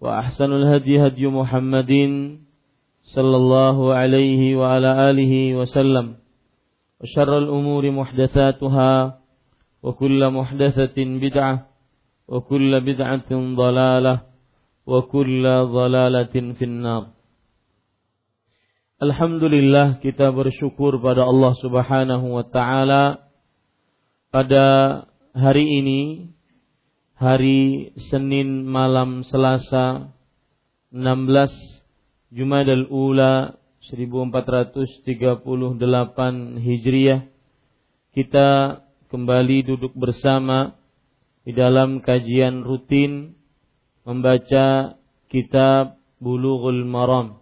وأحسن 0.00 0.52
الهدي 0.52 1.06
هدي 1.06 1.26
محمد 1.26 1.92
صلى 3.14 3.36
الله 3.36 3.76
عليه 3.94 4.56
وعلى 4.56 4.90
آله 5.10 5.32
وسلم 5.56 6.06
وشر 7.00 7.38
الأمور 7.38 7.90
محدثاتها 7.90 8.92
وكل 9.82 10.20
محدثة 10.30 10.98
بدعة 10.98 11.66
وكل 12.28 12.80
بدعة 12.80 13.30
ضلالة 13.32 14.14
وكل 14.86 15.44
ضلالة 15.64 16.34
في 16.58 16.64
النار 16.64 17.04
Alhamdulillah 18.96 20.00
kita 20.00 20.32
bersyukur 20.32 20.96
pada 21.04 21.28
Allah 21.28 21.52
Subhanahu 21.60 22.32
wa 22.32 22.48
taala 22.48 23.28
pada 24.32 24.64
hari 25.36 25.68
ini 25.84 26.32
hari 27.21 27.93
Senin 28.09 28.65
malam 28.65 29.21
Selasa 29.21 30.09
16 30.89 32.33
Jumadal 32.33 32.89
Ula 32.89 33.61
1438 33.85 35.77
Hijriah. 36.57 37.21
Kita 38.17 38.81
kembali 39.13 39.69
duduk 39.69 39.93
bersama 39.93 40.73
di 41.45 41.53
dalam 41.53 42.01
kajian 42.01 42.65
rutin 42.65 43.37
membaca 44.01 44.97
kitab 45.29 46.01
Bulughul 46.17 46.89
Maram 46.89 47.37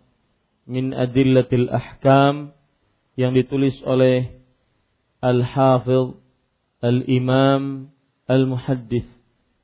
min 0.67 0.91
Adillatil 0.91 1.71
Ahkam 1.71 2.51
yang 3.15 3.31
ditulis 3.31 3.79
oleh 3.87 4.43
Al-Hafidh 5.23 6.19
Al-Imam 6.83 7.95
Al-Muhaddith 8.27 9.18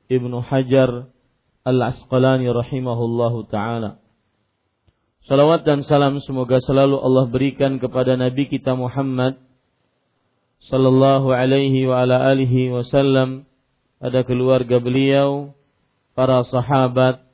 Ibnu 0.06 0.38
Hajar 0.42 1.10
Al-Asqalani 1.66 2.46
rahimahullahu 2.46 3.50
taala. 3.50 3.98
Salawat 5.26 5.66
dan 5.66 5.82
salam 5.82 6.22
semoga 6.22 6.62
selalu 6.62 7.02
Allah 7.02 7.26
berikan 7.26 7.82
kepada 7.82 8.14
Nabi 8.14 8.46
kita 8.46 8.78
Muhammad 8.78 9.42
sallallahu 10.70 11.34
alaihi 11.34 11.90
wa 11.90 12.06
ala 12.06 12.30
alihi 12.30 12.70
wasallam 12.70 13.50
ada 13.98 14.22
keluarga 14.22 14.78
beliau, 14.78 15.56
para 16.12 16.44
sahabat 16.46 17.24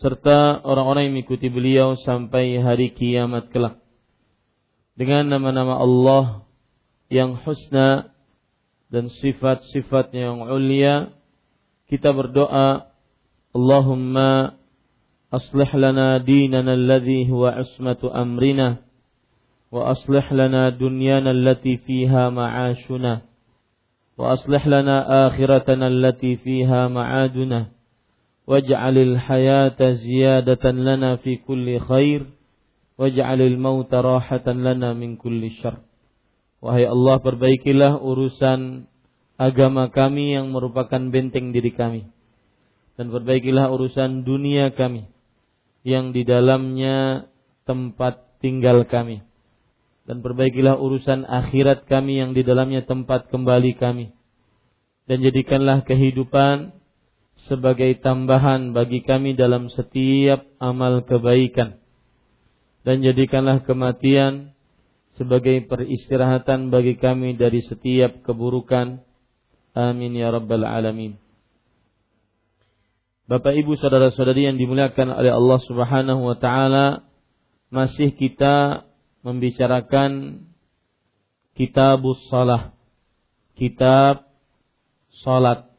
serta 0.00 0.64
orang-orang 0.64 1.08
yang 1.08 1.14
mengikuti 1.20 1.48
beliau 1.52 1.96
sampai 2.00 2.56
hari 2.60 2.92
kiamat 2.96 3.52
kelak. 3.52 3.76
Dengan 4.96 5.28
nama-nama 5.28 5.76
Allah 5.80 6.24
yang 7.12 7.36
husna 7.36 8.12
dan 8.88 9.12
sifat-sifatnya 9.20 10.32
yang 10.32 10.40
ulia, 10.48 11.12
kita 11.90 12.14
berdoa 12.14 12.86
Allahumma 13.50 14.54
aslih 15.34 15.70
lana 15.74 16.22
dinana 16.22 16.78
alladhi 16.78 17.26
huwa 17.26 17.58
ismatu 17.58 18.14
amrina 18.14 18.78
wa 19.74 19.90
aslih 19.90 20.22
lana 20.30 20.70
dunyana 20.70 21.34
allati 21.34 21.82
fiha 21.82 22.30
ma'ashuna 22.30 23.26
wa 24.14 24.24
aslih 24.38 24.62
lana 24.70 25.26
akhiratana 25.26 25.90
allati 25.90 26.38
fiha 26.38 26.86
ma'aduna 26.86 27.74
waj'alil 28.46 29.18
hayata 29.18 29.98
ziyadatan 29.98 30.86
lana 30.86 31.18
fi 31.18 31.42
kulli 31.42 31.82
khair 31.82 32.26
waj'alil 32.98 33.58
mauta 33.58 33.98
rahatan 33.98 34.62
lana 34.66 34.94
min 34.94 35.18
kulli 35.18 35.54
syarr. 35.58 35.78
Wahai 36.60 36.84
Allah 36.84 37.16
perbaikilah 37.24 37.98
urusan 38.02 38.89
agama 39.40 39.88
kami 39.88 40.36
yang 40.36 40.52
merupakan 40.52 41.00
benteng 41.00 41.56
diri 41.56 41.72
kami. 41.72 42.04
Dan 43.00 43.08
perbaikilah 43.08 43.72
urusan 43.72 44.28
dunia 44.28 44.76
kami 44.76 45.08
yang 45.80 46.12
di 46.12 46.28
dalamnya 46.28 47.24
tempat 47.64 48.36
tinggal 48.44 48.84
kami. 48.84 49.24
Dan 50.04 50.20
perbaikilah 50.20 50.76
urusan 50.76 51.24
akhirat 51.24 51.88
kami 51.88 52.20
yang 52.20 52.36
di 52.36 52.44
dalamnya 52.44 52.84
tempat 52.84 53.32
kembali 53.32 53.80
kami. 53.80 54.12
Dan 55.08 55.24
jadikanlah 55.24 55.88
kehidupan 55.88 56.76
sebagai 57.48 57.96
tambahan 58.04 58.76
bagi 58.76 59.00
kami 59.00 59.32
dalam 59.32 59.72
setiap 59.72 60.44
amal 60.60 61.00
kebaikan. 61.08 61.80
Dan 62.84 63.00
jadikanlah 63.00 63.64
kematian 63.64 64.52
sebagai 65.16 65.64
peristirahatan 65.64 66.68
bagi 66.68 67.00
kami 67.00 67.40
dari 67.40 67.64
setiap 67.64 68.20
keburukan 68.24 69.08
amin 69.74 70.12
ya 70.16 70.30
rabbal 70.34 70.66
alamin. 70.66 71.18
Bapak 73.30 73.54
Ibu 73.54 73.78
saudara-saudari 73.78 74.50
yang 74.50 74.58
dimuliakan 74.58 75.14
oleh 75.14 75.30
Allah 75.30 75.58
Subhanahu 75.62 76.20
wa 76.26 76.36
taala 76.38 77.06
masih 77.70 78.10
kita 78.18 78.86
membicarakan 79.22 80.42
kitabus 81.54 82.18
salah. 82.26 82.74
Kitab 83.54 84.26
salat. 85.22 85.70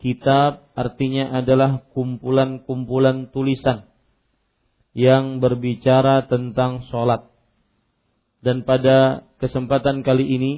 Kitab 0.00 0.72
artinya 0.72 1.36
adalah 1.36 1.84
kumpulan-kumpulan 1.92 3.28
tulisan 3.30 3.86
yang 4.96 5.38
berbicara 5.38 6.26
tentang 6.26 6.88
sholat. 6.88 7.28
Dan 8.40 8.64
pada 8.64 9.28
kesempatan 9.36 10.00
kali 10.00 10.24
ini 10.24 10.52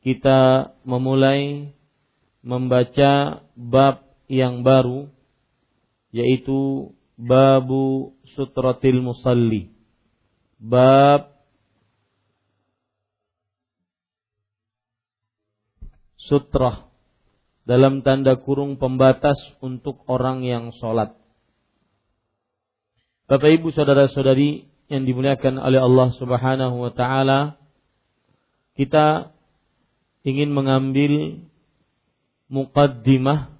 kita 0.00 0.72
memulai 0.88 1.76
membaca 2.44 3.40
bab 3.56 4.04
yang 4.28 4.60
baru 4.60 5.08
yaitu 6.12 6.92
babu 7.16 8.14
sutratil 8.36 9.00
musalli. 9.00 9.72
Bab 10.60 11.34
sutrah 16.20 16.86
dalam 17.64 18.04
tanda 18.04 18.36
kurung 18.36 18.76
pembatas 18.76 19.40
untuk 19.64 20.04
orang 20.06 20.44
yang 20.44 20.70
sholat. 20.76 21.16
Bapak 23.24 23.50
ibu 23.56 23.72
saudara 23.72 24.06
saudari 24.12 24.68
yang 24.92 25.08
dimuliakan 25.08 25.56
oleh 25.56 25.80
Allah 25.80 26.12
subhanahu 26.20 26.76
wa 26.76 26.92
ta'ala, 26.92 27.56
kita 28.76 29.32
ingin 30.28 30.52
mengambil 30.52 31.40
muqaddimah 32.54 33.58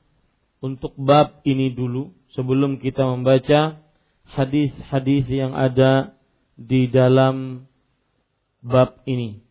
untuk 0.63 0.95
bab 0.95 1.43
ini 1.43 1.75
dulu 1.75 2.15
sebelum 2.31 2.79
kita 2.79 3.03
membaca 3.03 3.83
hadis-hadis 4.31 5.27
yang 5.27 5.53
ada 5.53 6.15
di 6.55 6.87
dalam 6.87 7.67
bab 8.63 9.03
ini. 9.11 9.43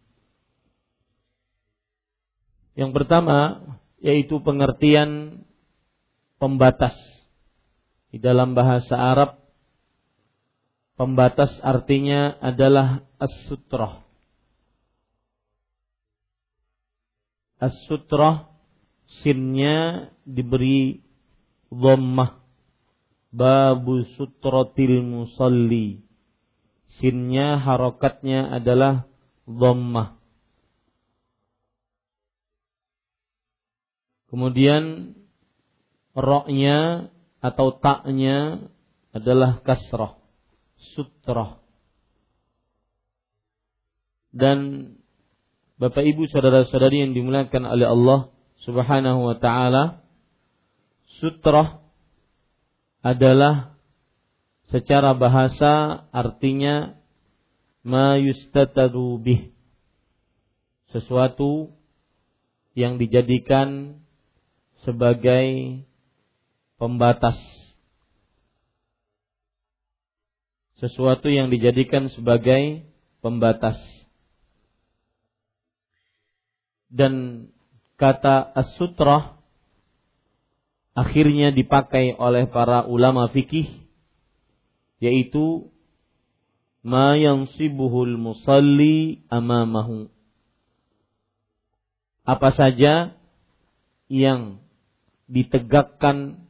Yang 2.73 2.91
pertama 2.95 3.67
yaitu 3.99 4.39
pengertian 4.39 5.43
pembatas. 6.39 6.95
Di 8.09 8.21
dalam 8.21 8.53
bahasa 8.53 8.95
Arab 8.95 9.41
pembatas 10.97 11.53
artinya 11.61 12.37
adalah 12.39 13.05
as-sutrah. 13.17 14.05
As-sutrah 17.57 18.52
sinnya 19.21 20.09
diberi 20.25 21.03
dhammah. 21.69 22.41
Babu 23.33 24.05
sutratil 24.17 25.01
musalli. 25.05 26.05
Sinnya 27.01 27.57
harokatnya 27.61 28.53
adalah 28.53 29.09
dhammah. 29.45 30.17
Kemudian 34.33 35.13
roknya 36.17 37.09
atau 37.37 37.77
taknya 37.77 38.65
adalah 39.13 39.61
kasrah 39.61 40.17
sutrah. 40.97 41.61
Dan 44.33 44.89
Bapak 45.77 46.01
Ibu 46.01 46.25
saudara-saudari 46.33 47.05
yang 47.05 47.13
dimuliakan 47.13 47.69
oleh 47.69 47.85
Allah 47.85 48.32
Subhanahu 48.63 49.27
wa 49.27 49.35
taala 49.43 50.03
sutrah 51.19 51.83
adalah 53.03 53.75
secara 54.71 55.11
bahasa 55.11 56.07
artinya 56.15 56.95
ma 57.83 58.15
yustatadu 58.15 59.19
sesuatu 60.95 61.73
yang 62.73 62.97
dijadikan 62.97 63.99
sebagai 64.87 65.81
pembatas. 66.77 67.37
Sesuatu 70.77 71.31
yang 71.31 71.47
dijadikan 71.47 72.11
sebagai 72.11 72.83
pembatas. 73.23 73.79
Dan 76.93 77.47
kata 77.97 78.53
as-sutrah 78.53 79.37
akhirnya 80.93 81.49
dipakai 81.49 82.13
oleh 82.17 82.49
para 82.49 82.85
ulama 82.85 83.29
fikih 83.33 83.83
yaitu 85.03 85.73
ma 86.85 87.19
yansibuhul 87.19 88.15
musalli 88.19 89.23
amamahu. 89.27 90.07
Apa 92.23 92.55
saja 92.55 93.19
yang 94.07 94.63
ditegakkan 95.27 96.47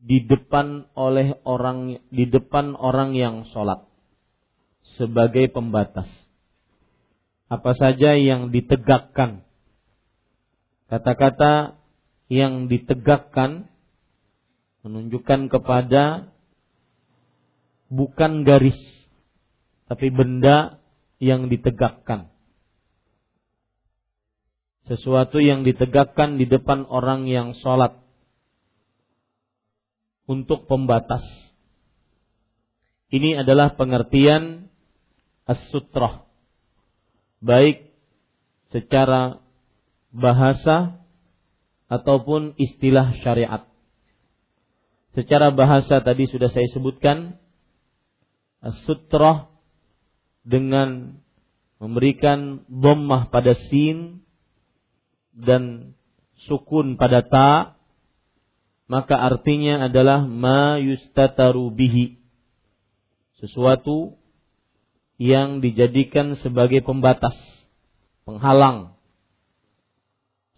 di 0.00 0.24
depan 0.24 0.88
oleh 0.96 1.36
orang 1.44 2.00
di 2.08 2.24
depan 2.24 2.72
orang 2.72 3.12
yang 3.12 3.46
sholat 3.52 3.84
sebagai 4.96 5.52
pembatas 5.52 6.08
apa 7.50 7.74
saja 7.74 8.14
yang 8.14 8.54
ditegakkan. 8.54 9.42
Kata-kata 10.86 11.82
yang 12.30 12.70
ditegakkan 12.70 13.66
menunjukkan 14.86 15.50
kepada 15.50 16.30
bukan 17.90 18.46
garis 18.46 18.78
tapi 19.90 20.14
benda 20.14 20.78
yang 21.18 21.50
ditegakkan. 21.50 22.30
Sesuatu 24.86 25.42
yang 25.42 25.66
ditegakkan 25.66 26.38
di 26.38 26.46
depan 26.46 26.86
orang 26.86 27.26
yang 27.26 27.58
sholat 27.58 27.98
untuk 30.30 30.70
pembatas. 30.70 31.26
Ini 33.10 33.42
adalah 33.42 33.74
pengertian 33.74 34.70
as-sutrah 35.50 36.29
baik 37.40 37.90
secara 38.70 39.40
bahasa 40.12 41.00
ataupun 41.90 42.54
istilah 42.60 43.18
syariat. 43.24 43.66
Secara 45.16 45.50
bahasa 45.50 45.98
tadi 46.06 46.30
sudah 46.30 46.54
saya 46.54 46.70
sebutkan 46.70 47.40
sutrah 48.86 49.50
dengan 50.46 51.18
memberikan 51.82 52.62
dhammah 52.68 53.32
pada 53.32 53.56
sin 53.72 54.22
dan 55.34 55.96
sukun 56.46 57.00
pada 57.00 57.24
ta 57.24 57.80
maka 58.90 59.16
artinya 59.16 59.88
adalah 59.88 60.28
ma 60.28 60.76
yustataru 60.76 61.72
bihi 61.72 62.20
sesuatu 63.40 64.19
yang 65.20 65.60
dijadikan 65.60 66.40
sebagai 66.40 66.80
pembatas 66.80 67.36
penghalang 68.24 68.96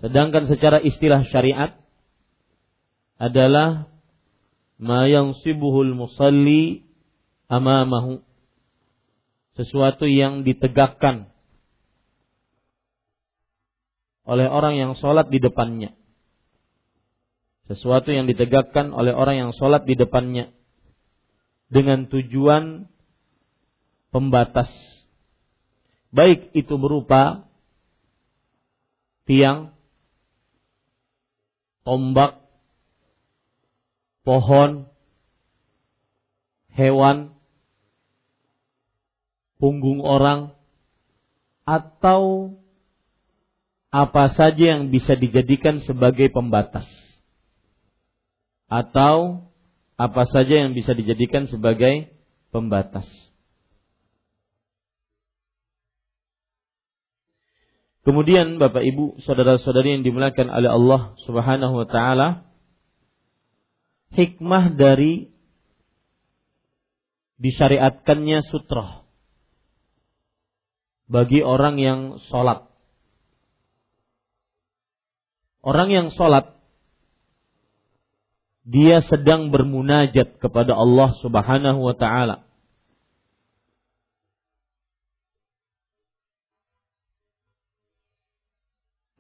Sedangkan 0.03 0.51
secara 0.51 0.83
istilah 0.83 1.23
syariat 1.31 1.79
adalah 3.23 3.87
ma 4.83 5.07
yansibuhul 5.07 5.95
musalli 5.95 6.83
amamahu. 7.47 8.19
Sesuatu 9.55 10.11
yang 10.11 10.43
ditegakkan 10.43 11.31
oleh 14.27 14.51
orang 14.51 14.75
yang 14.75 14.93
sholat 14.99 15.31
di 15.31 15.39
depannya. 15.39 15.95
Sesuatu 17.71 18.11
yang 18.11 18.27
ditegakkan 18.27 18.91
oleh 18.91 19.15
orang 19.15 19.39
yang 19.39 19.51
sholat 19.55 19.87
di 19.87 19.95
depannya. 19.95 20.51
Dengan 21.71 22.11
tujuan 22.11 22.91
pembatas. 24.13 24.69
Baik 26.13 26.53
itu 26.53 26.77
berupa 26.77 27.49
tiang 29.25 29.73
tombak, 31.89 32.39
pohon, 34.23 34.87
hewan, 36.77 37.33
punggung 39.57 40.05
orang, 40.05 40.53
atau 41.65 42.55
apa 43.93 44.33
saja 44.37 44.77
yang 44.77 44.93
bisa 44.93 45.17
dijadikan 45.17 45.81
sebagai 45.85 46.29
pembatas. 46.29 46.87
Atau 48.69 49.49
apa 50.01 50.25
saja 50.29 50.65
yang 50.65 50.73
bisa 50.73 50.97
dijadikan 50.97 51.49
sebagai 51.49 52.09
pembatas. 52.53 53.05
Kemudian 58.03 58.59
Bapak 58.59 58.83
Ibu, 58.83 59.23
saudara-saudari 59.23 59.99
yang 59.99 60.03
dimuliakan 60.03 60.51
oleh 60.51 60.71
Allah 60.71 61.01
Subhanahu 61.23 61.75
wa 61.83 61.87
taala, 61.87 62.51
hikmah 64.11 64.75
dari 64.75 65.31
disyariatkannya 67.43 68.43
sutra 68.51 69.03
bagi 71.11 71.43
orang 71.43 71.77
yang 71.77 72.01
sholat. 72.31 72.71
Orang 75.63 75.95
yang 75.95 76.09
sholat, 76.11 76.59
dia 78.63 79.03
sedang 79.03 79.51
bermunajat 79.51 80.39
kepada 80.39 80.75
Allah 80.75 81.15
Subhanahu 81.19 81.83
wa 81.83 81.95
Ta'ala. 81.95 82.47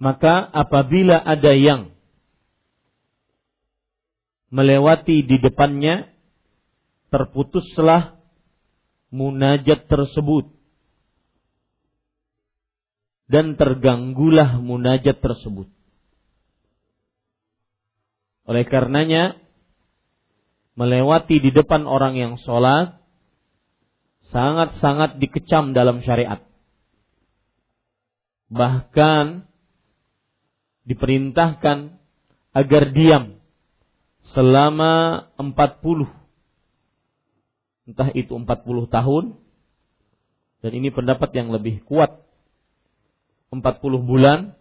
Maka 0.02 0.42
apabila 0.50 1.14
ada 1.14 1.54
yang 1.54 1.94
melewati 4.50 5.22
di 5.22 5.38
depannya, 5.38 6.10
terputuslah 7.14 8.18
munajat 9.14 9.86
tersebut. 9.86 10.50
Dan 13.30 13.54
terganggulah 13.54 14.58
munajat 14.58 15.22
tersebut. 15.22 15.70
Oleh 18.50 18.66
karenanya, 18.66 19.38
melewati 20.74 21.38
di 21.38 21.54
depan 21.54 21.86
orang 21.86 22.18
yang 22.18 22.34
sholat, 22.42 22.98
sangat-sangat 24.34 25.22
dikecam 25.22 25.78
dalam 25.78 26.02
syariat. 26.02 26.42
Bahkan 28.50 29.51
diperintahkan 30.88 31.94
agar 32.52 32.82
diam 32.92 33.38
selama 34.34 35.26
40 35.38 36.06
entah 37.90 38.08
itu 38.14 38.32
40 38.32 38.46
tahun 38.86 39.24
Dan 40.62 40.78
ini 40.78 40.94
pendapat 40.94 41.34
yang 41.34 41.50
lebih 41.50 41.82
kuat. 41.90 42.22
40 43.50 43.58
bulan 44.00 44.56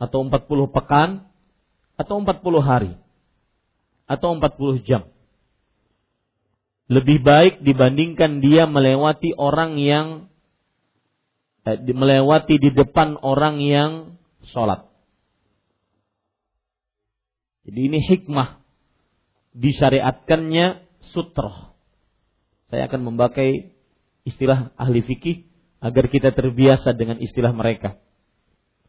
atau 0.00 0.24
40 0.24 0.74
pekan 0.74 1.28
atau 1.94 2.16
40 2.24 2.40
hari 2.64 2.92
atau 4.08 4.34
40 4.34 4.82
jam. 4.82 5.06
Lebih 6.90 7.22
baik 7.22 7.54
dibandingkan 7.62 8.42
dia 8.42 8.66
melewati 8.66 9.30
orang 9.38 9.78
yang 9.78 10.26
eh, 11.62 11.78
melewati 11.78 12.58
di 12.58 12.74
depan 12.74 13.14
orang 13.22 13.62
yang 13.62 14.18
sholat. 14.50 14.89
Jadi 17.68 17.80
ini 17.92 17.98
hikmah 18.00 18.60
disyariatkannya 19.56 20.86
sutroh. 21.12 21.74
Saya 22.70 22.86
akan 22.86 23.10
memakai 23.12 23.74
istilah 24.22 24.70
ahli 24.78 25.02
fikih 25.02 25.50
agar 25.82 26.06
kita 26.12 26.30
terbiasa 26.30 26.94
dengan 26.94 27.18
istilah 27.18 27.50
mereka. 27.50 27.98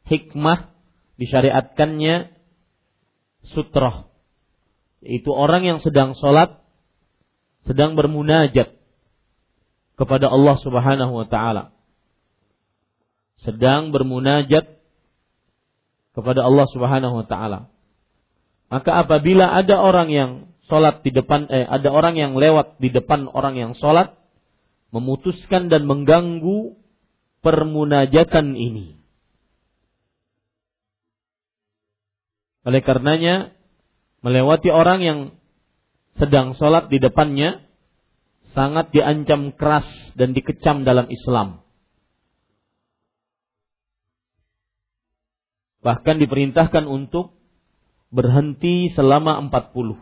Hikmah 0.06 0.72
disyariatkannya 1.18 2.36
sutroh. 3.48 4.12
Yaitu 5.02 5.34
orang 5.34 5.66
yang 5.66 5.80
sedang 5.82 6.14
sholat, 6.14 6.62
sedang 7.66 7.98
bermunajat 7.98 8.78
kepada 9.98 10.30
Allah 10.30 10.56
subhanahu 10.62 11.14
wa 11.14 11.26
ta'ala. 11.26 11.64
Sedang 13.42 13.90
bermunajat 13.90 14.78
kepada 16.14 16.46
Allah 16.46 16.66
subhanahu 16.70 17.22
wa 17.22 17.26
ta'ala. 17.26 17.60
Maka 18.72 19.04
apabila 19.04 19.52
ada 19.52 19.84
orang 19.84 20.08
yang 20.08 20.32
sholat 20.72 21.04
di 21.04 21.12
depan, 21.12 21.52
eh, 21.52 21.68
ada 21.68 21.92
orang 21.92 22.16
yang 22.16 22.40
lewat 22.40 22.80
di 22.80 22.88
depan 22.88 23.28
orang 23.28 23.60
yang 23.60 23.72
sholat, 23.76 24.16
memutuskan 24.96 25.68
dan 25.68 25.84
mengganggu 25.84 26.80
permunajatan 27.44 28.56
ini. 28.56 28.96
Oleh 32.64 32.80
karenanya, 32.80 33.52
melewati 34.24 34.72
orang 34.72 35.00
yang 35.04 35.20
sedang 36.16 36.56
sholat 36.56 36.88
di 36.88 37.04
depannya, 37.04 37.68
sangat 38.56 38.96
diancam 38.96 39.52
keras 39.52 39.88
dan 40.16 40.32
dikecam 40.32 40.88
dalam 40.88 41.12
Islam. 41.12 41.60
Bahkan 45.84 46.16
diperintahkan 46.24 46.88
untuk 46.88 47.41
berhenti 48.12 48.92
selama 48.92 49.40
40. 49.48 49.96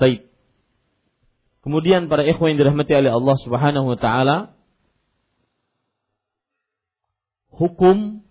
Baik. 0.00 0.26
Kemudian 1.62 2.10
para 2.10 2.26
ikhwan 2.26 2.56
yang 2.56 2.66
dirahmati 2.66 2.90
oleh 2.90 3.12
Allah 3.14 3.36
Subhanahu 3.38 3.94
wa 3.94 3.98
taala 4.00 4.36
hukum 7.54 8.26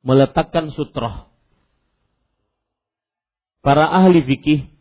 meletakkan 0.00 0.72
sutroh. 0.72 1.28
Para 3.60 3.84
ahli 3.84 4.24
fikih 4.24 4.72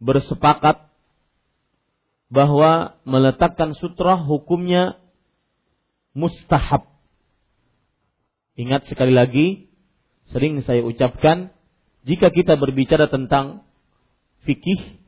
bersepakat 0.00 0.88
bahwa 2.32 2.96
meletakkan 3.04 3.76
sutroh 3.76 4.24
hukumnya 4.24 4.96
mustahab. 6.16 6.93
Ingat 8.54 8.86
sekali 8.86 9.10
lagi, 9.10 9.66
sering 10.30 10.62
saya 10.62 10.86
ucapkan, 10.86 11.50
jika 12.06 12.30
kita 12.30 12.54
berbicara 12.54 13.10
tentang 13.10 13.66
fikih, 14.46 15.00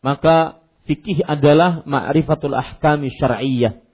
maka 0.00 0.64
fikih 0.88 1.20
adalah 1.26 1.84
ma'rifatul 1.84 2.56
ahkami 2.56 3.12
syar'iyyah 3.12 3.84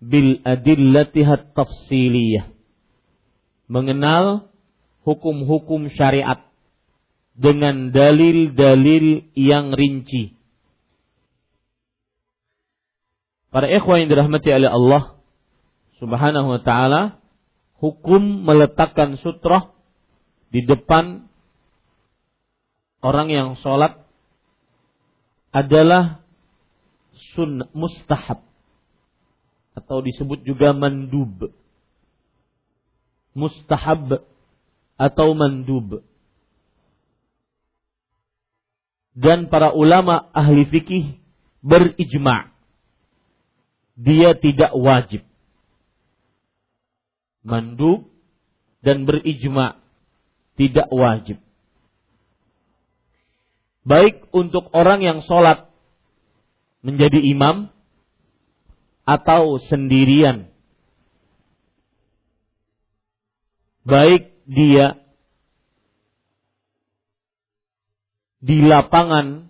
bil 0.00 0.40
adillatihat 0.44 1.52
tafsiliyah 1.52 2.56
mengenal 3.66 4.48
hukum-hukum 5.02 5.90
syariat 5.92 6.46
dengan 7.36 7.92
dalil-dalil 7.92 9.28
yang 9.36 9.74
rinci. 9.76 10.32
Para 13.52 13.68
ikhwan 13.68 14.04
yang 14.04 14.10
dirahmati 14.10 14.48
oleh 14.52 14.70
Allah 14.72 15.02
Subhanahu 16.00 16.48
wa 16.56 16.60
taala, 16.60 17.02
hukum 17.82 18.46
meletakkan 18.46 19.20
sutroh 19.20 19.74
di 20.52 20.64
depan 20.64 21.28
orang 23.04 23.28
yang 23.28 23.48
sholat 23.60 24.00
adalah 25.52 26.24
sun 27.32 27.64
mustahab 27.72 28.44
atau 29.76 30.00
disebut 30.00 30.44
juga 30.44 30.72
mandub 30.72 31.52
mustahab 33.36 34.24
atau 34.96 35.28
mandub. 35.36 36.00
Dan 39.12 39.52
para 39.52 39.76
ulama 39.76 40.32
ahli 40.32 40.64
fikih 40.64 41.20
berijma' 41.60 42.52
dia 43.96 44.32
tidak 44.36 44.72
wajib. 44.72 45.24
Mandub 47.46 48.10
dan 48.82 49.06
berijma' 49.06 49.78
tidak 50.58 50.90
wajib. 50.90 51.38
Baik 53.86 54.26
untuk 54.34 54.66
orang 54.74 54.98
yang 55.06 55.22
sholat 55.22 55.70
menjadi 56.82 57.22
imam 57.22 57.70
atau 59.06 59.62
sendirian 59.62 60.50
baik 63.86 64.34
dia 64.50 64.98
di 68.42 68.58
lapangan 68.66 69.46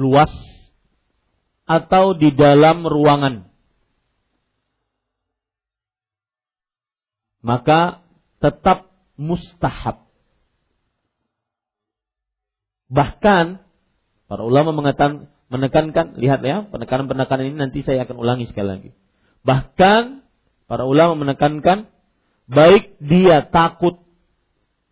luas 0.00 0.32
atau 1.68 2.16
di 2.16 2.32
dalam 2.32 2.88
ruangan. 2.88 3.49
Maka 7.40 8.04
tetap 8.40 8.92
mustahab. 9.16 10.04
Bahkan 12.90 13.62
para 14.26 14.42
ulama 14.42 14.74
mengatakan 14.74 15.30
menekankan 15.50 16.14
lihat 16.18 16.40
ya 16.46 16.66
penekanan-penekanan 16.70 17.50
ini 17.50 17.58
nanti 17.58 17.82
saya 17.82 18.06
akan 18.06 18.16
ulangi 18.18 18.46
sekali 18.50 18.68
lagi. 18.68 18.90
Bahkan 19.42 20.22
para 20.70 20.84
ulama 20.86 21.18
menekankan 21.18 21.90
baik 22.50 22.98
dia 23.02 23.46
takut, 23.50 24.02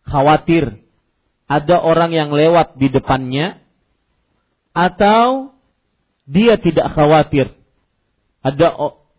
khawatir 0.06 0.82
ada 1.48 1.80
orang 1.80 2.12
yang 2.12 2.30
lewat 2.30 2.76
di 2.76 2.92
depannya, 2.92 3.62
atau 4.76 5.56
dia 6.28 6.60
tidak 6.60 6.92
khawatir 6.92 7.50
ada 8.44 8.68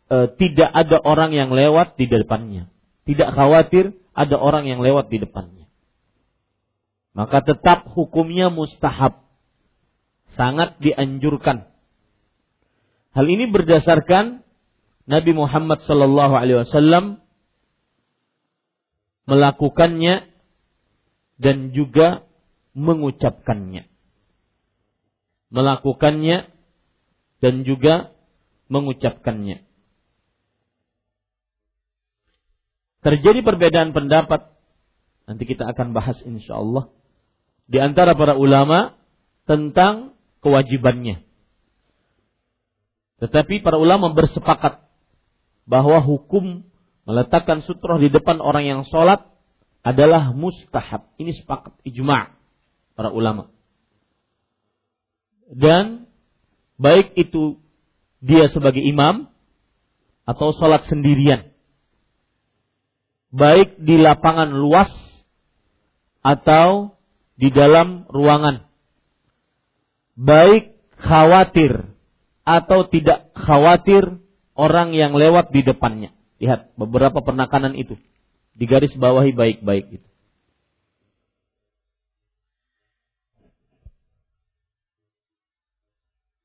e, 0.07 0.17
tidak 0.39 0.69
ada 0.71 0.97
orang 1.03 1.35
yang 1.35 1.49
lewat 1.51 1.99
di 1.99 2.05
depannya, 2.07 2.71
tidak 3.09 3.33
khawatir 3.33 3.97
ada 4.13 4.37
orang 4.37 4.69
yang 4.69 4.85
lewat 4.85 5.09
di 5.09 5.17
depannya. 5.17 5.65
Maka 7.17 7.41
tetap 7.41 7.89
hukumnya 7.89 8.53
mustahab, 8.53 9.25
sangat 10.37 10.77
dianjurkan. 10.77 11.65
Hal 13.17 13.25
ini 13.25 13.49
berdasarkan 13.49 14.45
Nabi 15.09 15.31
Muhammad 15.33 15.81
Sallallahu 15.89 16.37
Alaihi 16.37 16.61
Wasallam 16.61 17.17
melakukannya 19.25 20.29
dan 21.41 21.73
juga 21.73 22.29
mengucapkannya. 22.77 23.89
Melakukannya 25.49 26.45
dan 27.41 27.65
juga 27.65 28.13
mengucapkannya. 28.69 29.68
Terjadi 32.99 33.39
perbedaan 33.41 33.95
pendapat, 33.95 34.51
nanti 35.23 35.43
kita 35.47 35.71
akan 35.71 35.95
bahas 35.95 36.19
insya 36.27 36.59
Allah, 36.59 36.91
di 37.69 37.79
antara 37.79 38.17
para 38.17 38.35
ulama 38.35 38.99
tentang 39.47 40.19
kewajibannya. 40.43 41.23
Tetapi 43.19 43.63
para 43.63 43.75
ulama 43.79 44.11
bersepakat 44.15 44.83
bahwa 45.67 45.99
hukum 46.01 46.63
meletakkan 47.03 47.61
sutroh 47.63 47.99
di 47.99 48.09
depan 48.09 48.39
orang 48.39 48.65
yang 48.65 48.81
sholat 48.87 49.27
adalah 49.83 50.31
mustahab. 50.35 51.07
Ini 51.19 51.35
sepakat 51.39 51.77
ijma' 51.87 52.35
para 52.95 53.11
ulama. 53.11 53.51
Dan 55.49 56.07
baik 56.79 57.15
itu 57.15 57.59
dia 58.19 58.51
sebagai 58.51 58.83
imam 58.83 59.31
atau 60.27 60.53
sholat 60.55 60.85
sendirian. 60.87 61.51
Baik 63.29 63.77
di 63.77 64.01
lapangan 64.01 64.49
luas 64.49 64.89
atau 66.25 66.97
di 67.39 67.49
dalam 67.53 68.09
ruangan. 68.09 68.67
baik 70.19 70.75
khawatir 70.99 71.95
atau 72.43 72.83
tidak 72.91 73.31
khawatir 73.31 74.19
orang 74.59 74.91
yang 74.91 75.15
lewat 75.15 75.55
di 75.55 75.63
depannya. 75.63 76.11
Lihat 76.43 76.75
beberapa 76.75 77.23
penekanan 77.23 77.79
itu. 77.79 77.95
Di 78.51 78.67
garis 78.67 78.91
bawahi 78.99 79.31
baik-baik 79.31 79.85
itu. 79.95 80.07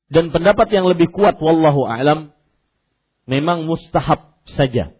Dan 0.07 0.31
pendapat 0.31 0.71
yang 0.71 0.87
lebih 0.87 1.11
kuat 1.11 1.35
wallahu 1.43 1.83
alam 1.83 2.31
memang 3.27 3.67
mustahab 3.67 4.39
saja. 4.47 4.95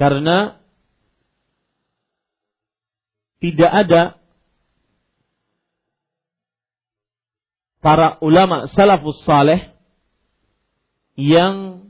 Karena 0.00 0.56
tidak 3.44 3.68
ada 3.68 4.02
para 7.84 8.16
ulama 8.24 8.68
salafus 8.72 9.20
saleh 9.28 9.76
yang 11.20 11.84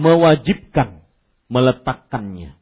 mewajibkan 0.00 1.04
meletakkannya. 1.52 2.56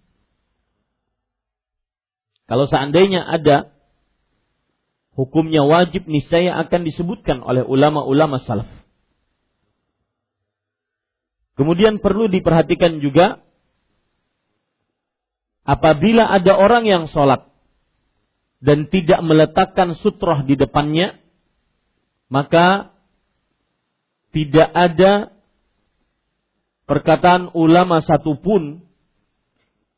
Kalau 2.51 2.67
seandainya 2.67 3.23
ada 3.23 3.71
hukumnya 5.15 5.63
wajib 5.63 6.11
niscaya 6.11 6.59
akan 6.67 6.83
disebutkan 6.83 7.47
oleh 7.47 7.63
ulama-ulama 7.63 8.43
salaf. 8.43 8.78
Kemudian 11.59 11.99
perlu 11.99 12.31
diperhatikan 12.31 13.03
juga 13.03 13.43
apabila 15.67 16.31
ada 16.31 16.55
orang 16.55 16.87
yang 16.87 17.11
sholat 17.11 17.51
dan 18.63 18.87
tidak 18.87 19.19
meletakkan 19.27 19.99
sutroh 19.99 20.47
di 20.47 20.55
depannya, 20.55 21.19
maka 22.31 22.95
tidak 24.31 24.71
ada 24.71 25.35
perkataan 26.87 27.51
ulama 27.59 28.07
satupun 28.07 28.87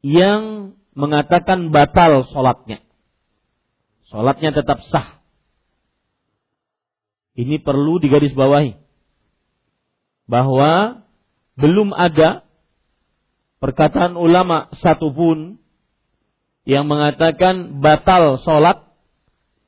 yang 0.00 0.72
mengatakan 0.96 1.68
batal 1.68 2.24
sholatnya. 2.32 2.80
Sholatnya 4.08 4.56
tetap 4.56 4.80
sah. 4.88 5.20
Ini 7.36 7.60
perlu 7.62 8.00
digarisbawahi. 8.02 8.80
Bahwa 10.26 11.04
belum 11.60 11.92
ada 11.92 12.48
perkataan 13.60 14.16
ulama 14.16 14.72
satupun 14.80 15.60
yang 16.64 16.88
mengatakan 16.88 17.84
batal 17.84 18.40
sholat 18.40 18.88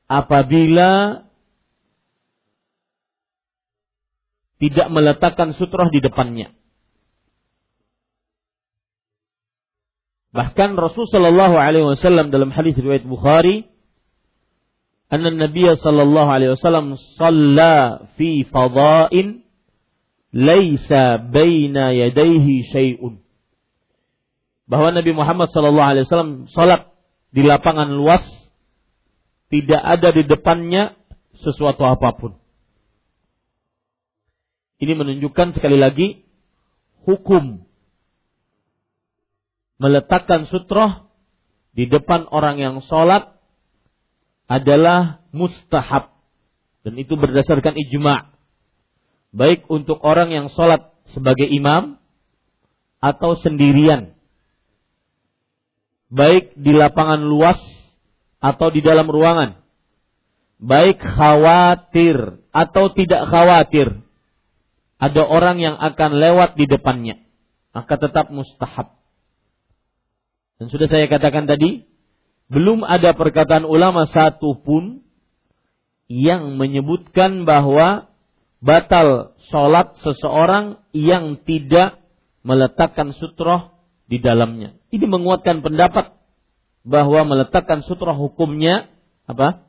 apabila 0.08 1.25
tidak 4.62 4.88
meletakkan 4.94 5.52
sutroh 5.58 5.90
di 5.90 5.99
depannya. 5.99 6.54
Bahkan 10.32 10.80
Rasul 10.80 11.11
Shallallahu 11.12 11.56
Alaihi 11.61 11.84
Wasallam 11.84 12.32
dalam 12.32 12.49
hadis 12.54 12.72
riwayat 12.78 13.04
Bukhari, 13.04 13.68
anna 15.12 15.28
Nabi 15.28 15.68
Shallallahu 15.76 16.30
Alaihi 16.30 16.56
Wasallam 16.56 16.96
salla 17.20 18.08
fi 18.16 18.46
fadain 18.49 19.44
laisa 20.33 21.21
baina 21.21 21.93
yadaihi 21.93 22.67
syai'un. 22.73 23.21
Bahwa 24.67 24.89
Nabi 24.97 25.12
Muhammad 25.12 25.53
Shallallahu 25.53 25.91
Alaihi 25.93 26.05
Wasallam 26.09 26.49
salat 26.49 26.89
di 27.33 27.45
lapangan 27.45 27.93
luas 27.93 28.25
tidak 29.53 29.85
ada 29.85 30.09
di 30.17 30.25
depannya 30.25 30.97
sesuatu 31.45 31.85
apa 31.85 32.17
pun. 32.17 32.33
Ini 34.81 34.97
menunjukkan 34.97 35.55
sekali 35.55 35.77
lagi 35.77 36.25
hukum 37.05 37.62
meletakkan 39.79 40.49
sutroh 40.49 41.12
di 41.77 41.87
depan 41.90 42.27
orang 42.31 42.57
yang 42.59 42.75
sholat 42.87 43.37
adalah 44.47 45.23
mustahab. 45.35 46.14
Dan 46.83 46.99
itu 46.99 47.14
berdasarkan 47.14 47.79
ijma' 47.79 48.33
baik 49.33 49.66
untuk 49.73 49.99
orang 50.05 50.31
yang 50.31 50.47
sholat 50.53 50.92
sebagai 51.16 51.49
imam 51.49 51.97
atau 53.03 53.35
sendirian, 53.40 54.14
baik 56.12 56.55
di 56.55 56.71
lapangan 56.71 57.25
luas 57.25 57.59
atau 58.38 58.68
di 58.68 58.85
dalam 58.85 59.09
ruangan, 59.09 59.59
baik 60.61 61.01
khawatir 61.01 62.45
atau 62.53 62.92
tidak 62.92 63.27
khawatir, 63.33 64.05
ada 65.03 65.23
orang 65.27 65.59
yang 65.59 65.77
akan 65.81 66.21
lewat 66.21 66.55
di 66.55 66.68
depannya, 66.68 67.18
maka 67.75 67.99
tetap 67.99 68.31
mustahab. 68.31 68.95
Dan 70.61 70.71
sudah 70.71 70.87
saya 70.87 71.11
katakan 71.11 71.51
tadi, 71.51 71.90
belum 72.47 72.87
ada 72.87 73.16
perkataan 73.16 73.66
ulama 73.66 74.07
satu 74.07 74.61
pun 74.61 75.03
yang 76.07 76.61
menyebutkan 76.61 77.49
bahwa 77.49 78.12
batal 78.62 79.35
sholat 79.51 79.98
seseorang 80.07 80.79
yang 80.94 81.42
tidak 81.42 81.98
meletakkan 82.46 83.11
sutroh 83.18 83.75
di 84.07 84.22
dalamnya. 84.22 84.79
Ini 84.94 85.05
menguatkan 85.11 85.66
pendapat 85.66 86.14
bahwa 86.87 87.27
meletakkan 87.27 87.83
sutroh 87.83 88.14
hukumnya 88.14 88.87
apa? 89.27 89.66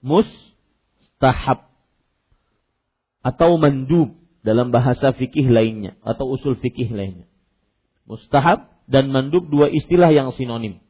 Mustahab 0.00 1.68
atau 3.20 3.60
mandub 3.60 4.16
dalam 4.40 4.72
bahasa 4.72 5.12
fikih 5.12 5.52
lainnya 5.52 6.00
atau 6.00 6.32
usul 6.32 6.56
fikih 6.56 6.88
lainnya. 6.88 7.28
Mustahab 8.08 8.72
dan 8.88 9.12
mandub 9.12 9.44
dua 9.52 9.68
istilah 9.68 10.08
yang 10.08 10.32
sinonim. 10.32 10.80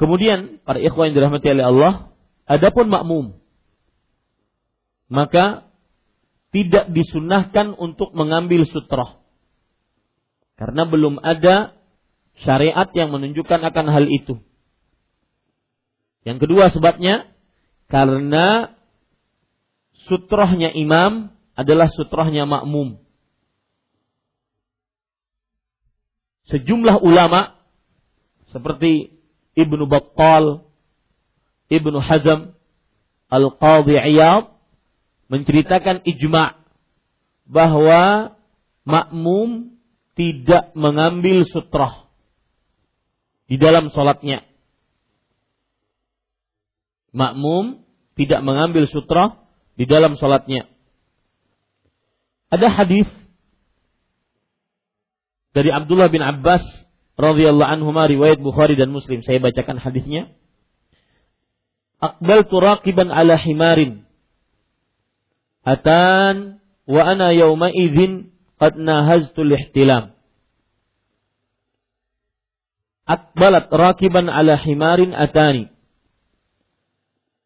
Kemudian 0.00 0.58
para 0.66 0.82
ikhwan 0.82 1.14
yang 1.14 1.22
dirahmati 1.22 1.46
oleh 1.54 1.62
Allah, 1.70 1.92
adapun 2.50 2.90
makmum 2.90 3.41
maka 5.12 5.68
tidak 6.56 6.88
disunahkan 6.88 7.76
untuk 7.76 8.16
mengambil 8.16 8.64
sutroh. 8.64 9.20
Karena 10.56 10.88
belum 10.88 11.20
ada 11.20 11.76
syariat 12.40 12.88
yang 12.96 13.12
menunjukkan 13.12 13.60
akan 13.60 13.86
hal 13.92 14.08
itu. 14.08 14.40
Yang 16.24 16.48
kedua 16.48 16.72
sebabnya 16.72 17.28
karena 17.92 18.72
sutrohnya 20.08 20.72
imam 20.72 21.34
adalah 21.52 21.92
sutrohnya 21.92 22.48
makmum. 22.48 23.02
sejumlah 26.52 27.00
ulama 27.00 27.56
seperti 28.52 29.16
Ibnu 29.56 29.88
Battal, 29.88 30.68
Ibnu 31.72 31.98
Hazm, 32.04 32.52
Al-Qadhi 33.32 33.96
Iyad 33.96 34.51
menceritakan 35.32 36.04
ijma' 36.04 36.60
bahwa 37.48 38.36
makmum 38.84 39.72
tidak 40.12 40.76
mengambil 40.76 41.48
sutrah 41.48 42.04
di 43.48 43.56
dalam 43.56 43.88
sholatnya. 43.88 44.44
Makmum 47.16 47.80
tidak 48.12 48.44
mengambil 48.44 48.84
sutrah 48.92 49.40
di 49.72 49.88
dalam 49.88 50.20
sholatnya. 50.20 50.68
Ada 52.52 52.68
hadis 52.68 53.08
dari 55.56 55.72
Abdullah 55.72 56.12
bin 56.12 56.20
Abbas 56.20 56.60
radhiyallahu 57.16 57.72
anhu 57.72 57.88
riwayat 57.96 58.36
Bukhari 58.40 58.76
dan 58.76 58.92
Muslim. 58.92 59.24
Saya 59.24 59.40
bacakan 59.40 59.80
hadisnya. 59.80 60.28
Aqbal 62.04 62.44
turaqiban 62.52 63.08
ala 63.08 63.40
himarin. 63.40 64.04
Atan 65.62 66.58
wa 66.90 67.02
ana 67.06 67.30
yawma 67.30 67.70
idzin 67.70 68.34
qad 68.58 68.74
nahaztu 68.78 69.46
ihtilam. 69.46 70.14
Aqbalat 73.06 73.70
rakiban 73.70 74.26
ala 74.26 74.58
himarin 74.58 75.14
atani. 75.14 75.70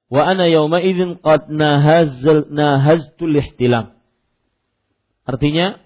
Wa 0.09 0.33
ana 0.33 0.48
yawma 0.48 0.81
idzin 0.81 1.20
qad 1.20 1.52
nahazl 1.52 2.48
nahaztu 2.48 3.29
ihtilam. 3.29 3.96
Artinya 5.26 5.83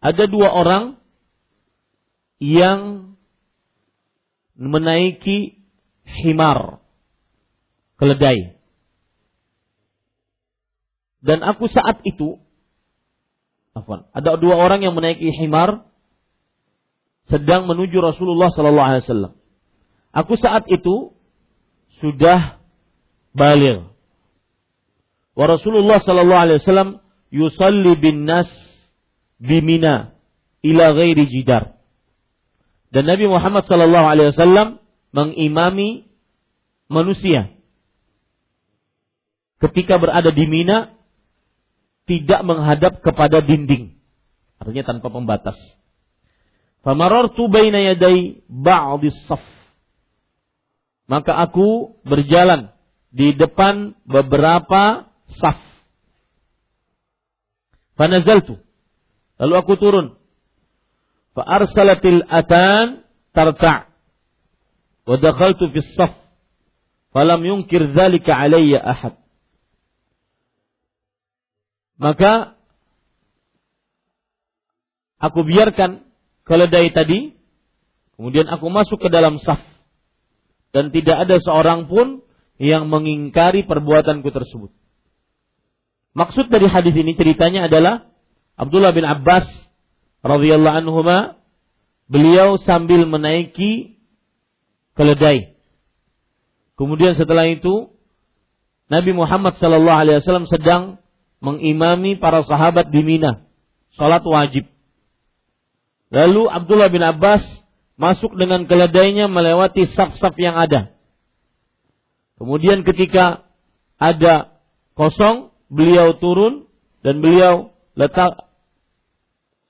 ada 0.00 0.24
dua 0.24 0.48
orang 0.56 0.84
yang 2.40 3.12
menaiki 4.56 5.60
himar, 6.04 6.80
keledai. 8.00 8.55
Dan 11.26 11.42
aku 11.42 11.66
saat 11.66 11.98
itu, 12.06 12.38
afwan, 13.74 14.06
ada 14.14 14.38
dua 14.38 14.54
orang 14.62 14.86
yang 14.86 14.94
menaiki 14.94 15.34
himar 15.34 15.82
sedang 17.26 17.66
menuju 17.66 17.98
Rasulullah 17.98 18.54
Sallallahu 18.54 18.88
Alaihi 18.94 19.04
Wasallam. 19.04 19.34
Aku 20.16 20.38
saat 20.40 20.64
itu 20.72 21.12
sudah 22.00 22.56
balik. 23.36 23.84
Wa 25.36 25.44
Rasulullah 25.44 26.00
sallallahu 26.00 26.42
alaihi 26.48 26.64
wasallam 26.64 26.90
yusalli 27.28 27.92
bin 28.00 28.24
nas 28.24 28.48
bimina 29.36 30.16
ila 30.64 30.96
ghairi 30.96 31.28
jidar. 31.28 31.76
Dan 32.88 33.04
Nabi 33.04 33.28
Muhammad 33.28 33.68
sallallahu 33.68 34.06
alaihi 34.08 34.32
wasallam 34.32 34.80
mengimami 35.12 36.08
manusia 36.88 37.52
ketika 39.60 40.00
berada 40.00 40.32
di 40.32 40.48
Mina 40.48 40.95
tidak 42.06 42.40
menghadap 42.46 43.02
kepada 43.02 43.42
dinding. 43.42 43.98
Artinya 44.62 44.84
tanpa 44.86 45.10
pembatas. 45.12 45.58
Famarartu 46.86 47.50
baina 47.50 47.82
yaday 47.82 48.46
ba'dis 48.46 49.18
saf. 49.26 49.42
Maka 51.10 51.34
aku 51.34 51.98
berjalan 52.06 52.70
di 53.10 53.34
depan 53.34 53.98
beberapa 54.06 55.10
saf. 55.38 55.58
Fanazaltu. 57.98 58.62
Lalu 59.42 59.54
aku 59.58 59.72
turun. 59.76 60.06
Fa 61.34 61.42
arsalatil 61.42 62.24
atan 62.24 63.04
tarta' 63.34 63.90
wa 65.06 65.16
dakhaltu 65.18 65.68
fi 65.74 65.78
saf. 65.98 66.14
Falam 67.10 67.42
yunkir 67.42 67.92
dzalika 67.92 68.30
alayya 68.36 68.78
ahad. 68.78 69.25
Maka 71.96 72.56
aku 75.16 75.40
biarkan 75.44 76.04
keledai 76.44 76.92
tadi, 76.92 77.32
kemudian 78.16 78.46
aku 78.52 78.68
masuk 78.68 79.00
ke 79.00 79.08
dalam 79.08 79.40
saf. 79.40 79.60
Dan 80.76 80.92
tidak 80.92 81.24
ada 81.24 81.40
seorang 81.40 81.88
pun 81.88 82.20
yang 82.60 82.92
mengingkari 82.92 83.64
perbuatanku 83.64 84.28
tersebut. 84.28 84.72
Maksud 86.16 86.48
dari 86.48 86.68
hadis 86.68 86.96
ini 86.96 87.12
ceritanya 87.12 87.68
adalah 87.68 88.08
Abdullah 88.56 88.96
bin 88.96 89.04
Abbas 89.04 89.44
radhiyallahu 90.24 90.76
anhu 90.80 91.00
beliau 92.08 92.56
sambil 92.64 93.04
menaiki 93.04 94.00
keledai. 94.96 95.56
Kemudian 96.76 97.16
setelah 97.16 97.48
itu 97.48 97.92
Nabi 98.88 99.12
Muhammad 99.12 99.60
sallallahu 99.60 100.00
alaihi 100.00 100.20
wasallam 100.20 100.48
sedang 100.48 100.82
mengimami 101.40 102.16
para 102.16 102.42
sahabat 102.44 102.88
di 102.88 103.00
Mina, 103.04 103.44
salat 103.94 104.24
wajib. 104.24 104.68
Lalu 106.08 106.48
Abdullah 106.48 106.88
bin 106.88 107.02
Abbas 107.02 107.42
masuk 107.98 108.36
dengan 108.36 108.68
keledainya 108.68 109.26
melewati 109.26 109.88
saf-saf 109.92 110.36
yang 110.38 110.54
ada. 110.54 110.94
Kemudian 112.36 112.84
ketika 112.84 113.48
ada 113.96 114.60
kosong, 114.92 115.50
beliau 115.72 116.14
turun 116.20 116.68
dan 117.00 117.24
beliau 117.24 117.72
letak 117.96 118.46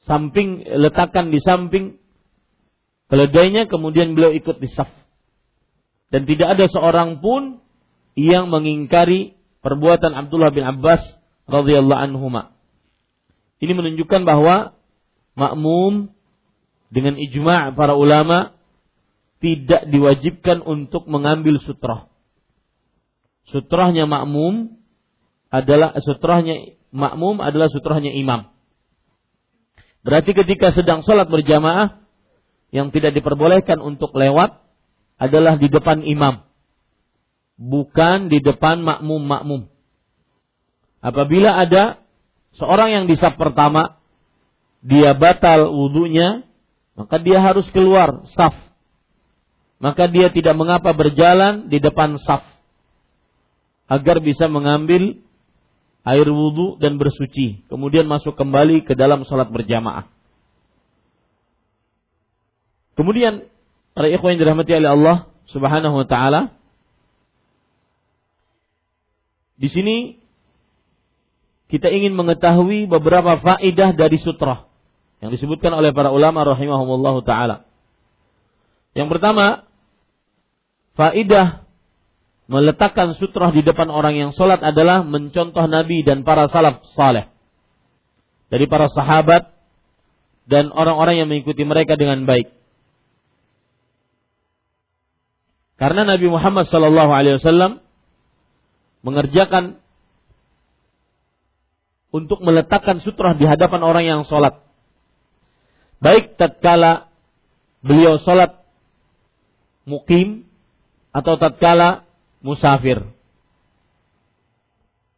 samping 0.05 0.63
letakkan 0.67 1.31
di 1.35 1.43
samping 1.43 1.99
keledainya 3.11 3.67
kemudian 3.71 4.15
beliau 4.19 4.35
ikut 4.35 4.59
di 4.59 4.69
saf. 4.71 4.91
Dan 6.11 6.27
tidak 6.27 6.59
ada 6.59 6.67
seorang 6.71 7.19
pun 7.19 7.59
yang 8.15 8.51
mengingkari 8.51 9.35
perbuatan 9.63 10.15
Abdullah 10.15 10.55
bin 10.55 10.63
Abbas 10.63 11.03
radhiyallahu 11.47 12.03
anhuma. 12.11 12.55
Ini 13.63 13.73
menunjukkan 13.73 14.23
bahwa 14.27 14.77
makmum 15.39 16.13
dengan 16.93 17.17
ijma' 17.17 17.75
para 17.75 17.97
ulama 17.97 18.55
tidak 19.41 19.89
diwajibkan 19.89 20.61
untuk 20.65 21.09
mengambil 21.09 21.61
sutrah. 21.63 22.09
Sutrahnya 23.51 24.05
makmum 24.11 24.77
adalah 25.53 25.95
sutrahnya 26.03 26.77
makmum 26.91 27.39
adalah 27.39 27.71
sutrahnya 27.71 28.11
imam. 28.11 28.51
Berarti 30.03 30.35
ketika 30.35 30.75
sedang 30.75 31.03
sholat 31.03 31.27
berjamaah 31.31 32.03
yang 32.75 32.91
tidak 32.91 33.15
diperbolehkan 33.15 33.79
untuk 33.83 34.15
lewat 34.15 34.63
adalah 35.19 35.59
di 35.59 35.67
depan 35.71 36.03
imam, 36.03 36.47
bukan 37.59 38.29
di 38.31 38.43
depan 38.43 38.83
makmum-makmum. 38.83 39.76
Apabila 41.07 41.55
ada 41.55 42.03
seorang 42.59 42.91
yang 42.91 43.05
di 43.07 43.15
saf 43.15 43.39
pertama 43.39 44.03
dia 44.83 45.15
batal 45.15 45.71
wudhunya, 45.71 46.43
maka 46.99 47.23
dia 47.23 47.39
harus 47.39 47.63
keluar 47.71 48.27
saf. 48.35 48.59
Maka 49.79 50.11
dia 50.11 50.35
tidak 50.35 50.59
mengapa 50.59 50.91
berjalan 50.91 51.71
di 51.71 51.79
depan 51.79 52.19
saf 52.27 52.43
agar 53.87 54.19
bisa 54.19 54.51
mengambil 54.51 55.23
air 56.03 56.27
wudhu 56.27 56.75
dan 56.83 56.99
bersuci, 56.99 57.63
kemudian 57.71 58.11
masuk 58.11 58.35
kembali 58.35 58.83
ke 58.83 58.99
dalam 58.99 59.23
sholat 59.23 59.47
berjamaah. 59.47 60.11
Kemudian 62.99 63.47
para 63.95 64.11
ikhwan 64.11 64.35
yang 64.35 64.43
dirahmati 64.43 64.73
oleh 64.75 64.91
Allah 64.91 65.17
Subhanahu 65.55 66.03
wa 66.03 66.07
taala 66.09 66.57
di 69.55 69.69
sini 69.71 70.26
kita 71.67 71.91
ingin 71.91 72.15
mengetahui 72.15 72.87
beberapa 72.87 73.43
faidah 73.43 73.95
dari 73.95 74.19
sutra 74.23 74.71
yang 75.19 75.35
disebutkan 75.35 75.75
oleh 75.75 75.91
para 75.91 76.15
ulama 76.15 76.47
rahimahumullah 76.47 77.15
taala. 77.27 77.57
Yang 78.95 79.19
pertama, 79.19 79.67
faidah 80.95 81.67
meletakkan 82.47 83.19
sutra 83.19 83.51
di 83.51 83.67
depan 83.67 83.91
orang 83.91 84.15
yang 84.15 84.31
sholat 84.31 84.63
adalah 84.63 85.03
mencontoh 85.03 85.67
Nabi 85.67 86.07
dan 86.07 86.23
para 86.23 86.47
salaf 86.47 86.87
saleh. 86.95 87.27
Dari 88.47 88.71
para 88.71 88.87
sahabat 88.87 89.51
dan 90.47 90.71
orang-orang 90.71 91.19
yang 91.19 91.29
mengikuti 91.29 91.67
mereka 91.67 91.99
dengan 91.99 92.23
baik. 92.23 92.55
Karena 95.77 96.09
Nabi 96.09 96.31
Muhammad 96.31 96.71
Wasallam 96.71 97.85
mengerjakan 99.05 99.83
untuk 102.15 102.43
meletakkan 102.43 103.03
sutrah 103.03 103.35
di 103.35 103.45
hadapan 103.45 103.81
orang 103.83 104.05
yang 104.07 104.23
sholat. 104.25 104.63
Baik 105.99 106.37
tatkala 106.37 107.09
beliau 107.81 108.21
sholat 108.21 108.63
mukim 109.89 110.45
atau 111.15 111.41
tatkala 111.41 112.05
musafir. 112.45 113.01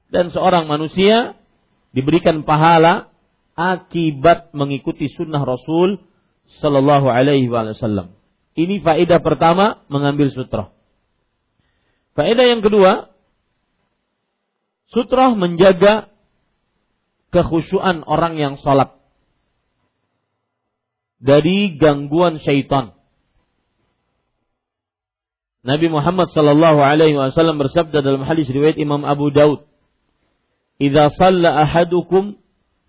Dan 0.08 0.32
seorang 0.32 0.64
manusia 0.64 1.36
diberikan 1.92 2.46
pahala 2.46 3.12
akibat 3.58 4.54
mengikuti 4.54 5.10
sunnah 5.12 5.42
Rasul 5.42 6.00
Sallallahu 6.62 7.10
Alaihi 7.12 7.50
Wasallam. 7.50 8.16
Ini 8.56 8.80
faedah 8.80 9.20
pertama 9.20 9.84
mengambil 9.92 10.32
sutrah. 10.32 10.72
Faedah 12.18 12.46
yang 12.50 12.64
kedua, 12.64 13.12
sutrah 14.90 15.36
menjaga 15.38 16.10
kekhusyuan 17.34 18.04
orang 18.08 18.40
yang 18.40 18.54
sholat 18.60 18.98
dari 21.18 21.74
gangguan 21.76 22.38
syaitan. 22.38 22.94
Nabi 25.66 25.90
Muhammad 25.90 26.30
sallallahu 26.30 26.80
alaihi 26.80 27.18
wasallam 27.18 27.58
bersabda 27.58 28.00
dalam 28.00 28.22
hadis 28.24 28.46
riwayat 28.48 28.78
Imam 28.78 29.02
Abu 29.02 29.34
Daud, 29.34 29.66
"Idza 30.78 31.10
shalla 31.18 31.66
ahadukum 31.66 32.38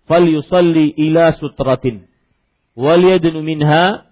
falyusalli 0.06 0.94
ila 1.10 1.34
sutratin 1.36 2.06
wal 2.78 3.02
yadnu 3.02 3.42
minha 3.42 4.06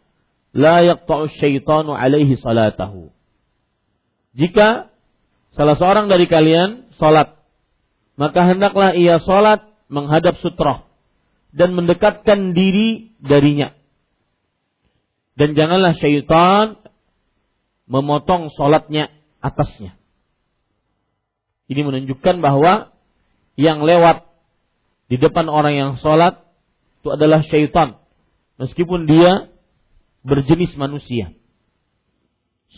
la 0.53 0.83
yaqta'u 0.83 1.31
syaitanu 1.38 1.95
alaihi 1.95 2.35
salatahu." 2.37 3.14
Jika 4.35 4.91
salah 5.55 5.79
seorang 5.79 6.11
dari 6.11 6.27
kalian 6.27 6.91
salat, 6.99 7.38
maka 8.19 8.43
hendaklah 8.43 8.99
ia 8.99 9.23
salat 9.23 9.64
menghadap 9.88 10.37
sutra 10.44 10.85
dan 11.53 11.72
mendekatkan 11.74 12.53
diri 12.53 13.12
darinya. 13.18 13.72
Dan 15.35 15.57
janganlah 15.57 15.96
syaitan 15.96 16.77
memotong 17.88 18.53
sholatnya 18.53 19.09
atasnya. 19.40 19.96
Ini 21.68 21.85
menunjukkan 21.85 22.40
bahwa 22.40 22.92
yang 23.59 23.85
lewat 23.85 24.24
di 25.09 25.16
depan 25.16 25.48
orang 25.51 25.74
yang 25.77 25.92
sholat 26.01 26.40
itu 27.01 27.09
adalah 27.12 27.44
syaitan. 27.44 28.01
Meskipun 28.59 29.09
dia 29.09 29.53
berjenis 30.27 30.74
manusia. 30.74 31.33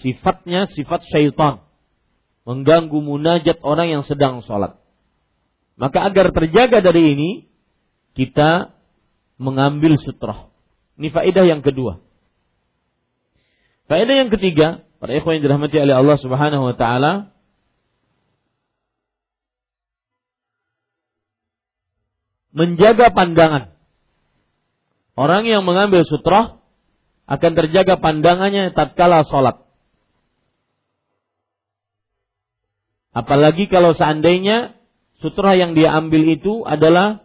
Sifatnya 0.01 0.71
sifat 0.71 1.05
syaitan. 1.11 1.65
Mengganggu 2.49 2.99
munajat 2.99 3.61
orang 3.61 3.93
yang 3.93 4.03
sedang 4.07 4.41
sholat. 4.45 4.80
Maka 5.81 6.13
agar 6.13 6.29
terjaga 6.37 6.85
dari 6.85 7.17
ini, 7.17 7.31
kita 8.13 8.77
mengambil 9.41 9.97
sutroh. 9.97 10.53
Ini 11.01 11.09
faedah 11.09 11.49
yang 11.49 11.65
kedua. 11.65 12.05
Faedah 13.89 14.13
yang 14.13 14.29
ketiga, 14.29 14.85
para 15.01 15.17
ikhwan 15.17 15.41
yang 15.41 15.49
dirahmati 15.49 15.81
oleh 15.81 15.97
Allah 15.97 16.21
Subhanahu 16.21 16.69
wa 16.69 16.77
taala, 16.77 17.33
menjaga 22.53 23.09
pandangan. 23.17 23.73
Orang 25.17 25.49
yang 25.49 25.65
mengambil 25.65 26.05
sutrah 26.05 26.61
akan 27.25 27.53
terjaga 27.57 27.97
pandangannya 27.97 28.77
tatkala 28.77 29.25
sholat. 29.25 29.65
Apalagi 33.17 33.67
kalau 33.73 33.97
seandainya 33.97 34.80
sutrah 35.21 35.55
yang 35.57 35.77
dia 35.77 35.93
ambil 35.95 36.25
itu 36.27 36.65
adalah 36.65 37.25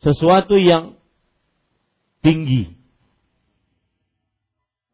sesuatu 0.00 0.54
yang 0.58 0.98
tinggi. 2.22 2.74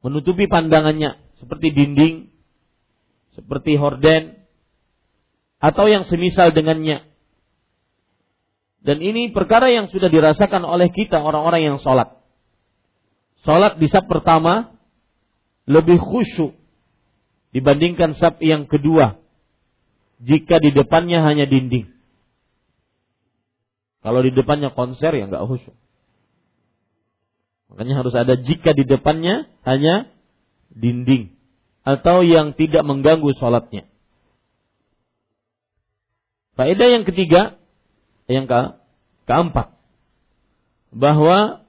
Menutupi 0.02 0.50
pandangannya 0.50 1.20
seperti 1.38 1.70
dinding, 1.70 2.32
seperti 3.38 3.78
horden, 3.78 4.42
atau 5.62 5.86
yang 5.86 6.02
semisal 6.10 6.50
dengannya. 6.50 7.06
Dan 8.82 8.98
ini 8.98 9.30
perkara 9.30 9.70
yang 9.70 9.86
sudah 9.94 10.10
dirasakan 10.10 10.66
oleh 10.66 10.90
kita 10.90 11.22
orang-orang 11.22 11.62
yang 11.62 11.78
sholat. 11.78 12.18
Sholat 13.46 13.78
di 13.78 13.86
sab 13.86 14.10
pertama 14.10 14.74
lebih 15.70 16.02
khusyuk 16.02 16.58
dibandingkan 17.54 18.18
sab 18.18 18.42
yang 18.42 18.66
kedua. 18.66 19.21
Jika 20.22 20.62
di 20.62 20.70
depannya 20.70 21.26
hanya 21.26 21.50
dinding. 21.50 21.90
Kalau 24.02 24.22
di 24.22 24.30
depannya 24.34 24.70
konser 24.74 25.14
ya 25.14 25.26
nggak 25.26 25.46
khusyuk. 25.46 25.74
Makanya 27.70 27.94
harus 28.04 28.12
ada 28.12 28.36
jika 28.36 28.76
di 28.76 28.84
depannya 28.84 29.48
hanya 29.64 30.10
dinding 30.74 31.32
atau 31.82 32.20
yang 32.22 32.54
tidak 32.54 32.84
mengganggu 32.84 33.32
sholatnya. 33.38 33.88
Faedah 36.52 36.88
yang 36.92 37.08
ketiga, 37.08 37.56
yang 38.28 38.44
ke 38.44 38.76
keempat 39.24 39.72
bahwa 40.92 41.64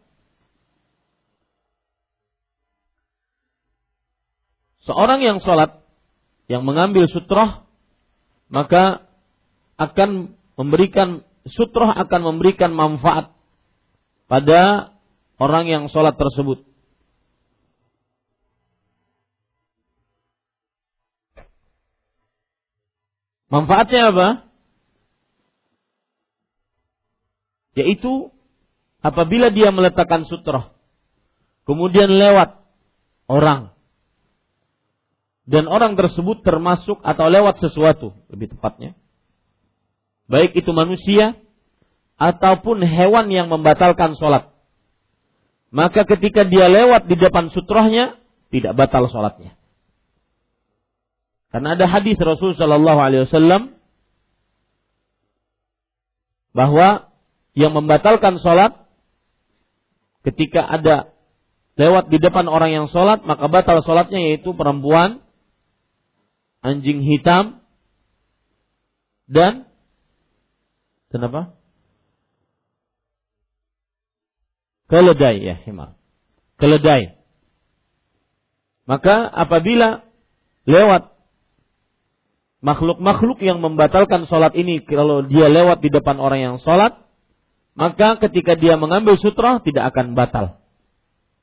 seorang 4.84 5.24
yang 5.24 5.40
sholat 5.40 5.80
yang 6.52 6.68
mengambil 6.68 7.08
sutroh 7.08 7.63
maka 8.54 9.10
akan 9.82 10.38
memberikan 10.54 11.26
sutroh 11.50 11.90
akan 11.90 12.22
memberikan 12.22 12.70
manfaat 12.70 13.34
pada 14.30 14.94
orang 15.42 15.66
yang 15.66 15.84
sholat 15.90 16.14
tersebut. 16.14 16.62
Manfaatnya 23.50 24.10
apa? 24.10 24.28
Yaitu 27.74 28.34
apabila 29.02 29.50
dia 29.50 29.70
meletakkan 29.74 30.26
sutra, 30.30 30.74
kemudian 31.66 32.10
lewat 32.10 32.62
orang, 33.30 33.73
dan 35.44 35.68
orang 35.68 36.00
tersebut 36.00 36.40
termasuk 36.44 37.04
atau 37.04 37.28
lewat 37.28 37.60
sesuatu, 37.60 38.16
lebih 38.32 38.56
tepatnya, 38.56 38.96
baik 40.32 40.56
itu 40.56 40.72
manusia 40.72 41.36
ataupun 42.16 42.80
hewan 42.80 43.28
yang 43.28 43.52
membatalkan 43.52 44.16
sholat. 44.16 44.56
Maka 45.74 46.06
ketika 46.06 46.46
dia 46.48 46.70
lewat 46.70 47.10
di 47.10 47.18
depan 47.18 47.50
sutrohnya, 47.52 48.16
tidak 48.54 48.78
batal 48.78 49.10
sholatnya. 49.10 49.58
Karena 51.50 51.78
ada 51.78 51.86
hadis 51.86 52.18
Rasul 52.18 52.58
Shallallahu 52.58 53.00
Alaihi 53.02 53.26
Wasallam 53.30 53.78
bahwa 56.54 57.14
yang 57.58 57.74
membatalkan 57.74 58.42
sholat 58.42 58.86
ketika 60.26 60.66
ada 60.66 61.14
lewat 61.78 62.10
di 62.10 62.18
depan 62.22 62.46
orang 62.46 62.74
yang 62.74 62.88
sholat 62.90 63.26
maka 63.26 63.50
batal 63.50 63.82
sholatnya 63.82 64.22
yaitu 64.22 64.54
perempuan 64.54 65.26
anjing 66.64 67.04
hitam 67.04 67.62
dan 69.28 69.68
kenapa? 71.12 71.54
Keledai 74.88 75.44
ya 75.44 75.56
himar 75.68 76.00
keledai. 76.64 77.20
Maka 78.88 79.28
apabila 79.28 80.08
lewat 80.64 81.12
makhluk-makhluk 82.64 83.44
yang 83.44 83.60
membatalkan 83.60 84.28
sholat 84.32 84.56
ini 84.56 84.80
kalau 84.88 85.28
dia 85.28 85.52
lewat 85.52 85.84
di 85.84 85.92
depan 85.92 86.16
orang 86.20 86.40
yang 86.40 86.58
sholat 86.64 87.04
maka 87.76 88.16
ketika 88.24 88.56
dia 88.56 88.80
mengambil 88.80 89.20
sutra 89.20 89.60
tidak 89.60 89.92
akan 89.92 90.16
batal. 90.16 90.64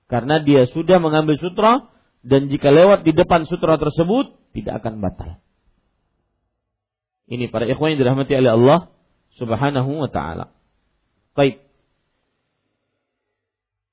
Karena 0.08 0.40
dia 0.40 0.64
sudah 0.72 0.96
mengambil 0.96 1.36
sutra 1.36 1.92
dan 2.20 2.52
jika 2.52 2.68
lewat 2.68 3.04
di 3.08 3.16
depan 3.16 3.48
sutra 3.48 3.80
tersebut 3.80 4.36
tidak 4.52 4.84
akan 4.84 5.00
batal. 5.00 5.30
Ini 7.30 7.46
para 7.48 7.64
ikhwan 7.64 7.94
yang 7.94 8.00
dirahmati 8.02 8.34
oleh 8.34 8.52
Allah 8.52 8.78
Subhanahu 9.38 9.90
wa 10.02 10.10
taala. 10.10 10.52
Baik. 11.38 11.62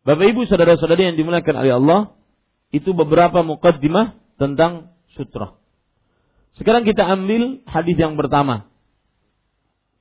Bapak 0.01 0.25
Ibu 0.33 0.47
saudara-saudari 0.47 1.13
yang 1.13 1.17
dimuliakan 1.19 1.55
oleh 1.61 1.73
Allah, 1.77 1.99
itu 2.71 2.95
beberapa 2.95 3.43
mukaddimah 3.43 4.17
tentang 4.39 4.95
sutra. 5.13 5.59
Sekarang 6.57 6.87
kita 6.87 7.05
ambil 7.05 7.61
hadis 7.69 7.99
yang 7.99 8.17
pertama. 8.17 8.71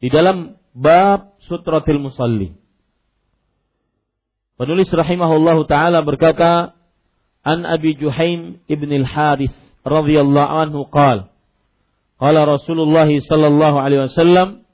Di 0.00 0.08
dalam 0.08 0.56
bab 0.72 1.36
sutratil 1.44 2.00
musalli. 2.00 2.56
Penulis 4.56 4.88
rahimahullahu 4.88 5.68
taala 5.68 6.00
berkata, 6.00 6.75
An 7.46 7.62
Abi 7.62 7.94
Juhaim 7.94 8.58
ibn 8.66 8.90
al-Harith 8.90 9.54
radhiyallahu 9.86 10.54
anhu 10.66 10.90
qala 10.90 11.30
Qala 12.18 12.42
Rasulullah 12.42 13.06
sallallahu 13.06 13.76
alaihi 13.78 14.10
wasallam 14.10 14.66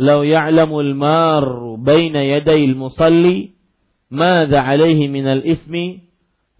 لو 0.00 0.22
يعلم 0.22 0.78
المار 0.78 1.76
بين 1.76 2.16
يدي 2.16 2.64
المصلي 2.64 3.50
ماذا 4.10 4.60
عليه 4.60 5.08
من 5.08 5.26
الإثم 5.26 5.74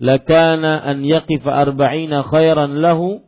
لكان 0.01 0.64
أن 0.64 1.05
يقف 1.05 1.49
أربعين 1.49 2.23
خيرا 2.23 2.66
له 2.66 3.20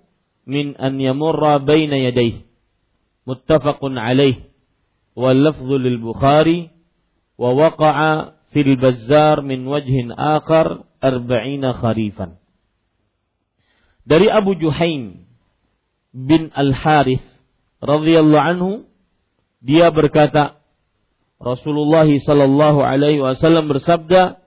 من 0.46 0.76
أن 0.76 1.00
يمر 1.00 1.58
بين 1.58 1.92
يديه. 1.92 2.32
متفق 3.26 3.80
عليه. 3.82 4.34
واللفظ 5.16 5.72
للبخاري 5.72 6.70
ووقع 7.38 8.28
fil 8.52 8.76
bazar 8.76 9.40
min 9.40 9.64
wajhin 9.64 10.12
akar 10.12 10.84
arba'ina 11.00 11.76
kharifan. 11.80 12.38
Dari 14.04 14.28
Abu 14.28 14.54
Juhaim 14.54 15.24
bin 16.12 16.52
Al-Harith 16.52 17.24
radhiyallahu 17.80 18.46
anhu 18.54 18.70
dia 19.64 19.88
berkata 19.90 20.60
Rasulullah 21.42 22.06
sallallahu 22.06 22.84
alaihi 22.84 23.18
wasallam 23.18 23.66
bersabda 23.66 24.38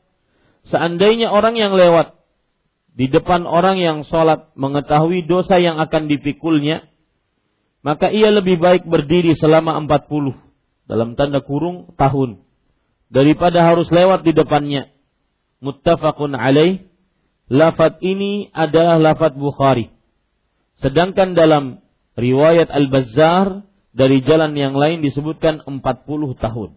seandainya 0.72 1.28
orang 1.34 1.60
yang 1.60 1.76
lewat 1.76 2.15
di 2.96 3.12
depan 3.12 3.44
orang 3.44 3.76
yang 3.76 4.08
sholat 4.08 4.56
mengetahui 4.56 5.28
dosa 5.28 5.60
yang 5.60 5.84
akan 5.84 6.08
dipikulnya, 6.08 6.88
maka 7.84 8.08
ia 8.08 8.32
lebih 8.32 8.56
baik 8.56 8.88
berdiri 8.88 9.36
selama 9.36 9.76
40 9.84 10.32
dalam 10.88 11.20
tanda 11.20 11.44
kurung 11.44 11.91
tahun 12.00 12.45
daripada 13.10 13.65
harus 13.65 13.89
lewat 13.89 14.26
di 14.26 14.32
depannya. 14.34 14.91
Muttafaqun 15.62 16.34
alaih. 16.36 16.86
Lafat 17.46 18.02
ini 18.02 18.50
adalah 18.58 18.98
lafat 18.98 19.38
Bukhari. 19.38 19.94
Sedangkan 20.82 21.38
dalam 21.38 21.86
riwayat 22.18 22.74
Al-Bazzar 22.74 23.70
dari 23.94 24.26
jalan 24.26 24.58
yang 24.58 24.74
lain 24.74 25.06
disebutkan 25.06 25.62
40 25.62 25.86
tahun. 26.41 26.70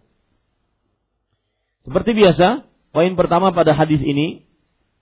Seperti 1.89 2.11
biasa, 2.13 2.69
poin 2.93 3.17
pertama 3.17 3.49
pada 3.49 3.73
hadis 3.73 3.99
ini 3.99 4.45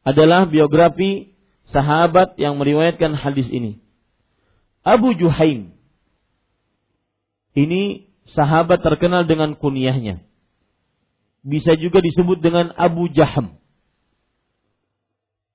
adalah 0.07 0.47
biografi 0.47 1.35
sahabat 1.75 2.39
yang 2.39 2.55
meriwayatkan 2.55 3.11
hadis 3.11 3.45
ini. 3.51 3.83
Abu 4.87 5.11
Juhaim. 5.19 5.75
Ini 7.57 8.07
sahabat 8.31 8.79
terkenal 8.85 9.27
dengan 9.27 9.59
kunyahnya. 9.59 10.23
Bisa 11.45 11.77
juga 11.77 12.01
disebut 12.01 12.41
dengan 12.41 12.73
Abu 12.75 13.09
Jaham. 13.13 13.57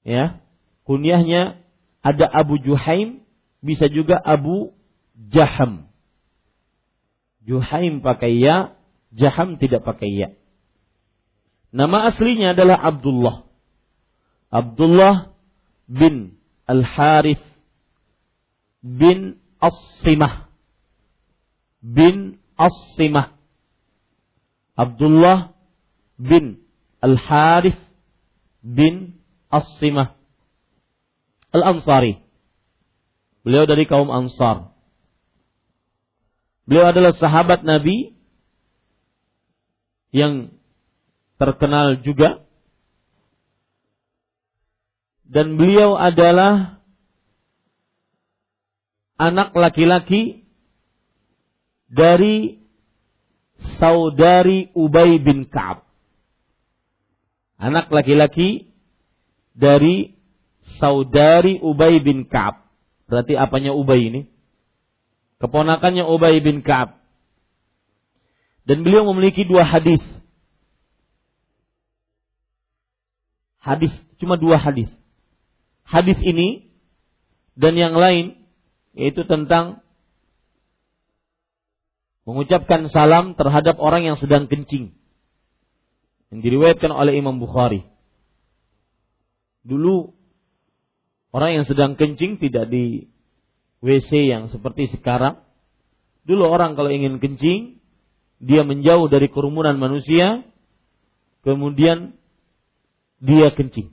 Ya, 0.02 0.42
kunyahnya 0.82 1.62
ada 2.02 2.26
Abu 2.26 2.58
Juhaim, 2.58 3.22
bisa 3.62 3.86
juga 3.86 4.18
Abu 4.18 4.74
Jaham. 5.30 5.86
Juhaim 7.46 8.02
pakai 8.02 8.38
ya, 8.38 8.74
Jaham 9.14 9.60
tidak 9.60 9.86
pakai 9.86 10.10
ya. 10.10 10.28
Nama 11.72 12.12
aslinya 12.12 12.52
adalah 12.52 12.76
Abdullah. 12.80 13.46
Abdullah 14.52 15.32
bin 15.88 16.36
Al-Harith 16.68 17.42
bin 18.82 19.40
As-Simah 19.62 20.50
bin 21.80 22.42
As-Simah 22.58 23.34
Abdullah 24.74 25.51
bin 26.22 26.62
Al-Harith 27.02 27.78
bin 28.62 29.18
As-Simah 29.50 30.14
Al-Ansari. 31.52 32.22
Beliau 33.42 33.66
dari 33.66 33.84
kaum 33.90 34.08
Ansar. 34.08 34.70
Beliau 36.64 36.88
adalah 36.88 37.12
sahabat 37.18 37.66
Nabi 37.66 38.14
yang 40.14 40.54
terkenal 41.36 42.00
juga. 42.06 42.46
Dan 45.26 45.58
beliau 45.58 45.96
adalah 45.96 46.80
anak 49.16 49.56
laki-laki 49.56 50.44
dari 51.88 52.62
saudari 53.80 54.72
Ubay 54.76 55.20
bin 55.20 55.48
Ka'ab. 55.48 55.91
Anak 57.62 57.94
laki-laki 57.94 58.74
dari 59.54 60.18
saudari 60.82 61.62
Ubay 61.62 62.02
bin 62.02 62.26
Ka'ab. 62.26 62.66
Berarti 63.06 63.38
apanya 63.38 63.70
Ubay 63.70 64.10
ini? 64.10 64.26
Keponakannya 65.38 66.02
Ubay 66.02 66.42
bin 66.42 66.66
Ka'ab. 66.66 66.98
Dan 68.66 68.82
beliau 68.82 69.06
memiliki 69.14 69.46
dua 69.46 69.62
hadis. 69.62 70.02
Hadis 73.62 73.94
cuma 74.18 74.34
dua 74.34 74.58
hadis. 74.58 74.90
Hadis 75.86 76.18
ini 76.18 76.66
dan 77.54 77.78
yang 77.78 77.94
lain 77.94 78.42
yaitu 78.90 79.22
tentang 79.22 79.86
mengucapkan 82.26 82.90
salam 82.90 83.38
terhadap 83.38 83.78
orang 83.78 84.02
yang 84.02 84.18
sedang 84.18 84.50
kencing. 84.50 84.94
Yang 86.32 86.40
diriwayatkan 86.48 86.88
oleh 86.88 87.12
Imam 87.20 87.36
Bukhari. 87.36 87.84
Dulu 89.68 90.16
orang 91.36 91.60
yang 91.60 91.64
sedang 91.68 91.94
kencing 92.00 92.40
tidak 92.40 92.72
di 92.72 93.12
WC 93.84 94.32
yang 94.32 94.48
seperti 94.48 94.88
sekarang. 94.96 95.44
Dulu 96.24 96.48
orang 96.48 96.72
kalau 96.78 96.88
ingin 96.88 97.20
kencing, 97.20 97.82
dia 98.40 98.64
menjauh 98.64 99.12
dari 99.12 99.28
kerumunan 99.28 99.76
manusia, 99.76 100.46
kemudian 101.44 102.16
dia 103.20 103.52
kencing. 103.52 103.92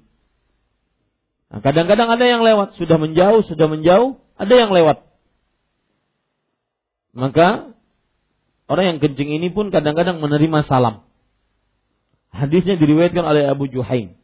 Nah, 1.50 1.60
kadang-kadang 1.66 2.14
ada 2.14 2.26
yang 2.26 2.46
lewat, 2.46 2.78
sudah 2.78 3.02
menjauh, 3.02 3.42
sudah 3.50 3.66
menjauh, 3.66 4.22
ada 4.38 4.54
yang 4.54 4.70
lewat. 4.70 5.02
Maka 7.18 7.74
orang 8.70 8.86
yang 8.96 9.00
kencing 9.02 9.34
ini 9.34 9.50
pun 9.50 9.74
kadang-kadang 9.74 10.22
menerima 10.22 10.62
salam. 10.70 11.09
Hadisnya 12.30 12.78
diriwayatkan 12.78 13.26
oleh 13.26 13.50
Abu 13.50 13.68
Juhaim. 13.68 14.20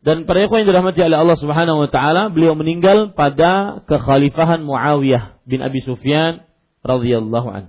Dan 0.00 0.24
para 0.24 0.40
ikhwan 0.40 0.64
yang 0.64 0.72
dirahmati 0.72 1.04
oleh 1.04 1.18
Allah 1.20 1.36
Subhanahu 1.36 1.84
wa 1.84 1.90
taala, 1.92 2.32
beliau 2.32 2.56
meninggal 2.56 3.12
pada 3.12 3.84
kekhalifahan 3.84 4.64
Muawiyah 4.64 5.44
bin 5.44 5.60
Abi 5.60 5.84
Sufyan 5.84 6.48
radhiyallahu 6.80 7.48
an. 7.52 7.64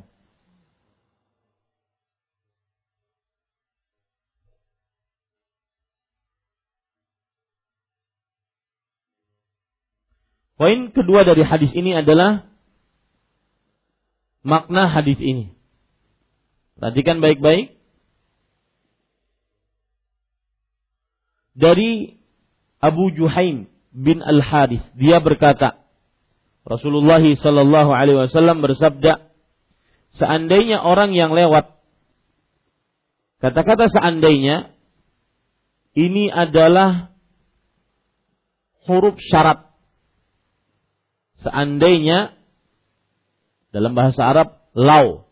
Poin 10.56 10.94
kedua 10.94 11.26
dari 11.26 11.42
hadis 11.42 11.74
ini 11.74 11.98
adalah 11.98 12.48
makna 14.46 14.88
hadis 14.88 15.18
ini. 15.18 15.58
Perhatikan 16.82 17.22
baik-baik. 17.22 17.78
Dari 21.54 22.18
Abu 22.82 23.14
Juhaim 23.14 23.70
bin 23.94 24.26
Al 24.26 24.42
Harith 24.42 24.82
dia 24.98 25.22
berkata 25.22 25.84
Rasulullah 26.66 27.22
Shallallahu 27.22 27.92
Alaihi 27.94 28.18
Wasallam 28.26 28.64
bersabda 28.66 29.30
seandainya 30.16 30.82
orang 30.82 31.12
yang 31.12 31.36
lewat 31.36 31.76
kata-kata 33.44 33.92
seandainya 33.92 34.72
ini 35.92 36.32
adalah 36.32 37.12
huruf 38.88 39.20
syarat 39.20 39.68
seandainya 41.44 42.32
dalam 43.76 43.92
bahasa 43.92 44.24
Arab 44.24 44.50
lau 44.72 45.28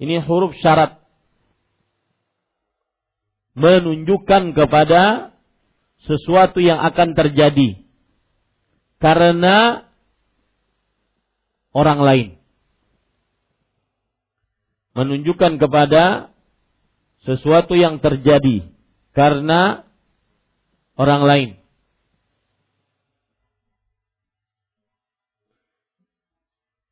ini 0.00 0.16
huruf 0.24 0.56
syarat 0.64 0.96
menunjukkan 3.52 4.56
kepada 4.56 5.36
sesuatu 6.08 6.64
yang 6.64 6.80
akan 6.80 7.12
terjadi 7.12 7.84
karena 8.96 9.84
orang 11.76 12.00
lain. 12.00 12.28
Menunjukkan 14.96 15.60
kepada 15.60 16.34
sesuatu 17.22 17.76
yang 17.76 18.00
terjadi 18.00 18.72
karena 19.12 19.84
orang 20.96 21.22
lain. 21.24 21.50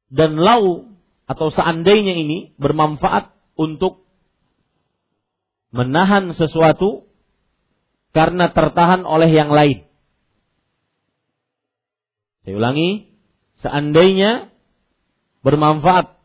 Dan 0.09 0.41
lau 0.41 0.89
atau 1.29 1.53
seandainya 1.53 2.17
ini 2.17 2.57
bermanfaat 2.57 3.37
untuk 3.61 4.09
menahan 5.69 6.33
sesuatu 6.33 7.05
karena 8.17 8.49
tertahan 8.57 9.05
oleh 9.05 9.29
yang 9.29 9.53
lain. 9.53 9.85
Saya 12.49 12.57
ulangi, 12.57 13.13
seandainya 13.61 14.49
bermanfaat 15.45 16.17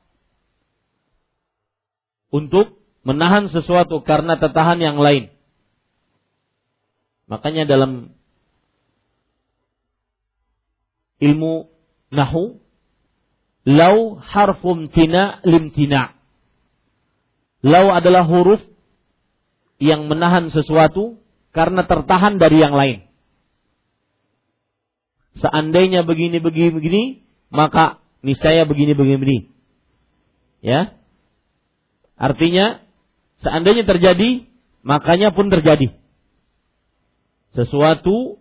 untuk 2.31 2.79
menahan 3.03 3.51
sesuatu 3.51 3.99
karena 4.07 4.39
tertahan 4.39 4.79
yang 4.79 4.95
lain. 4.95 5.35
Makanya 7.27 7.67
dalam 7.67 8.15
ilmu 11.19 11.67
nahu 12.07 12.62
lau 13.63 14.19
harfum 14.19 14.91
tina 14.91 15.39
limtina. 15.47 16.15
Lau 17.63 17.95
adalah 17.95 18.27
huruf 18.27 18.59
yang 19.79 20.11
menahan 20.11 20.51
sesuatu 20.51 21.19
karena 21.55 21.87
tertahan 21.87 22.35
dari 22.35 22.59
yang 22.59 22.75
lain. 22.75 23.07
Seandainya 25.39 26.03
begini 26.03 26.43
begini 26.43 26.69
begini, 26.75 27.03
maka 27.49 28.03
niscaya 28.21 28.67
begini 28.67 28.93
begini 28.93 29.17
begini. 29.17 29.41
Ya. 30.63 30.95
Artinya 32.19 32.83
seandainya 33.43 33.83
terjadi, 33.83 34.47
makanya 34.83 35.31
pun 35.31 35.51
terjadi. 35.51 35.95
Sesuatu 37.55 38.39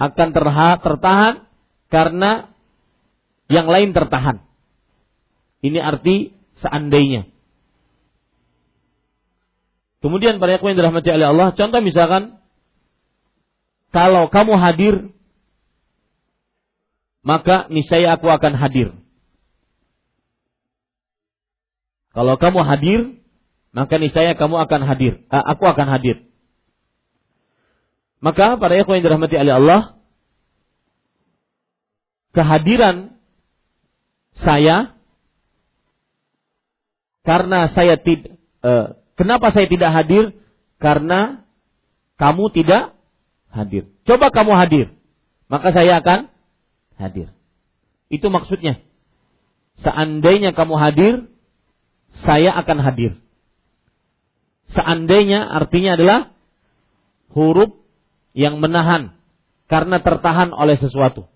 akan 0.00 0.28
tertahan 0.80 1.44
karena 1.92 2.52
yang 3.50 3.68
lain 3.68 3.92
tertahan. 3.92 4.49
Ini 5.60 5.78
arti 5.80 6.32
seandainya. 6.60 7.28
Kemudian 10.00 10.40
para 10.40 10.56
yang 10.56 10.76
dirahmati 10.80 11.12
oleh 11.12 11.28
Allah, 11.28 11.52
contoh 11.52 11.80
misalkan 11.84 12.40
kalau 13.92 14.32
kamu 14.32 14.56
hadir, 14.56 14.94
maka 17.20 17.68
niscaya 17.68 18.16
aku 18.16 18.32
akan 18.32 18.56
hadir. 18.56 18.96
Kalau 22.16 22.40
kamu 22.40 22.60
hadir, 22.64 23.00
maka 23.76 24.00
niscaya 24.00 24.34
kamu 24.34 24.56
akan 24.66 24.82
hadir. 24.88 25.20
Eh, 25.28 25.44
aku 25.52 25.68
akan 25.68 25.88
hadir. 25.90 26.26
Maka 28.24 28.56
para 28.56 28.76
ikhwan 28.76 29.00
yang 29.00 29.06
dirahmati 29.06 29.36
oleh 29.36 29.54
Allah, 29.56 29.80
kehadiran 32.36 33.16
saya 34.36 34.99
karena 37.22 37.68
saya 37.72 38.00
tidak 38.00 38.40
eh, 38.64 38.86
kenapa 39.16 39.52
saya 39.52 39.68
tidak 39.68 39.90
hadir? 39.92 40.24
Karena 40.80 41.44
kamu 42.16 42.48
tidak 42.56 42.96
hadir. 43.52 43.88
Coba 44.08 44.32
kamu 44.32 44.52
hadir, 44.56 44.86
maka 45.52 45.72
saya 45.76 46.00
akan 46.00 46.32
hadir. 46.96 47.28
Itu 48.08 48.32
maksudnya. 48.32 48.80
Seandainya 49.80 50.52
kamu 50.52 50.74
hadir, 50.76 51.14
saya 52.24 52.52
akan 52.60 52.78
hadir. 52.84 53.16
Seandainya 54.70 55.40
artinya 55.44 55.96
adalah 55.96 56.20
huruf 57.32 57.74
yang 58.36 58.60
menahan 58.62 59.16
karena 59.66 60.02
tertahan 60.02 60.52
oleh 60.54 60.78
sesuatu. 60.78 61.26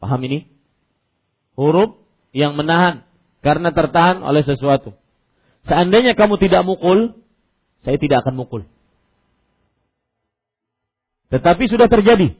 Paham 0.00 0.20
ini? 0.24 0.48
Huruf 1.56 2.00
yang 2.32 2.56
menahan 2.56 3.04
karena 3.40 3.72
tertahan 3.72 4.20
oleh 4.20 4.44
sesuatu. 4.44 4.96
Seandainya 5.64 6.16
kamu 6.16 6.40
tidak 6.40 6.64
mukul, 6.64 7.20
saya 7.84 7.96
tidak 7.96 8.24
akan 8.24 8.34
mukul. 8.36 8.62
Tetapi 11.30 11.64
sudah 11.68 11.88
terjadi. 11.88 12.36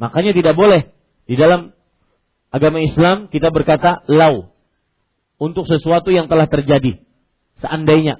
Makanya 0.00 0.32
tidak 0.34 0.54
boleh 0.58 0.90
di 1.30 1.38
dalam 1.38 1.70
agama 2.50 2.82
Islam 2.82 3.30
kita 3.30 3.54
berkata 3.54 4.02
lau 4.10 4.50
untuk 5.38 5.66
sesuatu 5.66 6.10
yang 6.10 6.26
telah 6.26 6.50
terjadi. 6.50 7.02
Seandainya 7.62 8.18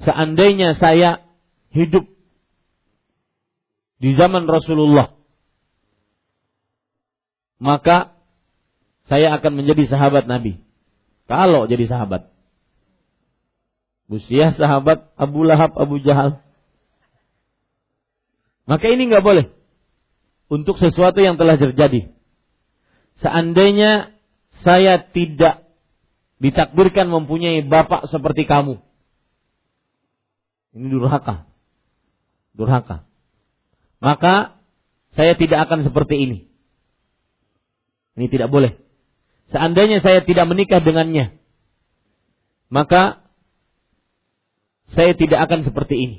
seandainya 0.00 0.78
saya 0.78 1.26
hidup 1.74 2.06
di 3.98 4.14
zaman 4.14 4.46
Rasulullah, 4.46 5.12
maka 7.58 8.17
saya 9.08 9.32
akan 9.40 9.52
menjadi 9.64 9.88
sahabat 9.88 10.28
Nabi. 10.28 10.60
Kalau 11.24 11.64
jadi 11.64 11.88
sahabat. 11.88 12.28
Busiah 14.08 14.56
sahabat 14.56 15.12
Abu 15.16 15.44
Lahab, 15.44 15.76
Abu 15.76 16.00
Jahal. 16.00 16.40
Maka 18.68 18.84
ini 18.88 19.08
nggak 19.08 19.24
boleh. 19.24 19.52
Untuk 20.48 20.76
sesuatu 20.80 21.20
yang 21.20 21.36
telah 21.40 21.56
terjadi. 21.56 22.12
Seandainya 23.20 24.12
saya 24.64 25.00
tidak 25.00 25.68
ditakdirkan 26.40 27.08
mempunyai 27.08 27.64
bapak 27.64 28.08
seperti 28.08 28.44
kamu. 28.48 28.80
Ini 30.72 30.86
durhaka. 30.88 31.48
Durhaka. 32.56 33.08
Maka 34.00 34.56
saya 35.12 35.36
tidak 35.36 35.68
akan 35.68 35.84
seperti 35.84 36.16
ini. 36.16 36.38
Ini 38.16 38.28
tidak 38.32 38.48
boleh. 38.48 38.87
Seandainya 39.48 40.04
saya 40.04 40.20
tidak 40.24 40.44
menikah 40.44 40.84
dengannya, 40.84 41.40
maka 42.68 43.24
saya 44.92 45.16
tidak 45.16 45.48
akan 45.48 45.64
seperti 45.64 45.94
ini. 45.96 46.18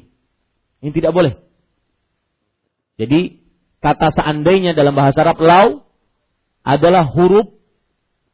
Ini 0.81 0.91
tidak 0.95 1.13
boleh. 1.13 1.33
Jadi 2.97 3.41
kata 3.79 4.11
seandainya 4.17 4.73
dalam 4.73 4.97
bahasa 4.97 5.21
Arab 5.23 5.39
lau 5.39 5.67
adalah 6.65 7.05
huruf 7.05 7.47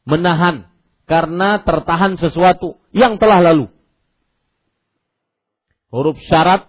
menahan 0.08 0.72
karena 1.06 1.62
tertahan 1.62 2.18
sesuatu 2.18 2.80
yang 2.96 3.22
telah 3.22 3.43
lalu 3.43 3.76
huruf 5.96 6.20
syarat 6.28 6.68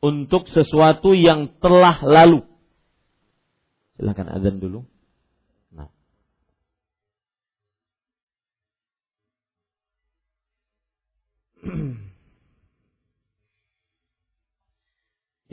untuk 0.00 0.48
sesuatu 0.48 1.12
yang 1.12 1.52
telah 1.60 2.00
lalu. 2.00 2.40
Silahkan 4.00 4.32
azan 4.32 4.56
dulu. 4.56 4.88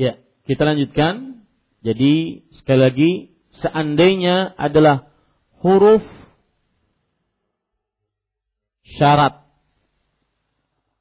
Ya, 0.04 0.18
kita 0.46 0.62
lanjutkan. 0.66 1.46
Jadi 1.80 2.44
sekali 2.60 2.80
lagi 2.84 3.12
seandainya 3.64 4.52
adalah 4.60 5.08
huruf 5.64 6.04
syarat 8.84 9.48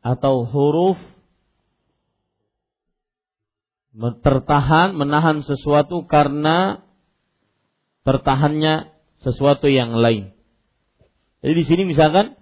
atau 0.07 0.47
huruf 0.47 0.95
tertahan 4.23 4.95
menahan 4.95 5.43
sesuatu 5.43 6.07
karena 6.07 6.87
tertahannya 8.07 8.95
sesuatu 9.27 9.67
yang 9.67 9.99
lain. 9.99 10.31
Jadi 11.43 11.53
di 11.59 11.65
sini 11.67 11.83
misalkan 11.91 12.38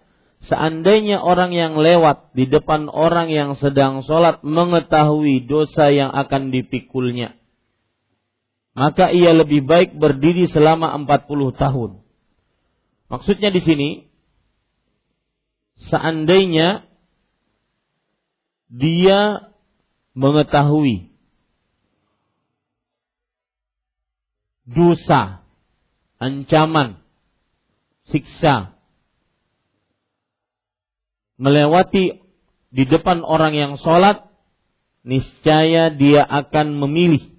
seandainya 0.47 1.19
orang 1.23 1.51
yang 1.51 1.75
lewat 1.75 2.35
di 2.35 2.47
depan 2.47 2.87
orang 2.87 3.31
yang 3.31 3.59
sedang 3.59 4.07
sholat 4.07 4.43
mengetahui 4.47 5.47
dosa 5.47 5.91
yang 5.91 6.15
akan 6.15 6.55
dipikulnya, 6.55 7.35
maka 8.77 9.11
ia 9.11 9.35
lebih 9.35 9.67
baik 9.67 9.99
berdiri 9.99 10.47
selama 10.47 10.95
40 11.03 11.57
tahun. 11.57 11.91
Maksudnya 13.07 13.51
di 13.55 13.63
sini, 13.63 13.89
seandainya 15.91 16.87
dia 18.71 19.53
mengetahui 20.13 21.11
dosa, 24.67 25.47
ancaman, 26.19 27.01
siksa, 28.11 28.76
melewati 31.37 32.21
di 32.73 32.85
depan 32.85 33.25
orang 33.25 33.57
yang 33.57 33.73
sholat, 33.81 34.29
niscaya 35.07 35.93
dia 35.95 36.27
akan 36.27 36.77
memilih. 36.77 37.37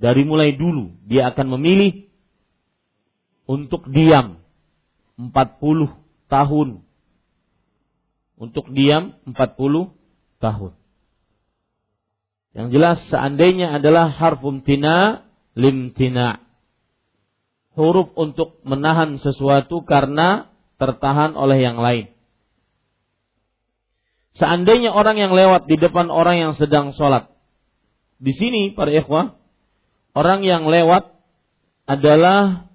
Dari 0.00 0.24
mulai 0.24 0.56
dulu, 0.56 0.96
dia 1.04 1.28
akan 1.28 1.60
memilih 1.60 2.08
untuk 3.44 3.84
diam 3.92 4.40
40 5.20 5.92
tahun. 6.32 6.80
Untuk 8.40 8.72
diam 8.72 9.20
40 9.28 9.92
tahun. 10.40 10.72
Yang 12.56 12.68
jelas 12.74 12.98
seandainya 13.12 13.76
adalah 13.76 14.10
harfum 14.10 14.64
tina 14.64 15.28
limtina. 15.54 16.42
Huruf 17.76 18.10
untuk 18.18 18.58
menahan 18.66 19.20
sesuatu 19.22 19.86
karena 19.86 20.50
tertahan 20.80 21.38
oleh 21.38 21.62
yang 21.62 21.78
lain. 21.78 22.10
Seandainya 24.38 24.94
orang 24.94 25.18
yang 25.18 25.32
lewat 25.34 25.66
di 25.66 25.74
depan 25.74 26.06
orang 26.06 26.38
yang 26.38 26.52
sedang 26.54 26.94
sholat. 26.94 27.30
Di 28.20 28.36
sini 28.36 28.70
para 28.76 28.92
ikhwah, 28.92 29.34
orang 30.14 30.46
yang 30.46 30.68
lewat 30.68 31.10
adalah 31.88 32.70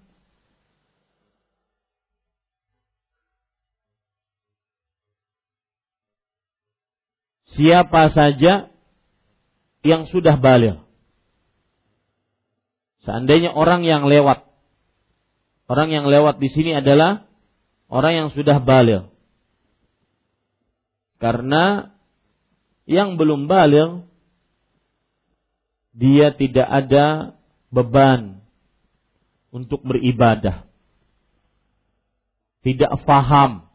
siapa 7.56 8.12
saja 8.12 8.68
yang 9.86 10.10
sudah 10.12 10.36
balik. 10.36 10.84
Seandainya 13.06 13.54
orang 13.54 13.86
yang 13.86 14.10
lewat, 14.10 14.44
orang 15.70 15.94
yang 15.94 16.10
lewat 16.10 16.42
di 16.42 16.50
sini 16.50 16.74
adalah 16.76 17.30
orang 17.88 18.14
yang 18.18 18.30
sudah 18.34 18.60
balik. 18.60 19.15
Karena 21.20 21.96
yang 22.86 23.16
belum 23.16 23.48
balik 23.50 24.06
dia 25.96 26.36
tidak 26.36 26.68
ada 26.68 27.34
beban 27.72 28.44
untuk 29.50 29.80
beribadah. 29.88 30.68
Tidak 32.62 33.08
faham. 33.08 33.72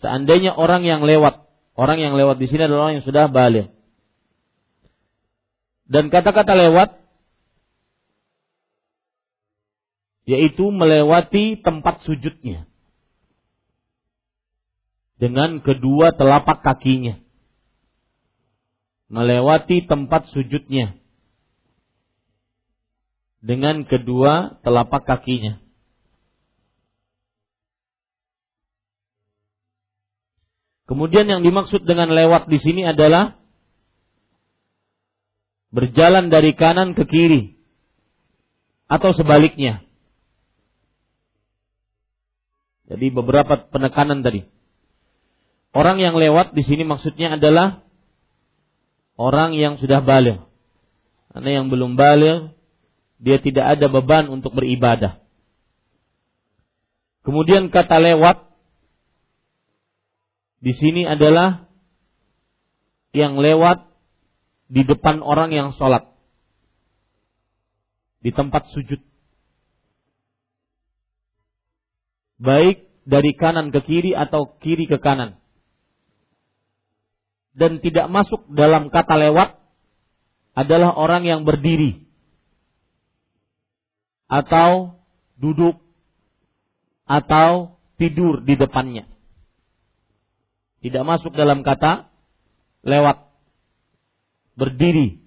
Seandainya 0.00 0.56
orang 0.56 0.84
yang 0.84 1.04
lewat, 1.04 1.44
orang 1.76 2.00
yang 2.00 2.14
lewat 2.16 2.40
di 2.40 2.46
sini 2.48 2.64
adalah 2.64 2.88
orang 2.88 3.00
yang 3.00 3.08
sudah 3.08 3.28
balik. 3.28 3.68
Dan 5.84 6.08
kata-kata 6.08 6.56
lewat 6.56 6.96
yaitu 10.24 10.72
melewati 10.72 11.60
tempat 11.60 12.00
sujudnya 12.08 12.64
dengan 15.20 15.62
kedua 15.62 16.14
telapak 16.14 16.64
kakinya 16.64 17.20
melewati 19.08 19.84
tempat 19.86 20.26
sujudnya 20.32 20.98
dengan 23.44 23.84
kedua 23.84 24.58
telapak 24.64 25.04
kakinya 25.06 25.64
Kemudian 30.84 31.24
yang 31.24 31.40
dimaksud 31.40 31.88
dengan 31.88 32.12
lewat 32.12 32.52
di 32.52 32.60
sini 32.60 32.84
adalah 32.84 33.40
berjalan 35.72 36.28
dari 36.28 36.52
kanan 36.52 36.92
ke 36.92 37.08
kiri 37.08 37.56
atau 38.86 39.16
sebaliknya. 39.16 39.80
Jadi 42.84 43.10
beberapa 43.10 43.64
penekanan 43.72 44.20
tadi. 44.20 44.44
Orang 45.74 45.98
yang 45.98 46.14
lewat 46.14 46.54
di 46.54 46.62
sini 46.62 46.86
maksudnya 46.86 47.34
adalah 47.34 47.82
orang 49.18 49.58
yang 49.58 49.74
sudah 49.82 50.06
balik. 50.06 50.46
Karena 51.34 51.50
yang 51.60 51.66
belum 51.66 51.98
balik 51.98 52.54
dia 53.18 53.42
tidak 53.42 53.74
ada 53.74 53.90
beban 53.90 54.30
untuk 54.30 54.54
beribadah. 54.54 55.18
Kemudian 57.26 57.74
kata 57.74 57.98
lewat 57.98 58.46
di 60.62 60.72
sini 60.78 61.10
adalah 61.10 61.66
yang 63.10 63.34
lewat 63.34 63.90
di 64.70 64.86
depan 64.86 65.26
orang 65.26 65.50
yang 65.50 65.74
sholat. 65.74 66.06
Di 68.22 68.30
tempat 68.30 68.70
sujud. 68.70 69.02
Baik 72.38 72.86
dari 73.02 73.34
kanan 73.34 73.74
ke 73.74 73.82
kiri 73.82 74.14
atau 74.14 74.54
kiri 74.62 74.86
ke 74.86 75.02
kanan. 75.02 75.43
Dan 77.54 77.78
tidak 77.78 78.10
masuk 78.10 78.50
dalam 78.50 78.90
kata 78.90 79.14
lewat 79.14 79.56
adalah 80.58 80.94
orang 80.98 81.22
yang 81.22 81.40
berdiri. 81.46 82.02
Atau 84.26 84.98
duduk. 85.38 85.78
Atau 87.06 87.78
tidur 87.94 88.42
di 88.42 88.58
depannya. 88.58 89.06
Tidak 90.82 91.04
masuk 91.06 91.32
dalam 91.32 91.64
kata 91.64 92.10
lewat 92.84 93.24
berdiri 94.54 95.24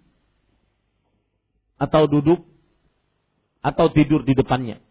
atau 1.77 2.09
duduk 2.09 2.45
atau 3.61 3.85
tidur 3.93 4.25
di 4.25 4.33
depannya. 4.33 4.81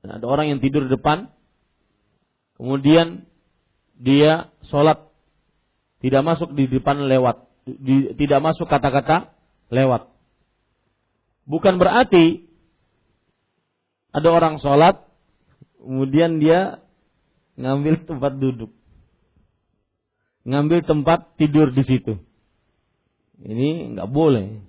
Dan 0.00 0.20
ada 0.20 0.26
orang 0.28 0.54
yang 0.54 0.60
tidur 0.62 0.86
di 0.86 0.94
depan, 0.94 1.28
kemudian 2.56 3.26
dia 3.98 4.52
sholat 4.70 5.07
tidak 5.98 6.22
masuk 6.22 6.54
di 6.54 6.70
depan 6.70 7.10
lewat, 7.10 7.48
di, 7.66 8.14
tidak 8.14 8.40
masuk 8.42 8.70
kata-kata 8.70 9.34
lewat. 9.68 10.06
Bukan 11.48 11.80
berarti 11.80 12.46
ada 14.14 14.28
orang 14.30 14.62
sholat, 14.62 15.02
kemudian 15.82 16.38
dia 16.38 16.84
ngambil 17.58 18.02
tempat 18.08 18.32
duduk, 18.38 18.70
ngambil 20.46 20.86
tempat 20.86 21.34
tidur 21.34 21.74
di 21.74 21.82
situ. 21.82 22.20
Ini 23.38 23.94
nggak 23.94 24.10
boleh. 24.10 24.66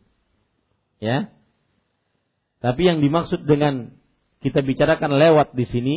Ya. 1.02 1.34
Tapi 2.60 2.82
yang 2.86 3.00
dimaksud 3.00 3.48
dengan 3.48 3.96
kita 4.44 4.62
bicarakan 4.64 5.16
lewat 5.16 5.56
di 5.56 5.66
sini 5.68 5.96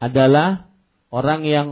adalah 0.00 0.68
orang 1.12 1.44
yang 1.46 1.68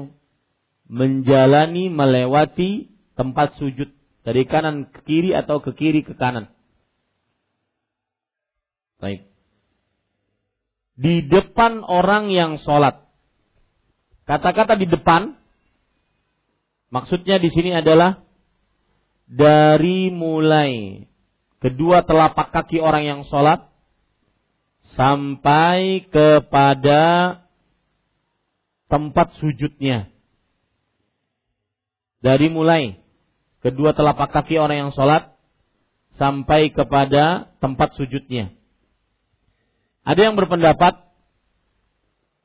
menjalani 0.93 1.89
melewati 1.89 2.93
tempat 3.17 3.57
sujud 3.57 3.89
dari 4.29 4.45
kanan 4.45 4.93
ke 4.93 5.01
kiri 5.09 5.33
atau 5.33 5.65
ke 5.65 5.73
kiri 5.73 6.05
ke 6.05 6.13
kanan. 6.13 6.53
Baik. 9.01 9.25
Di 11.01 11.25
depan 11.25 11.81
orang 11.81 12.29
yang 12.29 12.61
sholat. 12.61 13.09
Kata-kata 14.29 14.77
di 14.77 14.87
depan, 14.87 15.35
maksudnya 16.93 17.41
di 17.41 17.49
sini 17.49 17.73
adalah 17.73 18.23
dari 19.25 20.13
mulai 20.13 21.03
kedua 21.59 22.05
telapak 22.05 22.53
kaki 22.53 22.79
orang 22.79 23.09
yang 23.09 23.21
sholat 23.27 23.65
sampai 24.93 26.05
kepada 26.13 27.41
tempat 28.93 29.33
sujudnya. 29.41 30.12
Dari 32.23 32.47
mulai 32.49 33.03
kedua 33.61 33.93
telapak 33.93 34.31
kaki 34.31 34.57
orang 34.57 34.89
yang 34.89 34.93
sholat 34.95 35.35
sampai 36.15 36.71
kepada 36.71 37.51
tempat 37.59 37.99
sujudnya. 37.99 38.55
Ada 40.07 40.31
yang 40.31 40.39
berpendapat 40.39 41.03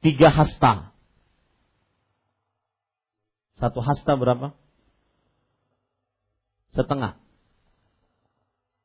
tiga 0.02 0.34
hasta. 0.34 0.94
Satu 3.58 3.82
hasta 3.82 4.14
berapa? 4.14 4.54
setengah. 6.78 7.18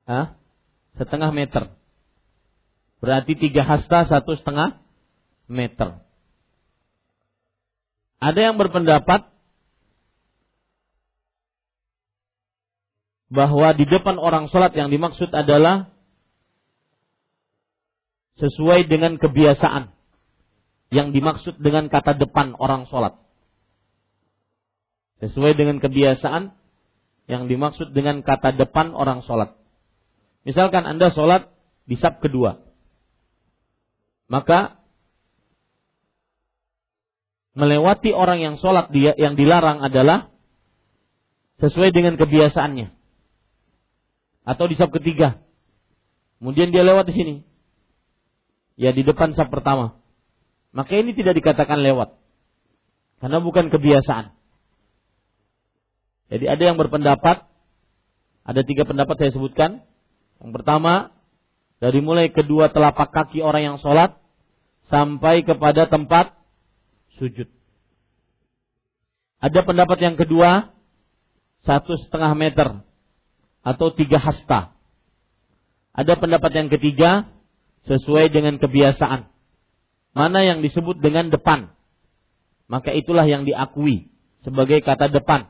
Hah? 0.09 0.27
Setengah 0.97 1.31
meter. 1.33 1.73
Berarti 3.05 3.37
tiga 3.37 3.67
hasta 3.69 4.09
satu 4.09 4.33
setengah 4.41 4.81
meter. 5.51 6.01
Ada 8.23 8.41
yang 8.53 8.57
berpendapat 8.57 9.29
bahwa 13.33 13.73
di 13.73 13.89
depan 13.89 14.21
orang 14.21 14.53
sholat 14.53 14.77
yang 14.77 14.93
dimaksud 14.93 15.33
adalah 15.33 15.89
sesuai 18.37 18.85
dengan 18.93 19.17
kebiasaan 19.17 19.89
yang 20.93 21.17
dimaksud 21.17 21.57
dengan 21.57 21.89
kata 21.89 22.21
depan 22.21 22.53
orang 22.61 22.85
sholat. 22.93 23.17
Sesuai 25.25 25.57
dengan 25.57 25.81
kebiasaan 25.81 26.53
yang 27.25 27.49
dimaksud 27.49 27.97
dengan 27.97 28.21
kata 28.21 28.53
depan 28.53 28.93
orang 28.93 29.25
sholat. 29.25 29.57
Misalkan 30.45 30.85
Anda 30.85 31.09
sholat 31.09 31.49
di 31.89 31.97
sab 31.97 32.21
kedua. 32.21 32.61
Maka 34.29 34.77
melewati 37.57 38.13
orang 38.13 38.45
yang 38.45 38.55
sholat 38.61 38.93
dia 38.93 39.17
yang 39.17 39.41
dilarang 39.41 39.81
adalah 39.81 40.29
sesuai 41.65 41.97
dengan 41.97 42.21
kebiasaannya. 42.21 43.02
Atau 44.43 44.67
di 44.67 44.75
sab 44.75 44.91
ketiga. 44.91 45.39
Kemudian 46.43 46.75
dia 46.75 46.83
lewat 46.83 47.07
di 47.11 47.15
sini. 47.15 47.35
Ya 48.75 48.91
di 48.91 49.07
depan 49.07 49.35
sab 49.39 49.51
pertama. 49.53 50.03
Maka 50.75 50.99
ini 50.99 51.15
tidak 51.15 51.39
dikatakan 51.39 51.79
lewat. 51.79 52.19
Karena 53.23 53.39
bukan 53.39 53.71
kebiasaan. 53.71 54.35
Jadi 56.33 56.49
ada 56.49 56.63
yang 56.65 56.81
berpendapat, 56.81 57.45
ada 58.43 58.61
tiga 58.67 58.83
pendapat 58.83 59.15
saya 59.21 59.31
sebutkan. 59.31 59.85
Yang 60.43 60.53
pertama, 60.59 61.15
dari 61.79 62.03
mulai 62.03 62.33
kedua 62.35 62.75
telapak 62.75 63.15
kaki 63.15 63.45
orang 63.45 63.63
yang 63.63 63.79
sholat 63.79 64.19
sampai 64.91 65.47
kepada 65.47 65.87
tempat 65.87 66.35
sujud. 67.21 67.47
Ada 69.39 69.61
pendapat 69.63 69.99
yang 70.03 70.17
kedua, 70.19 70.75
satu 71.63 71.95
setengah 72.01 72.35
meter 72.35 72.83
atau 73.63 73.95
tiga 73.95 74.19
hasta. 74.19 74.75
Ada 75.95 76.19
pendapat 76.19 76.51
yang 76.55 76.69
ketiga, 76.71 77.31
sesuai 77.87 78.31
dengan 78.31 78.59
kebiasaan. 78.63 79.31
Mana 80.13 80.45
yang 80.45 80.61
disebut 80.61 81.01
dengan 81.01 81.33
depan, 81.33 81.73
maka 82.69 82.93
itulah 82.93 83.25
yang 83.25 83.49
diakui 83.49 84.13
sebagai 84.45 84.85
kata 84.85 85.09
depan 85.09 85.49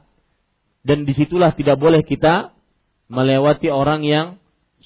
dan 0.87 1.03
di 1.07 1.13
situlah 1.15 1.55
tidak 1.55 1.79
boleh 1.79 2.07
kita 2.07 2.55
melewati 3.11 3.71
orang 3.71 4.07
yang 4.07 4.27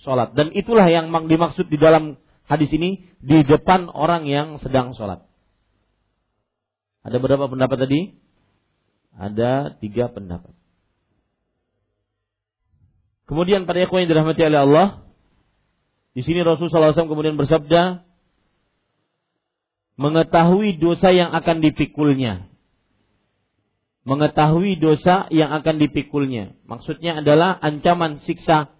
sholat. 0.01 0.33
Dan 0.33 0.53
itulah 0.53 0.89
yang 0.89 1.12
dimaksud 1.12 1.68
di 1.68 1.77
dalam 1.77 2.20
hadis 2.49 2.72
ini 2.72 3.05
di 3.20 3.45
depan 3.45 3.89
orang 3.93 4.24
yang 4.29 4.57
sedang 4.61 4.93
sholat. 4.93 5.24
Ada 7.07 7.16
berapa 7.22 7.47
pendapat 7.47 7.79
tadi? 7.87 8.01
Ada 9.16 9.79
tiga 9.79 10.11
pendapat. 10.11 10.53
Kemudian 13.27 13.66
pada 13.66 13.83
ikhwan 13.83 14.07
yang 14.07 14.11
dirahmati 14.14 14.43
oleh 14.47 14.61
Allah, 14.62 14.87
di 16.14 16.22
sini 16.22 16.47
Rasulullah 16.47 16.95
SAW 16.95 17.11
kemudian 17.11 17.35
bersabda, 17.35 18.07
mengetahui 19.99 20.79
dosa 20.79 21.11
yang 21.11 21.35
akan 21.35 21.61
dipikulnya 21.61 22.47
mengetahui 24.07 24.79
dosa 24.79 25.27
yang 25.35 25.51
akan 25.51 25.83
dipikulnya. 25.83 26.55
Maksudnya 26.70 27.20
adalah 27.20 27.59
ancaman 27.59 28.22
siksa. 28.22 28.70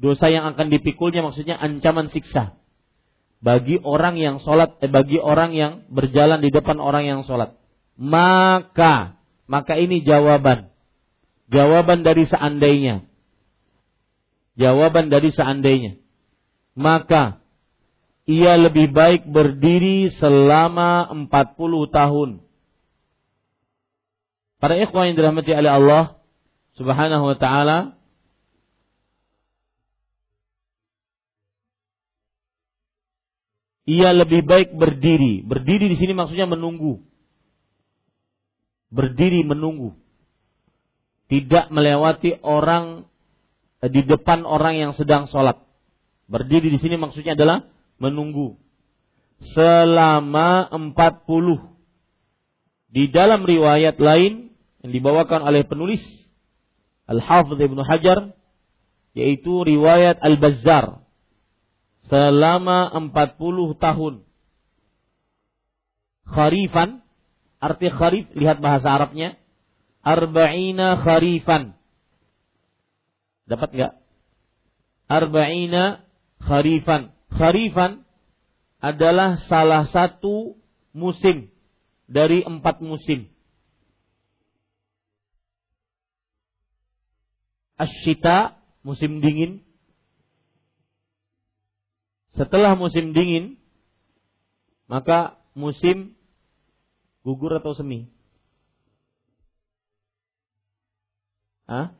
Dosa 0.00 0.32
yang 0.32 0.48
akan 0.56 0.72
dipikulnya 0.72 1.20
maksudnya 1.20 1.60
ancaman 1.60 2.08
siksa. 2.08 2.56
Bagi 3.44 3.76
orang 3.76 4.16
yang 4.16 4.40
sholat, 4.40 4.80
eh, 4.80 4.88
bagi 4.88 5.20
orang 5.20 5.52
yang 5.52 5.84
berjalan 5.92 6.40
di 6.40 6.48
depan 6.48 6.80
orang 6.80 7.04
yang 7.04 7.20
sholat. 7.28 7.60
Maka, 8.00 9.20
maka 9.44 9.76
ini 9.76 10.00
jawaban. 10.00 10.72
Jawaban 11.50 12.06
dari 12.06 12.24
seandainya. 12.30 13.02
Jawaban 14.54 15.10
dari 15.10 15.34
seandainya. 15.34 15.98
Maka, 16.78 17.42
ia 18.24 18.54
lebih 18.54 18.94
baik 18.94 19.26
berdiri 19.26 20.14
selama 20.14 21.10
40 21.10 21.90
tahun 21.90 22.30
Para 24.60 24.76
ikhwan 24.76 25.10
yang 25.10 25.16
dirahmati 25.16 25.56
oleh 25.56 25.72
Allah 25.72 26.04
Subhanahu 26.76 27.32
wa 27.32 27.36
taala 27.40 27.96
ia 33.88 34.12
lebih 34.12 34.44
baik 34.44 34.76
berdiri. 34.76 35.40
Berdiri 35.48 35.88
di 35.88 35.96
sini 35.96 36.12
maksudnya 36.12 36.44
menunggu. 36.44 37.00
Berdiri 38.92 39.40
menunggu. 39.48 39.96
Tidak 41.30 41.70
melewati 41.70 42.42
orang 42.42 43.06
eh, 43.80 43.90
di 43.90 44.02
depan 44.02 44.42
orang 44.42 44.74
yang 44.76 44.92
sedang 44.98 45.30
sholat. 45.30 45.62
Berdiri 46.26 46.74
di 46.74 46.78
sini 46.82 46.98
maksudnya 46.98 47.38
adalah 47.38 47.70
menunggu. 48.02 48.58
Selama 49.54 50.66
40. 50.74 50.90
Di 52.90 53.06
dalam 53.14 53.46
riwayat 53.46 54.02
lain 54.02 54.50
yang 54.82 54.90
dibawakan 54.90 55.46
oleh 55.46 55.62
penulis 55.62 56.02
Al-Hafidh 57.06 57.62
Ibnu 57.62 57.82
Hajar 57.86 58.34
yaitu 59.14 59.62
riwayat 59.66 60.18
Al-Bazzar 60.22 61.02
selama 62.10 62.90
40 62.90 63.78
tahun. 63.78 64.14
Kharifan 66.30 67.02
arti 67.58 67.88
kharif 67.90 68.26
lihat 68.38 68.62
bahasa 68.62 68.90
Arabnya 68.94 69.39
arba'ina 70.00 71.00
kharifan. 71.00 71.76
Dapat 73.48 73.68
enggak? 73.74 73.92
Arba'ina 75.10 76.04
kharifan. 76.40 77.12
Kharifan 77.30 78.06
adalah 78.80 79.36
salah 79.46 79.86
satu 79.90 80.56
musim 80.96 81.52
dari 82.10 82.42
empat 82.42 82.80
musim. 82.82 83.28
Asyita, 87.80 88.60
musim 88.84 89.24
dingin. 89.24 89.64
Setelah 92.36 92.76
musim 92.76 93.16
dingin, 93.16 93.56
maka 94.84 95.40
musim 95.56 96.12
gugur 97.24 97.56
atau 97.56 97.72
semi? 97.72 98.19
Hah? 101.70 101.94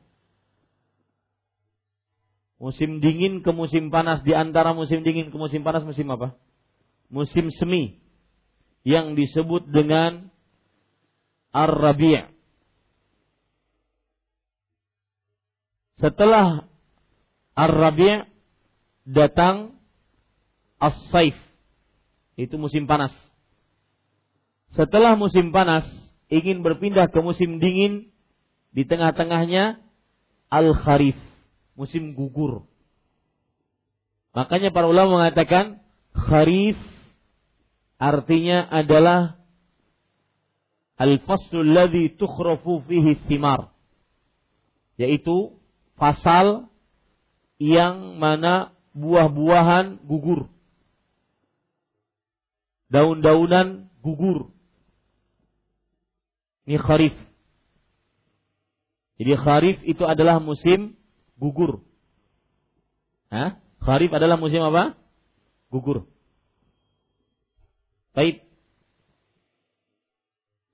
Musim 2.59 2.99
dingin 2.99 3.39
ke 3.39 3.55
musim 3.55 3.87
panas 3.87 4.19
di 4.27 4.35
antara 4.35 4.75
musim 4.75 4.99
dingin 5.01 5.31
ke 5.31 5.37
musim 5.39 5.63
panas 5.63 5.87
musim 5.87 6.11
apa? 6.11 6.35
Musim 7.07 7.47
semi 7.55 8.03
yang 8.83 9.15
disebut 9.15 9.71
dengan 9.71 10.27
Ar-Rabi'. 11.55 12.35
Setelah 16.03 16.67
Ar-Rabi' 17.55 18.27
datang 19.07 19.79
As-Saif. 20.83 21.37
Itu 22.35 22.59
musim 22.59 22.91
panas. 22.91 23.15
Setelah 24.75 25.15
musim 25.15 25.55
panas 25.55 25.87
ingin 26.27 26.59
berpindah 26.59 27.07
ke 27.07 27.19
musim 27.23 27.63
dingin 27.63 28.10
di 28.71 28.87
tengah-tengahnya 28.87 29.79
Al-Kharif, 30.51 31.15
musim 31.75 32.15
gugur. 32.15 32.67
Makanya 34.31 34.71
para 34.71 34.87
ulama 34.87 35.23
mengatakan 35.23 35.83
Kharif 36.11 36.79
artinya 37.99 38.67
adalah 38.67 39.39
al-faslul 40.99 41.67
ladzi 41.67 42.15
tukhrafu 42.15 42.83
fihi 42.87 43.19
thimar. 43.27 43.71
Yaitu 44.99 45.55
fasal 45.95 46.69
yang 47.57 48.17
mana 48.19 48.73
buah-buahan 48.97 50.03
gugur. 50.05 50.51
Daun-daunan 52.91 53.87
gugur. 54.03 54.51
Ini 56.67 56.77
kharif 56.77 57.15
jadi 59.21 59.37
kharif 59.37 59.77
itu 59.85 60.01
adalah 60.01 60.41
musim 60.41 60.97
gugur 61.37 61.85
Hah? 63.29 63.61
kharif 63.85 64.09
adalah 64.09 64.41
musim 64.41 64.65
apa 64.65 64.97
gugur 65.69 66.09
Baik. 68.11 68.43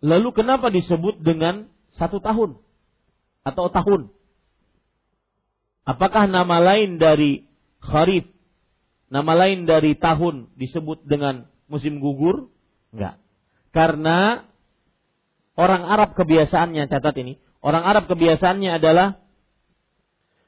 Lalu 0.02 0.30
kenapa 0.34 0.70
disebut 0.74 1.22
dengan 1.22 1.70
satu 1.98 2.22
tahun 2.22 2.62
atau 3.46 3.66
tahun? 3.70 4.02
Apakah 5.88 6.28
nama 6.28 6.60
lain 6.60 7.00
dari 7.00 7.48
kharif, 7.82 8.28
nama 9.08 9.34
lain 9.34 9.66
dari 9.66 9.96
tahun 9.98 10.52
disebut 10.60 11.08
dengan 11.08 11.48
musim 11.72 12.04
gugur? 12.04 12.52
Enggak. 12.94 13.22
Karena 13.72 14.46
orang 15.56 15.88
Arab 15.88 16.14
kebiasaannya, 16.18 16.90
catat 16.92 17.16
ini, 17.22 17.40
orang 17.62 17.84
Arab 17.84 18.10
kebiasaannya 18.10 18.72
adalah 18.78 19.22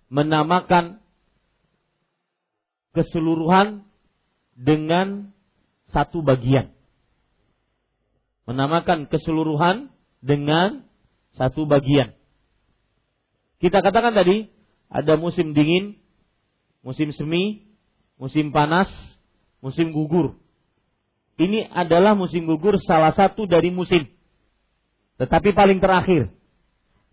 menamakan 0.09 1.01
keseluruhan 2.97 3.85
dengan 4.57 5.31
satu 5.93 6.25
bagian 6.25 6.73
menamakan 8.49 9.05
keseluruhan 9.05 9.93
dengan 10.25 10.81
satu 11.37 11.69
bagian. 11.69 12.17
Kita 13.61 13.85
katakan 13.85 14.17
tadi 14.17 14.49
ada 14.89 15.21
musim 15.21 15.53
dingin, 15.53 16.01
musim 16.81 17.13
semi, 17.13 17.69
musim 18.17 18.49
panas, 18.49 18.89
musim 19.61 19.93
gugur. 19.93 20.33
Ini 21.37 21.69
adalah 21.69 22.17
musim 22.17 22.49
gugur 22.49 22.81
salah 22.81 23.13
satu 23.13 23.45
dari 23.45 23.69
musim. 23.69 24.09
Tetapi 25.21 25.53
paling 25.53 25.77
terakhir 25.77 26.33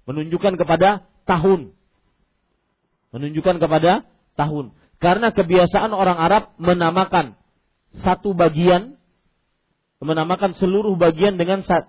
menunjukkan 0.06 0.54
kepada 0.56 1.04
tahun. 1.26 1.74
Menunjukkan 3.12 3.56
kepada 3.58 4.06
tahun. 4.38 4.72
Karena 4.96 5.34
kebiasaan 5.34 5.92
orang 5.92 6.16
Arab 6.16 6.56
menamakan 6.56 7.36
satu 8.00 8.32
bagian 8.32 8.96
menamakan 10.00 10.52
seluruh 10.56 10.94
bagian 11.00 11.40
dengan 11.40 11.64
sat 11.64 11.88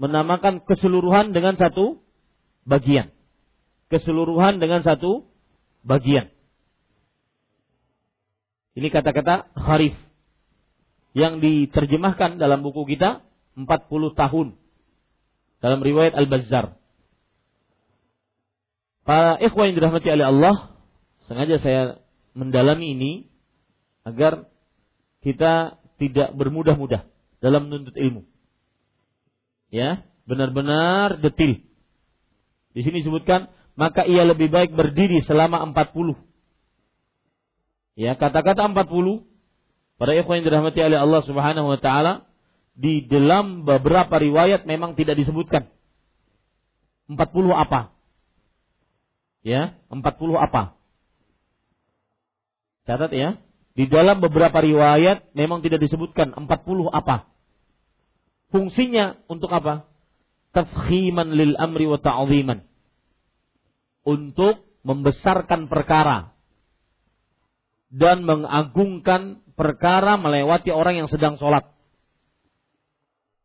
menamakan 0.00 0.64
keseluruhan 0.64 1.36
dengan 1.36 1.60
satu 1.60 2.00
bagian. 2.64 3.12
Keseluruhan 3.92 4.56
dengan 4.56 4.80
satu 4.80 5.28
bagian. 5.84 6.32
Ini 8.72 8.88
kata-kata 8.88 9.52
kharif 9.52 9.92
yang 11.12 11.42
diterjemahkan 11.42 12.40
dalam 12.40 12.62
buku 12.64 12.86
kita 12.96 13.20
40 13.58 13.66
tahun 14.16 14.48
dalam 15.60 15.80
riwayat 15.84 16.16
Al-Bazzar. 16.16 16.79
Para 19.10 19.42
ikhwan 19.42 19.74
yang 19.74 19.82
dirahmati 19.82 20.06
oleh 20.06 20.22
Allah, 20.22 20.54
sengaja 21.26 21.58
saya 21.58 21.82
mendalami 22.30 22.94
ini 22.94 23.12
agar 24.06 24.46
kita 25.26 25.82
tidak 25.98 26.30
bermudah-mudah 26.38 27.10
dalam 27.42 27.66
menuntut 27.66 27.98
ilmu. 27.98 28.22
Ya, 29.74 30.06
benar-benar 30.30 31.18
detil. 31.18 31.58
Di 32.70 32.86
sini 32.86 33.02
disebutkan 33.02 33.50
maka 33.74 34.06
ia 34.06 34.22
lebih 34.22 34.46
baik 34.46 34.78
berdiri 34.78 35.18
selama 35.26 35.58
40. 35.74 36.14
Ya, 37.98 38.14
kata-kata 38.14 38.62
40 38.62 39.26
para 39.98 40.14
ikhwan 40.14 40.38
yang 40.38 40.46
dirahmati 40.54 40.86
oleh 40.86 41.02
Allah 41.02 41.26
Subhanahu 41.26 41.66
wa 41.66 41.82
taala 41.82 42.30
di 42.78 43.10
dalam 43.10 43.66
beberapa 43.66 44.22
riwayat 44.22 44.70
memang 44.70 44.94
tidak 44.94 45.18
disebutkan. 45.18 45.66
40 47.10 47.18
apa? 47.58 47.98
Ya, 49.40 49.76
40 49.88 50.04
apa? 50.36 50.76
Catat 52.84 53.12
ya. 53.12 53.40
Di 53.72 53.88
dalam 53.88 54.20
beberapa 54.20 54.60
riwayat 54.60 55.32
memang 55.32 55.64
tidak 55.64 55.80
disebutkan 55.80 56.36
40 56.36 56.90
apa. 56.90 57.30
Fungsinya 58.50 59.16
untuk 59.30 59.48
apa? 59.54 59.86
Tafkhiman 60.50 61.30
lil 61.32 61.54
amri 61.54 61.86
wa 61.86 61.96
ta'ziman. 62.02 62.66
Untuk 64.02 64.66
membesarkan 64.82 65.70
perkara 65.70 66.34
dan 67.92 68.26
mengagungkan 68.26 69.44
perkara 69.54 70.18
melewati 70.18 70.74
orang 70.74 71.04
yang 71.04 71.08
sedang 71.10 71.38
sholat. 71.38 71.68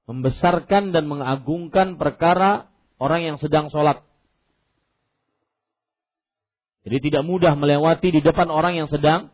Membesarkan 0.06 0.94
dan 0.94 1.10
mengagungkan 1.10 1.98
perkara 1.98 2.70
orang 2.98 3.26
yang 3.26 3.38
sedang 3.42 3.70
sholat. 3.70 4.06
Jadi 6.86 7.10
tidak 7.10 7.26
mudah 7.26 7.58
melewati 7.58 8.14
di 8.14 8.22
depan 8.22 8.54
orang 8.54 8.78
yang 8.78 8.86
sedang 8.86 9.34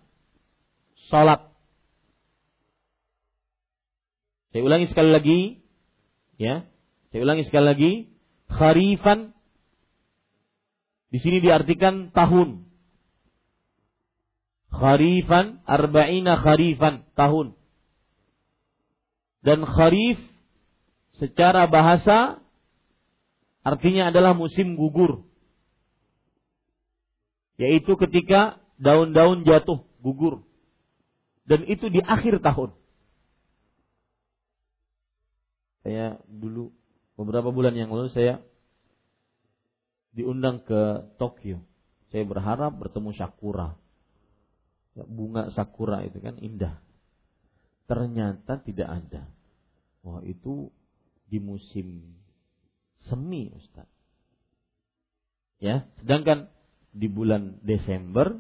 salat. 1.11 1.51
Saya 4.55 4.63
ulangi 4.63 4.87
sekali 4.87 5.11
lagi, 5.11 5.39
ya. 6.39 6.63
Saya 7.11 7.21
ulangi 7.27 7.43
sekali 7.43 7.65
lagi, 7.67 7.91
kharifan 8.47 9.35
di 11.11 11.19
sini 11.19 11.43
diartikan 11.43 12.15
tahun. 12.15 12.63
Kharifan, 14.71 15.59
arba'ina 15.67 16.39
kharifan, 16.39 17.03
tahun. 17.19 17.59
Dan 19.43 19.67
kharif 19.67 20.23
secara 21.19 21.67
bahasa 21.67 22.39
artinya 23.67 24.07
adalah 24.07 24.31
musim 24.31 24.79
gugur. 24.79 25.27
Yaitu 27.61 27.93
ketika 27.93 28.57
daun-daun 28.81 29.45
jatuh, 29.45 29.85
gugur 30.01 30.41
dan 31.51 31.67
itu 31.67 31.91
di 31.91 31.99
akhir 31.99 32.39
tahun. 32.39 32.71
Saya 35.83 36.21
dulu 36.29 36.71
beberapa 37.19 37.49
bulan 37.49 37.73
yang 37.73 37.89
lalu 37.89 38.13
saya 38.13 38.39
diundang 40.15 40.63
ke 40.63 41.11
Tokyo. 41.19 41.59
Saya 42.13 42.23
berharap 42.23 42.79
bertemu 42.79 43.11
sakura. 43.19 43.75
Ya, 44.95 45.03
bunga 45.07 45.51
sakura 45.51 46.07
itu 46.07 46.23
kan 46.23 46.39
indah. 46.39 46.79
Ternyata 47.89 48.63
tidak 48.63 48.87
ada. 48.87 49.27
Wah 50.07 50.23
itu 50.23 50.71
di 51.27 51.43
musim 51.43 52.15
semi 53.11 53.51
Ustaz. 53.51 53.91
Ya, 55.59 55.83
sedangkan 55.99 56.47
di 56.91 57.07
bulan 57.07 57.59
Desember 57.63 58.39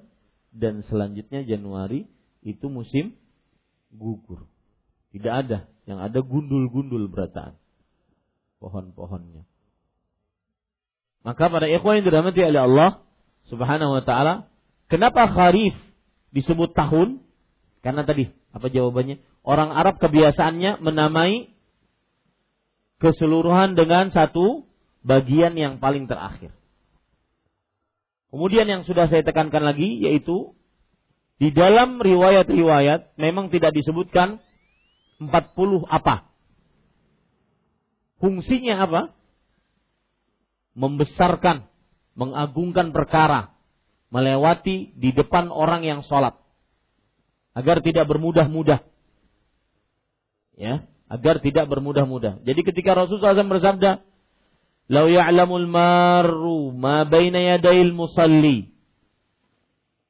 dan 0.51 0.83
selanjutnya 0.87 1.47
Januari 1.47 2.07
itu 2.43 2.67
musim 2.67 3.15
gugur. 3.91 4.47
Tidak 5.11 5.31
ada, 5.31 5.67
yang 5.87 5.99
ada 5.99 6.19
gundul-gundul 6.23 7.11
berataan 7.11 7.59
pohon-pohonnya. 8.63 9.43
Maka 11.21 11.51
pada 11.51 11.67
ikhwan 11.69 12.01
yang 12.01 12.05
dirahmati 12.07 12.39
oleh 12.41 12.61
Allah 12.65 12.91
Subhanahu 13.49 13.99
wa 13.99 14.03
taala, 14.03 14.49
kenapa 14.87 15.27
kharif 15.29 15.75
disebut 16.31 16.73
tahun? 16.73 17.21
Karena 17.83 18.07
tadi 18.07 18.29
apa 18.53 18.67
jawabannya? 18.71 19.21
Orang 19.41 19.73
Arab 19.73 19.97
kebiasaannya 19.97 20.85
menamai 20.85 21.49
keseluruhan 23.01 23.73
dengan 23.73 24.13
satu 24.13 24.69
bagian 25.01 25.57
yang 25.57 25.81
paling 25.81 26.05
terakhir. 26.05 26.53
Kemudian 28.31 28.63
yang 28.63 28.87
sudah 28.87 29.11
saya 29.11 29.27
tekankan 29.27 29.61
lagi 29.61 29.99
yaitu 29.99 30.55
di 31.35 31.51
dalam 31.51 31.99
riwayat-riwayat 31.99 33.19
memang 33.19 33.51
tidak 33.51 33.75
disebutkan 33.75 34.39
40 35.19 35.83
apa. 35.85 36.31
Fungsinya 38.21 38.87
apa? 38.87 39.01
Membesarkan, 40.77 41.67
mengagungkan 42.15 42.95
perkara, 42.95 43.51
melewati 44.13 44.95
di 44.95 45.11
depan 45.11 45.51
orang 45.51 45.83
yang 45.83 45.99
sholat. 46.07 46.37
Agar 47.51 47.83
tidak 47.83 48.07
bermudah-mudah. 48.07 48.85
Ya, 50.55 50.85
agar 51.09 51.43
tidak 51.43 51.67
bermudah-mudah. 51.67 52.45
Jadi 52.47 52.61
ketika 52.63 52.95
Rasulullah 52.95 53.35
SAW 53.35 53.51
bersabda, 53.59 53.91
"Lau 54.91 55.07
ya'lamul 55.07 55.71
maru 55.71 56.75
ma 56.75 57.07
baina 57.07 57.39
yadayil 57.39 57.95
musalli 57.95 58.75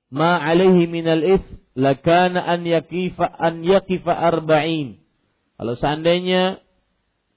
ma 0.09 0.41
alaihi 0.41 0.89
minal 0.89 1.21
ith 1.21 1.45
lakana 1.77 2.41
an 2.41 2.65
yakifa 2.65 3.29
an 3.29 3.61
yakifa 3.61 4.09
arba'in." 4.09 4.97
Kalau 5.61 5.77
seandainya 5.77 6.57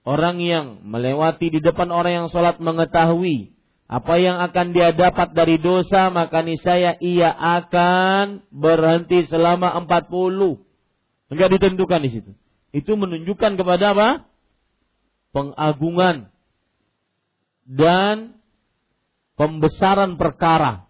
orang 0.09 0.40
yang 0.40 0.66
melewati 0.88 1.53
di 1.53 1.61
depan 1.61 1.92
orang 1.92 2.24
yang 2.24 2.28
sholat 2.32 2.57
mengetahui 2.57 3.55
apa 3.84 4.16
yang 4.16 4.40
akan 4.40 4.72
dia 4.72 4.97
dapat 4.97 5.36
dari 5.36 5.61
dosa, 5.61 6.09
maka 6.09 6.40
niscaya 6.40 6.97
ia 7.05 7.28
akan 7.30 8.49
berhenti 8.49 9.28
selama 9.28 9.76
40. 9.84 10.64
Enggak 11.28 11.53
ditentukan 11.55 12.01
di 12.01 12.11
situ. 12.11 12.32
Itu 12.74 12.97
menunjukkan 12.99 13.55
kepada 13.55 13.95
apa? 13.95 14.09
Pengagungan 15.30 16.34
dan 17.64 18.38
pembesaran 19.34 20.16
perkara. 20.20 20.86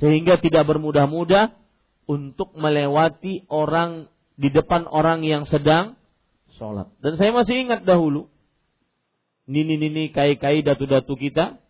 Sehingga 0.00 0.40
tidak 0.42 0.66
bermudah-mudah 0.66 1.54
untuk 2.10 2.54
melewati 2.58 3.46
orang 3.46 4.10
di 4.34 4.50
depan 4.50 4.88
orang 4.90 5.22
yang 5.22 5.46
sedang 5.46 5.94
sholat. 6.58 6.90
Dan 6.98 7.14
saya 7.20 7.30
masih 7.30 7.68
ingat 7.68 7.86
dahulu, 7.86 8.26
nini-nini, 9.46 10.10
kai-kai, 10.10 10.66
datu-datu 10.66 11.14
kita, 11.14 11.62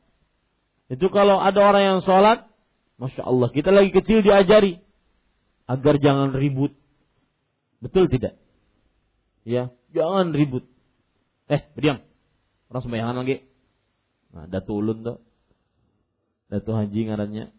itu 0.88 1.06
kalau 1.12 1.40
ada 1.40 1.60
orang 1.60 1.84
yang 1.84 2.00
sholat, 2.04 2.48
Masya 3.00 3.24
Allah, 3.24 3.48
kita 3.50 3.72
lagi 3.72 3.90
kecil 3.90 4.22
diajari, 4.22 4.80
agar 5.66 5.96
jangan 5.98 6.36
ribut. 6.36 6.72
Betul 7.82 8.06
tidak? 8.12 8.38
Ya, 9.42 9.74
jangan 9.90 10.30
ribut. 10.30 10.68
Eh, 11.50 11.66
berdiam. 11.74 12.04
Orang 12.70 12.82
sembayangan 12.86 13.16
lagi. 13.24 13.51
Nah, 14.33 14.49
datu 14.49 14.80
ulun 14.80 15.05
tuh. 15.05 15.18
Datu 16.49 16.72
haji 16.72 17.01
ngarannya. 17.09 17.53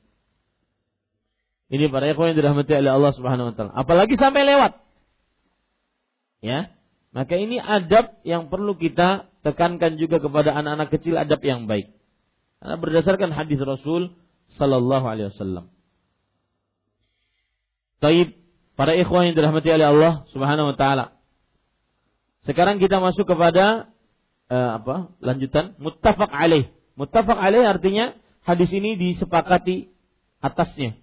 Ini 1.73 1.89
para 1.89 2.05
ikhwan 2.09 2.33
yang 2.33 2.37
dirahmati 2.37 2.73
oleh 2.77 2.91
Allah 2.93 3.13
Subhanahu 3.17 3.49
wa 3.49 3.53
taala. 3.57 3.71
Apalagi 3.73 4.13
sampai 4.17 4.45
lewat. 4.45 4.77
Ya. 6.45 6.69
Maka 7.13 7.37
ini 7.37 7.61
adab 7.61 8.21
yang 8.25 8.49
perlu 8.49 8.77
kita 8.77 9.29
tekankan 9.45 10.01
juga 10.01 10.17
kepada 10.17 10.53
anak-anak 10.53 10.89
kecil 10.93 11.17
adab 11.17 11.41
yang 11.45 11.69
baik. 11.69 11.93
Karena 12.57 12.75
berdasarkan 12.77 13.29
hadis 13.33 13.61
Rasul 13.61 14.17
sallallahu 14.57 15.05
alaihi 15.05 15.29
wasallam. 15.33 15.69
Taib 18.01 18.33
para 18.73 18.97
ikhwan 18.97 19.31
yang 19.31 19.35
dirahmati 19.37 19.69
oleh 19.69 19.87
Allah 19.87 20.13
Subhanahu 20.33 20.73
wa 20.73 20.77
taala. 20.77 21.05
Sekarang 22.43 22.81
kita 22.81 22.99
masuk 22.99 23.23
kepada 23.23 23.92
uh, 24.53 24.69
apa? 24.77 24.95
Lanjutan 25.17 25.73
muttafaq 25.81 26.29
alaih. 26.29 26.69
Muttafaq 26.93 27.33
alaih 27.33 27.65
artinya 27.65 28.13
hadis 28.45 28.69
ini 28.69 28.93
disepakati 28.93 29.89
atasnya 30.45 31.01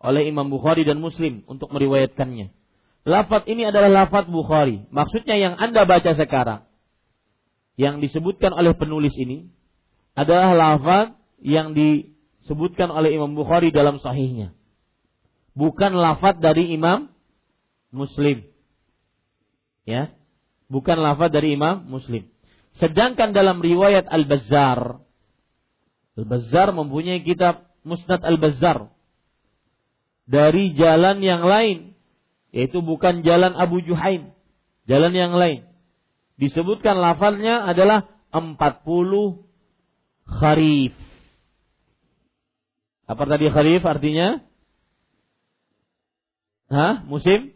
oleh 0.00 0.24
Imam 0.24 0.48
Bukhari 0.48 0.88
dan 0.88 0.96
Muslim 0.96 1.44
untuk 1.44 1.68
meriwayatkannya. 1.68 2.56
Lafat 3.04 3.44
ini 3.52 3.68
adalah 3.68 3.92
lafat 4.04 4.32
Bukhari. 4.32 4.88
Maksudnya 4.88 5.36
yang 5.36 5.54
Anda 5.60 5.84
baca 5.84 6.16
sekarang 6.16 6.64
yang 7.76 8.00
disebutkan 8.00 8.52
oleh 8.56 8.76
penulis 8.76 9.12
ini 9.16 9.52
adalah 10.16 10.52
lafat 10.56 11.16
yang 11.40 11.76
disebutkan 11.76 12.88
oleh 12.88 13.12
Imam 13.12 13.36
Bukhari 13.36 13.68
dalam 13.72 14.00
sahihnya. 14.00 14.56
Bukan 15.52 15.92
lafat 15.92 16.40
dari 16.40 16.72
Imam 16.72 17.12
Muslim. 17.92 18.48
Ya 19.84 20.16
bukan 20.70 21.02
lafaz 21.02 21.34
dari 21.34 21.58
Imam 21.58 21.84
Muslim. 21.90 22.30
Sedangkan 22.78 23.34
dalam 23.34 23.58
riwayat 23.58 24.06
Al-Bazzar, 24.06 25.02
Al-Bazzar 26.14 26.68
mempunyai 26.76 27.24
kitab 27.26 27.66
Musnad 27.82 28.22
Al-Bazzar 28.22 28.92
dari 30.30 30.76
jalan 30.78 31.24
yang 31.24 31.42
lain, 31.42 31.98
yaitu 32.54 32.78
bukan 32.84 33.26
jalan 33.26 33.56
Abu 33.58 33.82
Juhaim, 33.82 34.30
jalan 34.86 35.12
yang 35.16 35.34
lain. 35.34 35.66
Disebutkan 36.38 36.96
lafaznya 36.96 37.66
adalah 37.66 38.06
40 38.30 39.42
kharif. 40.24 40.94
Apa 43.10 43.26
tadi 43.26 43.50
kharif 43.50 43.82
artinya? 43.82 44.38
Hah? 46.70 47.02
Musim 47.02 47.50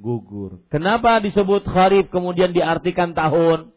gugur. 0.00 0.64
Kenapa 0.72 1.20
disebut 1.20 1.68
kharif 1.68 2.08
kemudian 2.08 2.56
diartikan 2.56 3.12
tahun? 3.12 3.73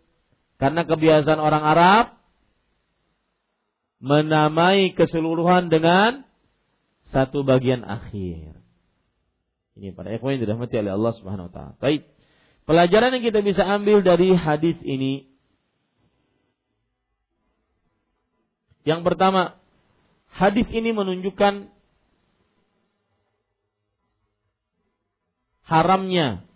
Karena 0.57 0.85
kebiasaan 0.85 1.37
orang 1.37 1.63
Arab 1.63 2.05
menamai 4.01 4.93
keseluruhan 4.93 5.69
dengan 5.69 6.25
satu 7.13 7.45
bagian 7.45 7.85
akhir. 7.85 8.57
Ini 9.77 9.93
para 9.93 10.09
ikhwan 10.13 10.37
yang 10.37 10.49
dirahmati 10.49 10.73
oleh 10.81 10.93
Allah 10.97 11.13
Subhanahu 11.21 11.47
wa 11.49 11.53
taala. 11.53 11.73
Baik. 11.77 12.09
Pelajaran 12.65 13.15
yang 13.15 13.23
kita 13.23 13.39
bisa 13.45 13.63
ambil 13.63 14.01
dari 14.01 14.33
hadis 14.33 14.75
ini 14.83 15.37
Yang 18.87 19.03
pertama, 19.03 19.59
hadis 20.31 20.63
ini 20.71 20.95
menunjukkan 20.95 21.67
haramnya 25.67 26.47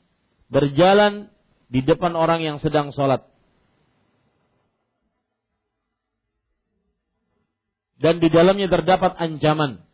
berjalan 0.47 1.27
di 1.67 1.83
depan 1.83 2.15
orang 2.15 2.39
yang 2.39 2.63
sedang 2.63 2.95
sholat. 2.95 3.27
Dan 8.01 8.17
di 8.17 8.33
dalamnya 8.33 8.65
terdapat 8.65 9.13
ancaman. 9.21 9.85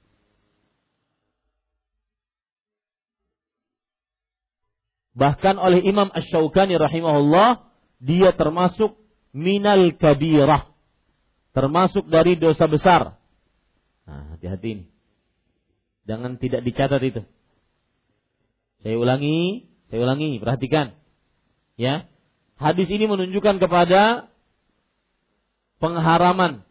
Bahkan 5.18 5.56
oleh 5.58 5.84
Imam 5.84 6.08
Ash-Shawqani 6.14 6.78
rahimahullah, 6.78 7.68
dia 8.00 8.32
termasuk 8.38 8.96
minal 9.34 9.92
kabirah. 9.98 10.70
Termasuk 11.58 12.06
dari 12.08 12.38
dosa 12.38 12.70
besar. 12.70 13.18
Nah, 14.06 14.38
hati-hati 14.38 14.68
ini. 14.78 14.86
Jangan 16.06 16.40
tidak 16.40 16.62
dicatat 16.64 17.02
itu. 17.02 17.26
Saya 18.86 18.96
ulangi, 18.96 19.68
saya 19.90 20.06
ulangi, 20.06 20.38
perhatikan. 20.38 20.94
Ya. 21.76 22.06
Hadis 22.62 22.88
ini 22.88 23.10
menunjukkan 23.10 23.58
kepada 23.58 24.30
pengharaman 25.82 26.67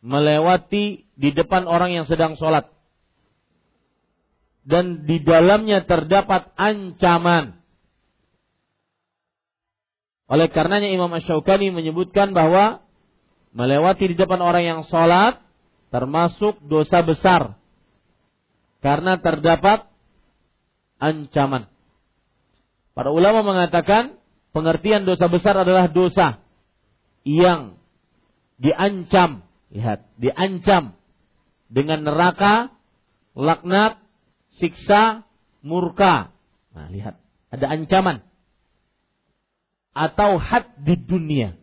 melewati 0.00 1.04
di 1.16 1.30
depan 1.32 1.68
orang 1.68 1.92
yang 1.92 2.06
sedang 2.08 2.36
sholat. 2.36 2.68
Dan 4.64 5.08
di 5.08 5.20
dalamnya 5.24 5.84
terdapat 5.88 6.52
ancaman. 6.56 7.60
Oleh 10.30 10.46
karenanya 10.52 10.86
Imam 10.92 11.10
Ash-Shawqani 11.10 11.74
menyebutkan 11.74 12.30
bahwa 12.30 12.84
melewati 13.50 14.14
di 14.14 14.16
depan 14.16 14.38
orang 14.38 14.62
yang 14.62 14.80
sholat 14.86 15.42
termasuk 15.90 16.62
dosa 16.70 17.02
besar 17.02 17.58
karena 18.78 19.18
terdapat 19.18 19.90
ancaman. 21.02 21.66
Para 22.94 23.10
ulama 23.10 23.42
mengatakan 23.42 24.20
pengertian 24.54 25.02
dosa 25.02 25.26
besar 25.26 25.56
adalah 25.58 25.90
dosa 25.90 26.38
yang 27.26 27.80
diancam, 28.60 29.44
lihat, 29.70 30.06
diancam 30.18 30.98
dengan 31.70 32.02
neraka, 32.02 32.74
laknat, 33.38 34.02
siksa, 34.58 35.22
murka. 35.62 36.34
Nah, 36.74 36.90
lihat, 36.90 37.18
ada 37.50 37.66
ancaman. 37.70 38.26
Atau 39.94 40.38
had 40.38 40.70
di 40.82 40.94
dunia. 40.98 41.58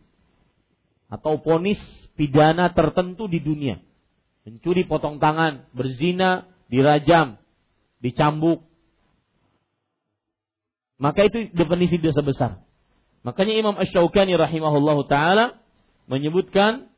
Atau 1.08 1.40
ponis 1.40 1.80
pidana 2.16 2.72
tertentu 2.76 3.28
di 3.28 3.40
dunia. 3.40 3.80
Mencuri 4.44 4.84
potong 4.88 5.20
tangan, 5.20 5.68
berzina, 5.76 6.48
dirajam, 6.72 7.36
dicambuk. 8.00 8.64
Maka 10.98 11.28
itu 11.28 11.52
definisi 11.52 12.00
dosa 12.00 12.24
besar. 12.24 12.52
Makanya 13.22 13.54
Imam 13.60 13.76
Ash-Shawqani 13.76 14.34
rahimahullahu 14.34 15.04
taala 15.06 15.60
menyebutkan 16.08 16.88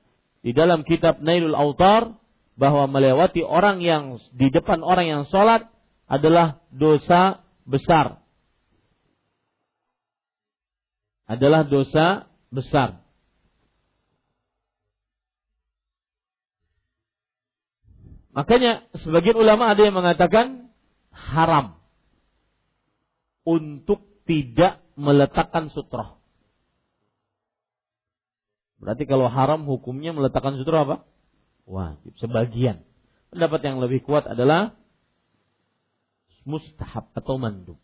di 0.41 0.57
dalam 0.57 0.85
kitab 0.89 1.21
Nailul 1.21 1.57
Autar 1.57 2.17
bahwa 2.57 2.89
melewati 2.89 3.41
orang 3.45 3.81
yang 3.81 4.21
di 4.37 4.53
depan 4.53 4.85
orang 4.85 5.07
yang 5.09 5.23
sholat 5.29 5.69
adalah 6.09 6.61
dosa 6.73 7.45
besar. 7.65 8.21
Adalah 11.31 11.63
dosa 11.65 12.27
besar. 12.51 13.01
Makanya 18.31 18.87
sebagian 18.99 19.39
ulama 19.39 19.71
ada 19.71 19.83
yang 19.83 19.95
mengatakan 19.95 20.71
haram 21.11 21.79
untuk 23.43 24.07
tidak 24.25 24.79
meletakkan 24.95 25.73
sutroh. 25.75 26.20
Berarti 28.81 29.05
kalau 29.05 29.29
haram 29.29 29.69
hukumnya 29.69 30.17
meletakkan 30.17 30.57
sutroh 30.57 30.89
apa? 30.89 30.97
Wajib. 31.69 32.17
Sebagian. 32.17 32.81
Pendapat 33.31 33.61
yang 33.63 33.77
lebih 33.79 34.03
kuat 34.03 34.25
adalah 34.27 34.75
mustahab 36.49 37.13
atau 37.13 37.37
mandub. 37.37 37.79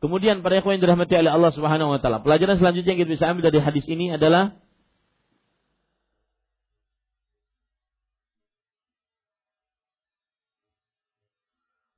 Kemudian 0.00 0.40
para 0.40 0.56
ikhwan 0.56 0.80
yang 0.80 0.88
dirahmati 0.88 1.12
oleh 1.12 1.28
Allah 1.28 1.52
Subhanahu 1.52 1.92
wa 1.92 2.00
taala, 2.00 2.24
pelajaran 2.24 2.56
selanjutnya 2.56 2.96
yang 2.96 3.00
kita 3.04 3.12
bisa 3.20 3.28
ambil 3.28 3.52
dari 3.52 3.60
hadis 3.60 3.84
ini 3.84 4.16
adalah 4.16 4.56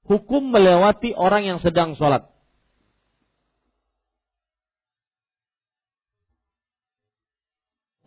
hukum 0.03 0.51
melewati 0.51 1.15
orang 1.15 1.47
yang 1.47 1.59
sedang 1.63 1.95
sholat. 1.95 2.32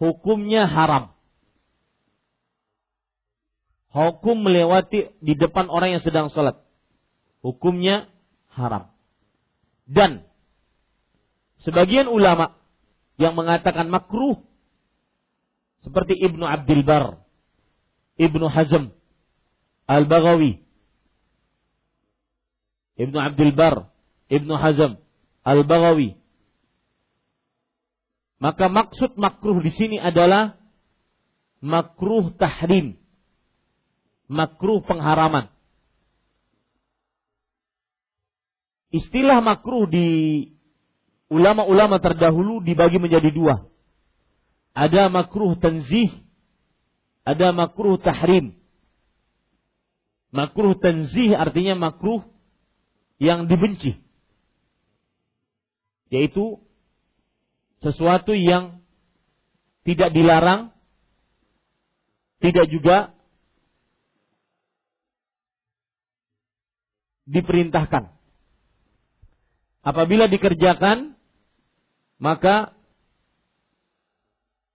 Hukumnya 0.06 0.70
haram. 0.70 1.18
Hukum 3.90 4.46
melewati 4.46 5.18
di 5.18 5.34
depan 5.34 5.66
orang 5.66 5.98
yang 5.98 6.04
sedang 6.06 6.30
sholat. 6.30 6.62
Hukumnya 7.42 8.06
haram. 8.54 8.94
Dan 9.90 10.30
sebagian 11.66 12.06
ulama 12.06 12.54
yang 13.18 13.34
mengatakan 13.34 13.90
makruh 13.90 14.46
seperti 15.82 16.22
Ibnu 16.22 16.46
Abdul 16.46 16.86
Bar, 16.86 17.26
Ibnu 18.22 18.46
Hazm, 18.46 18.94
Al-Baghawi, 19.90 20.62
Ibnu 22.98 23.18
Abdul 23.18 23.54
Bar, 23.58 23.90
Ibnu 24.30 24.54
Hazm, 24.54 25.02
Al-Baghawi. 25.42 26.18
Maka 28.36 28.68
maksud 28.68 29.16
makruh 29.16 29.64
di 29.64 29.72
sini 29.72 29.98
adalah 30.00 30.60
makruh 31.64 32.36
tahrim. 32.36 33.00
Makruh 34.28 34.84
pengharaman. 34.84 35.54
Istilah 38.92 39.44
makruh 39.44 39.88
di 39.88 40.08
ulama-ulama 41.28 42.00
terdahulu 42.00 42.64
dibagi 42.64 43.00
menjadi 43.00 43.30
dua. 43.32 43.68
Ada 44.76 45.08
makruh 45.08 45.56
tanzih, 45.56 46.12
ada 47.24 47.56
makruh 47.56 47.96
tahrim. 48.00 48.60
Makruh 50.36 50.76
tanzih 50.76 51.32
artinya 51.32 51.80
makruh 51.80 52.28
yang 53.24 53.48
dibenci. 53.48 53.96
Yaitu 56.12 56.60
sesuatu 57.86 58.34
yang 58.34 58.82
tidak 59.86 60.10
dilarang, 60.10 60.74
tidak 62.42 62.66
juga 62.74 63.14
diperintahkan. 67.30 68.10
Apabila 69.86 70.26
dikerjakan, 70.26 71.14
maka 72.18 72.74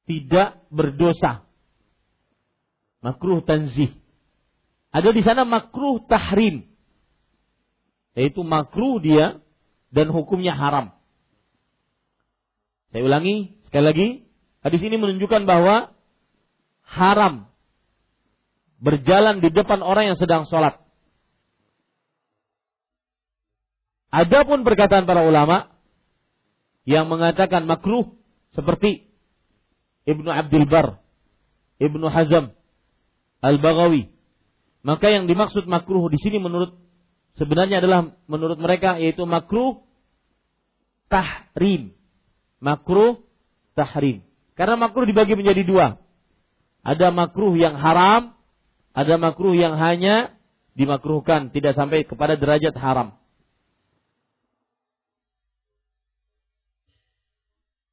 tidak 0.07 0.63
berdosa. 0.71 1.43
Makruh 3.03 3.43
tanzih. 3.43 3.91
Ada 4.95 5.11
di 5.11 5.23
sana 5.27 5.43
makruh 5.43 6.03
tahrim 6.07 6.71
yaitu 8.15 8.43
makruh 8.43 8.99
dia 8.99 9.39
dan 9.95 10.11
hukumnya 10.11 10.55
haram. 10.55 11.00
Saya 12.91 13.03
ulangi 13.07 13.55
sekali 13.71 13.85
lagi, 13.87 14.09
hadis 14.67 14.83
ini 14.83 14.99
menunjukkan 14.99 15.47
bahwa 15.47 15.95
haram 16.83 17.47
berjalan 18.83 19.39
di 19.39 19.55
depan 19.55 19.79
orang 19.79 20.15
yang 20.15 20.19
sedang 20.19 20.49
sholat. 20.51 20.81
Adapun 24.11 24.67
perkataan 24.67 25.07
para 25.07 25.23
ulama 25.23 25.71
yang 26.83 27.07
mengatakan 27.07 27.63
makruh 27.63 28.11
seperti 28.51 29.07
Ibnu 30.03 30.27
Abdul 30.27 30.67
Bar, 30.67 30.99
Ibnu 31.79 32.11
Hazm, 32.11 32.51
Al-Baghawi. 33.39 34.11
Maka 34.83 35.15
yang 35.15 35.31
dimaksud 35.31 35.71
makruh 35.71 36.11
di 36.11 36.19
sini 36.19 36.43
menurut 36.43 36.75
sebenarnya 37.39 37.79
adalah 37.79 38.11
menurut 38.27 38.59
mereka 38.59 38.99
yaitu 38.99 39.23
makruh 39.29 39.79
tahrim. 41.07 41.95
Makruh 42.61 43.25
tahrim. 43.73 44.23
Karena 44.55 44.77
makruh 44.77 45.09
dibagi 45.09 45.35
menjadi 45.35 45.65
dua. 45.65 45.87
Ada 46.85 47.09
makruh 47.13 47.57
yang 47.57 47.77
haram, 47.81 48.37
ada 48.93 49.15
makruh 49.17 49.57
yang 49.57 49.77
hanya 49.81 50.37
dimakruhkan, 50.77 51.53
tidak 51.53 51.77
sampai 51.77 52.05
kepada 52.05 52.37
derajat 52.37 52.77
haram. 52.77 53.17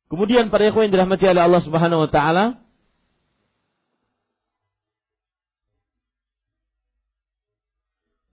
Kemudian 0.07 0.47
para 0.47 0.71
ikhwan 0.71 0.87
yang 0.87 0.93
dirahmati 0.95 1.27
oleh 1.27 1.43
Allah 1.43 1.63
Subhanahu 1.63 2.07
wa 2.07 2.11
taala, 2.11 2.67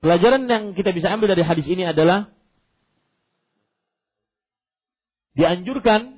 Pelajaran 0.04 0.44
yang 0.44 0.76
kita 0.76 0.92
bisa 0.92 1.08
ambil 1.08 1.32
dari 1.32 1.40
hadis 1.40 1.64
ini 1.64 1.88
adalah 1.88 2.28
dianjurkan 5.32 6.13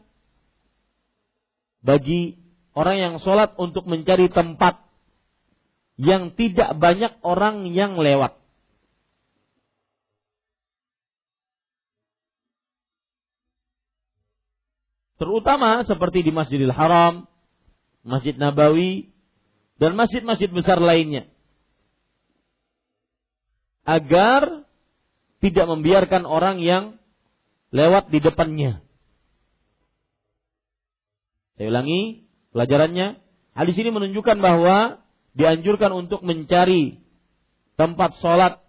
bagi 1.86 2.34
orang 2.74 2.96
yang 2.98 3.14
sholat 3.22 3.54
untuk 3.54 3.86
mencari 3.86 4.26
tempat 4.26 4.82
yang 5.96 6.34
tidak 6.34 6.74
banyak 6.76 7.14
orang 7.22 7.70
yang 7.70 7.94
lewat. 7.96 8.36
Terutama 15.16 15.80
seperti 15.88 16.20
di 16.20 16.28
Masjidil 16.28 16.74
Haram, 16.74 17.24
Masjid 18.04 18.36
Nabawi, 18.36 19.08
dan 19.80 19.96
masjid-masjid 19.96 20.52
besar 20.52 20.76
lainnya 20.76 21.28
agar 23.86 24.66
tidak 25.38 25.66
membiarkan 25.68 26.26
orang 26.26 26.58
yang 26.58 26.84
lewat 27.70 28.10
di 28.10 28.18
depannya. 28.18 28.85
Saya 31.56 31.72
ulangi 31.72 32.28
pelajarannya. 32.52 33.20
Hadis 33.56 33.76
ini 33.80 33.88
menunjukkan 33.88 34.36
bahwa 34.40 35.00
dianjurkan 35.32 35.92
untuk 35.92 36.20
mencari 36.20 37.00
tempat 37.76 38.16
sholat 38.20 38.60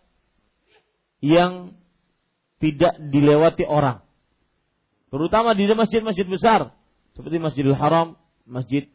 yang 1.24 1.76
tidak 2.60 2.96
dilewati 3.12 3.64
orang. 3.68 4.04
Terutama 5.08 5.56
di 5.56 5.68
masjid-masjid 5.72 6.28
besar 6.28 6.76
seperti 7.16 7.40
Masjidil 7.40 7.76
Haram, 7.76 8.20
Masjid 8.44 8.92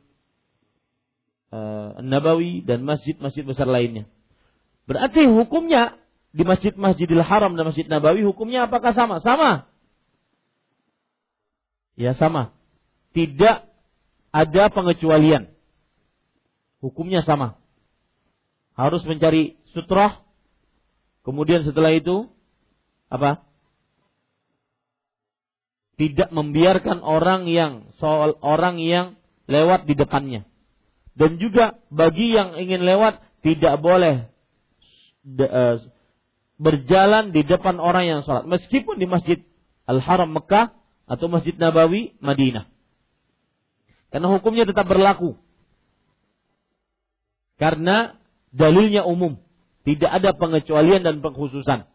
uh, 1.53 2.01
Nabawi 2.05 2.61
dan 2.65 2.85
masjid-masjid 2.85 3.45
besar 3.45 3.65
lainnya. 3.65 4.05
Berarti 4.85 5.25
hukumnya 5.25 5.97
di 6.33 6.45
masjid-masjidil 6.45 7.25
Haram 7.25 7.57
dan 7.57 7.69
Masjid 7.69 7.89
Nabawi 7.89 8.25
hukumnya 8.25 8.69
apakah 8.69 8.93
sama? 8.93 9.21
Sama. 9.21 9.69
Ya 11.97 12.17
sama. 12.17 12.57
Tidak 13.13 13.72
ada 14.33 14.73
pengecualian. 14.73 15.53
Hukumnya 16.81 17.23
sama. 17.23 17.61
Harus 18.75 19.05
mencari 19.05 19.61
sutrah. 19.77 20.25
Kemudian 21.23 21.63
setelah 21.63 21.95
itu 21.95 22.27
apa? 23.13 23.45
Tidak 26.01 26.33
membiarkan 26.35 27.05
orang 27.05 27.47
yang 27.47 27.95
soal 28.01 28.35
orang 28.43 28.81
yang 28.83 29.15
lewat 29.47 29.87
di 29.87 29.95
depannya. 29.95 30.49
Dan 31.13 31.37
juga 31.37 31.79
bagi 31.93 32.33
yang 32.33 32.57
ingin 32.57 32.83
lewat 32.83 33.21
tidak 33.45 33.79
boleh 33.85 34.33
de, 35.21 35.45
uh, 35.45 35.77
berjalan 36.57 37.37
di 37.37 37.45
depan 37.45 37.77
orang 37.77 38.09
yang 38.09 38.21
sholat. 38.25 38.49
Meskipun 38.49 38.97
di 38.97 39.05
Masjid 39.05 39.39
Al-Haram 39.85 40.33
Mekah 40.33 40.73
atau 41.05 41.27
Masjid 41.29 41.53
Nabawi 41.53 42.17
Madinah. 42.25 42.72
Karena 44.13 44.29
hukumnya 44.29 44.69
tetap 44.69 44.85
berlaku. 44.85 45.41
Karena 47.57 48.21
dalilnya 48.53 49.09
umum. 49.09 49.41
Tidak 49.83 50.07
ada 50.07 50.37
pengecualian 50.37 51.03
dan 51.03 51.25
pengkhususan. 51.25 51.89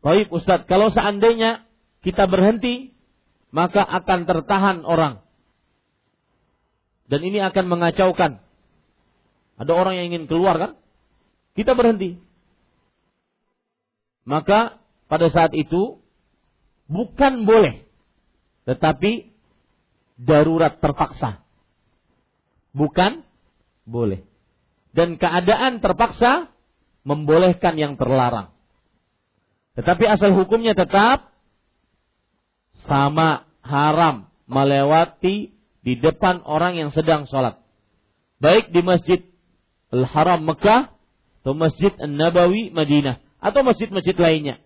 Baik 0.00 0.30
Ustaz, 0.30 0.64
kalau 0.70 0.94
seandainya 0.94 1.66
kita 2.06 2.30
berhenti, 2.30 2.94
maka 3.50 3.82
akan 3.82 4.24
tertahan 4.24 4.78
orang. 4.86 5.20
Dan 7.10 7.20
ini 7.26 7.42
akan 7.42 7.64
mengacaukan. 7.68 8.40
Ada 9.60 9.72
orang 9.74 10.00
yang 10.00 10.06
ingin 10.14 10.24
keluar 10.30 10.56
kan? 10.56 10.72
Kita 11.58 11.76
berhenti. 11.76 12.16
Maka 14.24 14.80
pada 15.06 15.28
saat 15.28 15.52
itu 15.52 16.00
bukan 16.88 17.44
boleh, 17.44 17.84
tetapi 18.64 19.33
darurat 20.18 20.78
terpaksa. 20.78 21.42
Bukan 22.74 23.22
boleh. 23.86 24.26
Dan 24.94 25.18
keadaan 25.18 25.82
terpaksa 25.82 26.50
membolehkan 27.02 27.74
yang 27.78 27.94
terlarang. 27.98 28.54
Tetapi 29.74 30.04
asal 30.06 30.30
hukumnya 30.34 30.78
tetap 30.78 31.34
sama 32.86 33.46
haram 33.66 34.30
melewati 34.46 35.50
di 35.82 35.94
depan 35.98 36.46
orang 36.46 36.78
yang 36.78 36.90
sedang 36.94 37.26
sholat. 37.26 37.58
Baik 38.38 38.70
di 38.70 38.80
Masjid 38.86 39.20
Al-Haram 39.90 40.42
Mekah 40.46 40.94
atau 41.42 41.52
Masjid 41.52 41.92
An-Nabawi 42.00 42.72
Madinah 42.72 43.20
atau 43.42 43.60
masjid-masjid 43.60 44.16
lainnya. 44.16 44.56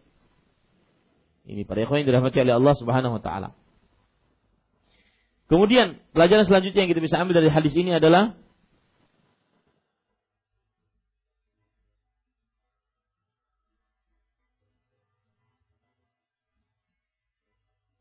Ini 1.48 1.64
para 1.64 1.82
ikhwan 1.82 2.04
yang 2.04 2.08
dirahmati 2.12 2.38
oleh 2.44 2.54
Allah 2.54 2.74
Subhanahu 2.76 3.18
wa 3.18 3.22
taala. 3.24 3.48
Kemudian 5.48 5.96
pelajaran 6.12 6.44
selanjutnya 6.44 6.84
yang 6.84 6.92
kita 6.92 7.00
bisa 7.00 7.16
ambil 7.16 7.40
dari 7.40 7.48
hadis 7.48 7.72
ini 7.72 7.96
adalah 7.96 8.36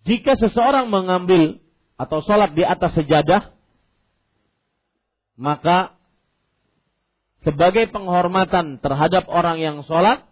jika 0.04 0.36
seseorang 0.36 0.92
mengambil 0.92 1.64
atau 1.96 2.20
sholat 2.20 2.52
di 2.52 2.68
atas 2.68 3.00
sejadah, 3.00 3.56
maka 5.40 5.96
sebagai 7.48 7.88
penghormatan 7.88 8.84
terhadap 8.84 9.24
orang 9.32 9.64
yang 9.64 9.88
sholat, 9.88 10.28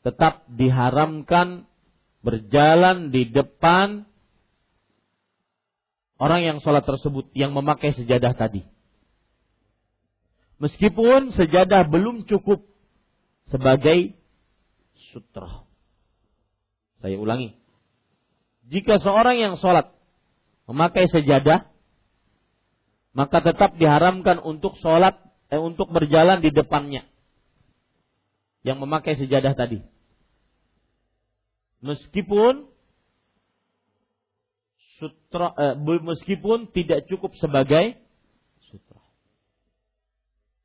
tetap 0.00 0.48
diharamkan 0.48 1.68
berjalan 2.24 3.12
di 3.12 3.28
depan 3.28 4.08
orang 6.16 6.40
yang 6.44 6.58
sholat 6.64 6.84
tersebut 6.84 7.28
yang 7.36 7.52
memakai 7.52 7.92
sejadah 7.92 8.32
tadi. 8.36 8.64
Meskipun 10.56 11.36
sejadah 11.36 11.84
belum 11.88 12.24
cukup 12.24 12.64
sebagai 13.52 14.16
sutra. 15.12 15.68
Saya 17.04 17.20
ulangi. 17.20 17.52
Jika 18.66 18.98
seorang 18.98 19.36
yang 19.36 19.54
sholat 19.60 19.92
memakai 20.66 21.06
sejadah, 21.12 21.68
maka 23.12 23.38
tetap 23.40 23.76
diharamkan 23.76 24.40
untuk 24.42 24.76
sholat, 24.80 25.16
eh, 25.52 25.60
untuk 25.60 25.92
berjalan 25.92 26.40
di 26.40 26.50
depannya. 26.50 27.04
Yang 28.66 28.78
memakai 28.82 29.14
sejadah 29.14 29.54
tadi. 29.54 29.84
Meskipun 31.84 32.66
sutra, 34.96 35.52
eh, 35.56 35.74
meskipun 35.80 36.72
tidak 36.72 37.04
cukup 37.08 37.36
sebagai 37.36 37.96
sutra. 38.68 39.00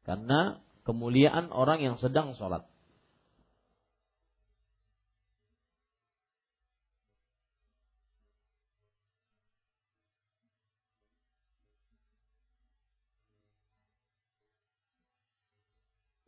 Karena 0.07 0.59
kemuliaan 0.88 1.51
orang 1.51 1.84
yang 1.84 1.95
sedang 1.99 2.34
sholat. 2.39 2.65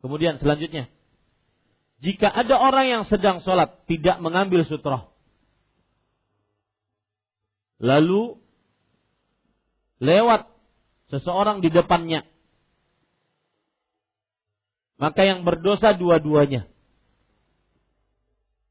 Kemudian 0.03 0.35
selanjutnya, 0.35 0.91
jika 2.03 2.27
ada 2.27 2.59
orang 2.59 2.91
yang 2.91 3.03
sedang 3.07 3.39
sholat 3.39 3.87
tidak 3.87 4.19
mengambil 4.19 4.67
sutroh, 4.67 5.12
lalu 7.83 8.39
lewat 9.99 10.47
seseorang 11.11 11.59
di 11.59 11.67
depannya, 11.67 12.23
maka 14.95 15.27
yang 15.27 15.43
berdosa 15.43 15.91
dua-duanya, 15.91 16.71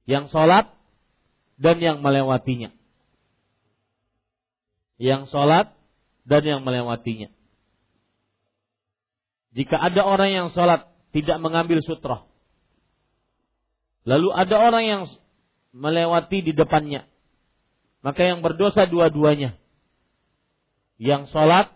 yang 0.09 0.33
sholat 0.33 0.73
dan 1.61 1.77
yang 1.77 2.01
melewatinya, 2.01 2.73
yang 4.97 5.29
sholat 5.29 5.77
dan 6.25 6.43
yang 6.49 6.65
melewatinya. 6.65 7.29
Jika 9.53 9.77
ada 9.77 10.09
orang 10.09 10.33
yang 10.33 10.49
sholat 10.57 10.89
tidak 11.13 11.37
mengambil 11.37 11.85
sutra. 11.85 12.25
Lalu 14.09 14.33
ada 14.33 14.57
orang 14.57 14.85
yang 14.89 15.03
melewati 15.77 16.41
di 16.41 16.57
depannya. 16.57 17.12
Maka 18.03 18.21
yang 18.27 18.43
berdosa 18.43 18.85
dua-duanya. 18.91 19.55
Yang 20.99 21.31
sholat 21.31 21.71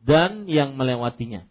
dan 0.00 0.48
yang 0.48 0.74
melewatinya. 0.80 1.44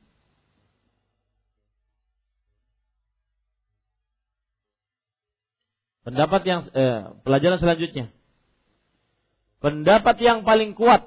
Pendapat 6.02 6.42
yang 6.48 6.62
eh, 6.72 7.14
pelajaran 7.22 7.60
selanjutnya. 7.62 8.10
Pendapat 9.62 10.18
yang 10.24 10.42
paling 10.48 10.74
kuat 10.74 11.06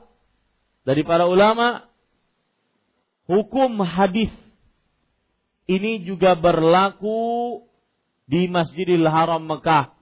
dari 0.84 1.02
para 1.06 1.24
ulama 1.24 1.88
hukum 3.30 3.80
hadis 3.80 4.30
ini 5.70 6.02
juga 6.02 6.34
berlaku 6.34 7.62
di 8.26 8.50
Masjidil 8.50 9.06
Haram 9.06 9.46
Mekah 9.46 9.94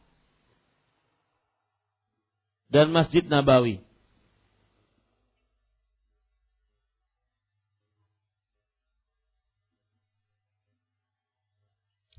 dan 2.69 2.93
Masjid 2.93 3.25
Nabawi. 3.25 3.81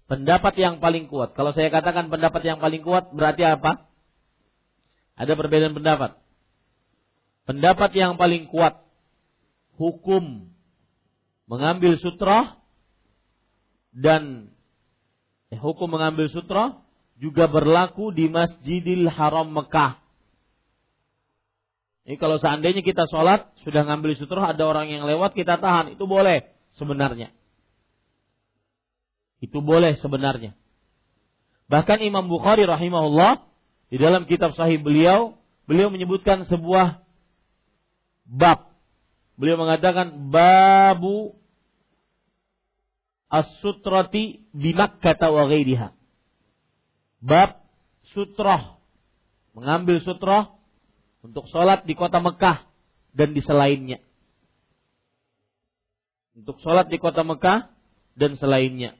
Pendapat 0.09 0.57
yang 0.57 0.81
paling 0.81 1.05
kuat. 1.05 1.37
Kalau 1.37 1.53
saya 1.53 1.69
katakan 1.69 2.09
pendapat 2.09 2.41
yang 2.41 2.57
paling 2.57 2.81
kuat 2.81 3.13
berarti 3.13 3.45
apa? 3.45 3.85
Ada 5.13 5.37
perbedaan 5.37 5.77
pendapat. 5.77 6.17
Pendapat 7.45 7.93
yang 7.93 8.17
paling 8.17 8.49
kuat 8.49 8.81
hukum 9.77 10.49
mengambil 11.45 11.93
sutra 12.01 12.57
dan 13.93 14.49
eh, 15.53 15.61
hukum 15.61 15.93
mengambil 15.93 16.25
sutra 16.33 16.81
juga 17.21 17.45
berlaku 17.45 18.09
di 18.09 18.33
Masjidil 18.33 19.13
Haram 19.13 19.53
Mekah. 19.53 19.98
Ini 22.09 22.17
kalau 22.17 22.41
seandainya 22.41 22.81
kita 22.81 23.05
sholat 23.05 23.53
sudah 23.61 23.85
ngambil 23.85 24.17
sutra 24.17 24.49
ada 24.49 24.65
orang 24.65 24.89
yang 24.89 25.05
lewat 25.05 25.37
kita 25.37 25.61
tahan 25.61 25.93
itu 25.93 26.09
boleh 26.09 26.41
sebenarnya. 26.73 27.29
Itu 29.37 29.61
boleh 29.61 29.93
sebenarnya. 30.01 30.57
Bahkan 31.69 32.01
Imam 32.01 32.25
Bukhari 32.25 32.65
rahimahullah 32.65 33.45
di 33.93 34.01
dalam 34.01 34.25
kitab 34.25 34.57
sahih 34.57 34.81
beliau 34.81 35.37
beliau 35.69 35.93
menyebutkan 35.93 36.49
sebuah 36.49 37.05
bab. 38.25 38.73
Beliau 39.37 39.61
mengatakan 39.61 40.33
babu 40.33 41.37
as-sutrati 43.29 44.49
di 44.49 44.73
Makkah 44.73 45.29
wa 45.29 45.45
ghairiha. 45.45 45.93
Bab 47.21 47.61
sutroh. 48.17 48.81
Mengambil 49.53 50.01
sutroh 50.01 50.58
untuk 51.25 51.47
sholat 51.51 51.83
di 51.83 51.93
kota 51.95 52.23
Mekah 52.23 52.63
dan 53.11 53.35
di 53.35 53.41
selainnya. 53.43 53.99
Untuk 56.37 56.61
sholat 56.63 56.87
di 56.87 56.97
kota 57.01 57.27
Mekah 57.27 57.67
dan 58.15 58.39
selainnya. 58.39 58.95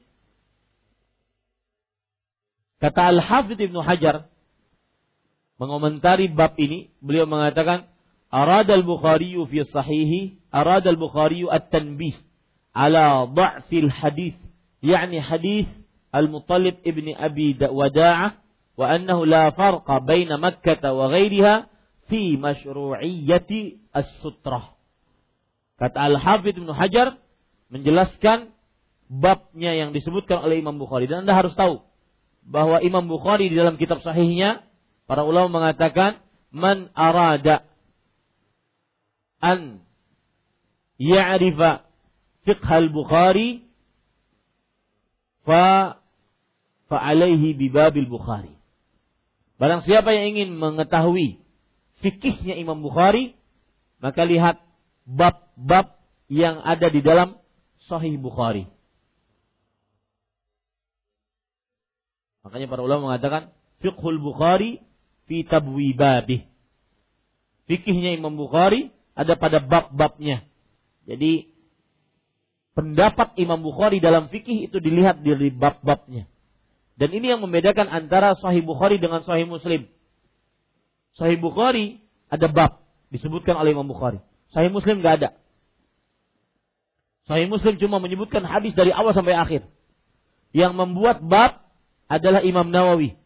Kata 2.80 3.12
Al-Hafidh 3.12 3.60
Ibnu 3.60 3.80
Hajar 3.84 4.28
mengomentari 5.60 6.32
bab 6.32 6.56
ini, 6.56 6.88
beliau 7.04 7.28
mengatakan, 7.28 7.92
Arad 8.32 8.70
al-Bukhari 8.72 9.36
fi 9.50 9.58
sahihi, 9.68 10.40
arad 10.48 10.86
al-Bukhari 10.86 11.44
at-tanbih 11.44 12.16
ala 12.72 13.26
dha'fil 13.26 13.90
hadith, 13.90 14.38
yakni 14.80 15.18
hadith 15.20 15.68
al-Muttalib 16.14 16.78
ibn 16.86 17.10
Abi 17.12 17.58
Wada'ah 17.58 18.38
wa 18.78 18.86
annahu 18.86 19.26
la 19.26 19.50
farqa 19.52 20.00
baina 20.00 20.38
Makkah 20.38 20.78
wa 20.94 21.10
ghairiha 21.10 21.68
fi 22.10 22.36
masyru'iyyati 22.36 23.80
as-sutrah. 23.94 24.74
Kata 25.80 25.96
Al-Hafidh 25.96 26.60
Ibnu 26.60 26.74
Hajar 26.76 27.16
menjelaskan 27.72 28.52
babnya 29.08 29.72
yang 29.72 29.96
disebutkan 29.96 30.44
oleh 30.44 30.60
Imam 30.60 30.76
Bukhari 30.76 31.08
dan 31.08 31.24
Anda 31.24 31.38
harus 31.38 31.56
tahu 31.56 31.80
bahwa 32.44 32.84
Imam 32.84 33.08
Bukhari 33.08 33.48
di 33.48 33.56
dalam 33.56 33.80
kitab 33.80 34.04
sahihnya 34.04 34.66
para 35.08 35.24
ulama 35.24 35.62
mengatakan 35.62 36.20
man 36.52 36.92
arada 36.92 37.64
an 39.40 39.80
ya'rifa 41.00 41.88
fiqh 42.44 42.68
al-Bukhari 42.68 43.64
fa 45.48 45.96
fa 46.92 46.98
alaihi 47.00 47.56
bibabil 47.56 48.04
Bukhari. 48.04 48.52
Barang 49.56 49.80
siapa 49.84 50.12
yang 50.12 50.36
ingin 50.36 50.56
mengetahui 50.60 51.39
fikihnya 52.00 52.56
Imam 52.56 52.80
Bukhari, 52.80 53.36
maka 54.00 54.24
lihat 54.24 54.60
bab-bab 55.04 56.00
yang 56.28 56.60
ada 56.64 56.88
di 56.88 57.00
dalam 57.04 57.36
Sahih 57.88 58.16
Bukhari. 58.20 58.68
Makanya 62.40 62.66
para 62.72 62.82
ulama 62.82 63.12
mengatakan 63.12 63.52
fiqhul 63.84 64.20
Bukhari 64.20 64.80
fi 65.28 65.44
tabwibabih. 65.44 66.48
Fikihnya 67.68 68.16
Imam 68.16 68.34
Bukhari 68.34 68.90
ada 69.14 69.36
pada 69.36 69.60
bab-babnya. 69.60 70.42
Jadi 71.04 71.52
pendapat 72.72 73.36
Imam 73.36 73.60
Bukhari 73.60 74.00
dalam 74.00 74.32
fikih 74.32 74.72
itu 74.72 74.80
dilihat 74.80 75.20
dari 75.20 75.52
bab-babnya. 75.52 76.24
Dan 76.96 77.16
ini 77.16 77.32
yang 77.32 77.40
membedakan 77.40 77.88
antara 77.88 78.36
Sahih 78.36 78.64
Bukhari 78.64 79.00
dengan 79.00 79.24
Sahih 79.24 79.48
Muslim. 79.48 79.88
Sahih 81.18 81.38
Bukhari 81.38 82.02
ada 82.30 82.46
bab 82.46 82.84
disebutkan 83.10 83.58
oleh 83.58 83.74
Imam 83.74 83.86
Bukhari. 83.86 84.22
Sahih 84.54 84.70
Muslim 84.70 85.02
nggak 85.02 85.14
ada. 85.22 85.30
Sahih 87.26 87.46
Muslim 87.46 87.78
cuma 87.78 88.02
menyebutkan 88.02 88.42
hadis 88.42 88.74
dari 88.74 88.90
awal 88.90 89.14
sampai 89.14 89.34
akhir. 89.34 89.62
Yang 90.50 90.72
membuat 90.74 91.22
bab 91.22 91.62
adalah 92.10 92.42
Imam 92.42 92.74
Nawawi 92.74 93.20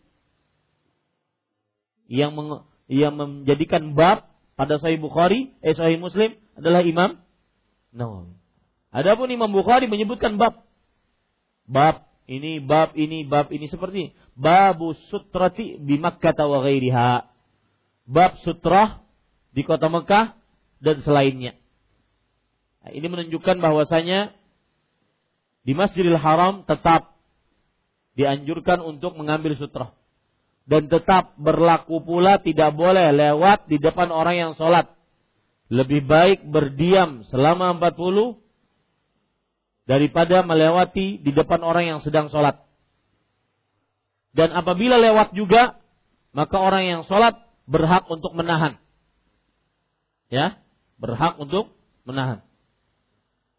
yang 2.09 2.37
meng, 2.37 2.69
yang 2.89 3.17
menjadikan 3.17 3.97
bab 3.97 4.29
pada 4.55 4.79
Sahih 4.79 5.01
Bukhari, 5.01 5.57
eh 5.65 5.75
Sahih 5.75 5.99
Muslim 5.99 6.37
adalah 6.55 6.85
Imam 6.85 7.19
Nawawi. 7.91 8.37
Adapun 8.95 9.33
Imam 9.33 9.51
Bukhari 9.51 9.91
menyebutkan 9.91 10.39
bab 10.39 10.63
bab 11.67 12.07
ini 12.31 12.63
bab 12.63 12.95
ini 12.95 13.27
bab 13.27 13.51
ini 13.51 13.67
seperti 13.67 14.15
babu 14.37 14.95
sutrati 15.11 15.81
di 15.83 15.97
Makkah 15.99 16.37
wa 16.47 16.63
ghairiha. 16.63 17.34
Bab 18.05 18.37
sutrah 18.45 19.01
di 19.57 19.65
kota 19.65 19.89
Mekah 19.89 20.37
dan 20.85 21.01
selainnya. 21.01 21.57
Nah, 22.85 22.93
ini 22.93 23.07
menunjukkan 23.09 23.57
bahwasanya 23.65 24.37
di 25.65 25.73
Masjidil 25.73 26.21
Haram 26.21 26.69
tetap 26.69 27.17
dianjurkan 28.15 28.85
untuk 28.85 29.17
mengambil 29.17 29.57
sutra. 29.57 29.97
Dan 30.65 30.89
tetap 30.89 31.37
berlaku 31.37 32.01
pula 32.01 32.41
tidak 32.41 32.73
boleh 32.73 33.13
lewat 33.13 33.69
di 33.69 33.77
depan 33.77 34.09
orang 34.09 34.37
yang 34.37 34.53
sholat. 34.57 34.93
Lebih 35.69 36.05
baik 36.05 36.45
berdiam 36.49 37.25
selama 37.29 37.77
40 37.81 38.41
daripada 39.85 40.41
melewati 40.45 41.21
di 41.21 41.31
depan 41.33 41.61
orang 41.61 41.97
yang 41.97 42.01
sedang 42.01 42.33
sholat. 42.33 42.65
Dan 44.33 44.53
apabila 44.57 44.97
lewat 44.97 45.37
juga, 45.37 45.81
maka 46.33 46.57
orang 46.57 46.85
yang 46.85 47.03
sholat 47.09 47.39
berhak 47.65 48.05
untuk 48.09 48.33
menahan. 48.37 48.77
Ya, 50.33 50.59
berhak 51.01 51.37
untuk 51.41 51.73
menahan. 52.05 52.45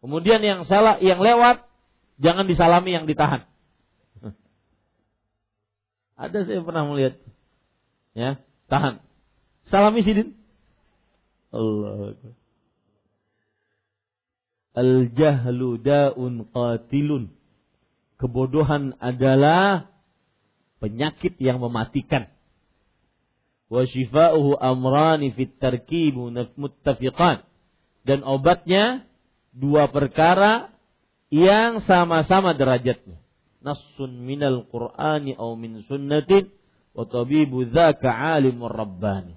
Kemudian 0.02 0.42
yang 0.42 0.62
salah, 0.68 1.02
yang 1.02 1.18
lewat, 1.18 1.66
jangan 2.22 2.46
disalami 2.46 2.94
yang 2.94 3.06
ditahan. 3.10 3.46
Ada 6.22 6.46
saya 6.46 6.62
pernah 6.62 6.86
melihat. 6.86 7.18
Ya, 8.14 8.40
tahan. 8.70 9.02
Salami 9.66 10.06
sidin. 10.06 10.38
Allah. 11.50 12.14
Al-jahlu 14.76 15.80
da'un 15.80 16.46
qatilun. 16.52 17.32
Kebodohan 18.16 18.96
adalah 19.00 19.88
penyakit 20.80 21.36
yang 21.40 21.60
mematikan. 21.60 22.28
Wa 23.66 23.82
shifa'uhu 23.82 24.58
amrani 24.58 25.34
fit 25.34 25.58
tarkibu 25.58 26.30
muttafiqan. 26.54 27.42
Dan 28.06 28.22
obatnya 28.22 29.06
dua 29.50 29.90
perkara 29.90 30.70
yang 31.34 31.82
sama-sama 31.82 32.54
derajatnya 32.54 33.18
nassun 33.66 34.22
minal 34.22 34.62
Qur'ani 34.70 35.34
aw 35.34 35.58
min 35.58 35.82
sunnatin 35.90 36.46
wa 36.94 37.02
tabibu 37.10 37.66
dzaka 37.66 38.06
alimur 38.38 38.70
rabbani. 38.70 39.34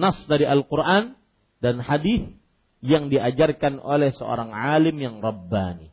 Nas 0.00 0.16
dari 0.24 0.48
Al-Qur'an 0.48 1.12
dan 1.60 1.84
hadis 1.84 2.24
yang 2.80 3.12
diajarkan 3.12 3.82
oleh 3.84 4.16
seorang 4.16 4.56
alim 4.56 4.96
yang 4.96 5.20
rabbani. 5.20 5.92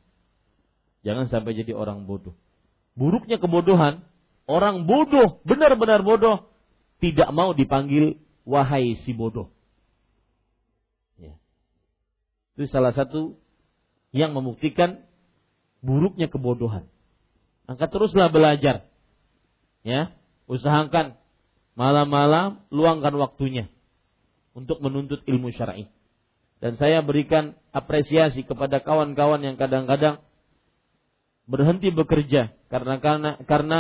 Jangan 1.04 1.28
sampai 1.28 1.58
jadi 1.58 1.76
orang 1.76 2.08
bodoh. 2.08 2.38
Buruknya 2.96 3.42
kebodohan, 3.42 4.06
orang 4.48 4.88
bodoh, 4.88 5.44
benar-benar 5.44 6.06
bodoh, 6.06 6.48
tidak 7.06 7.30
mau 7.30 7.54
dipanggil 7.54 8.18
wahai 8.50 8.98
si 9.06 9.14
bodoh. 9.14 9.54
Ya. 11.22 11.38
Itu 12.58 12.66
salah 12.66 12.98
satu 12.98 13.38
yang 14.10 14.34
membuktikan 14.34 15.06
buruknya 15.86 16.26
kebodohan. 16.26 16.90
Maka 17.70 17.86
teruslah 17.86 18.34
belajar. 18.34 18.90
Ya, 19.86 20.18
usahakan 20.50 21.14
malam-malam 21.78 22.66
luangkan 22.74 23.14
waktunya 23.22 23.70
untuk 24.58 24.82
menuntut 24.82 25.22
ilmu 25.30 25.54
syar'i. 25.54 25.86
Dan 26.58 26.82
saya 26.82 27.06
berikan 27.06 27.54
apresiasi 27.70 28.42
kepada 28.42 28.82
kawan-kawan 28.82 29.46
yang 29.46 29.62
kadang-kadang 29.62 30.26
berhenti 31.46 31.94
bekerja 31.94 32.58
karena 32.74 32.98
karena 32.98 33.38
karena 33.46 33.80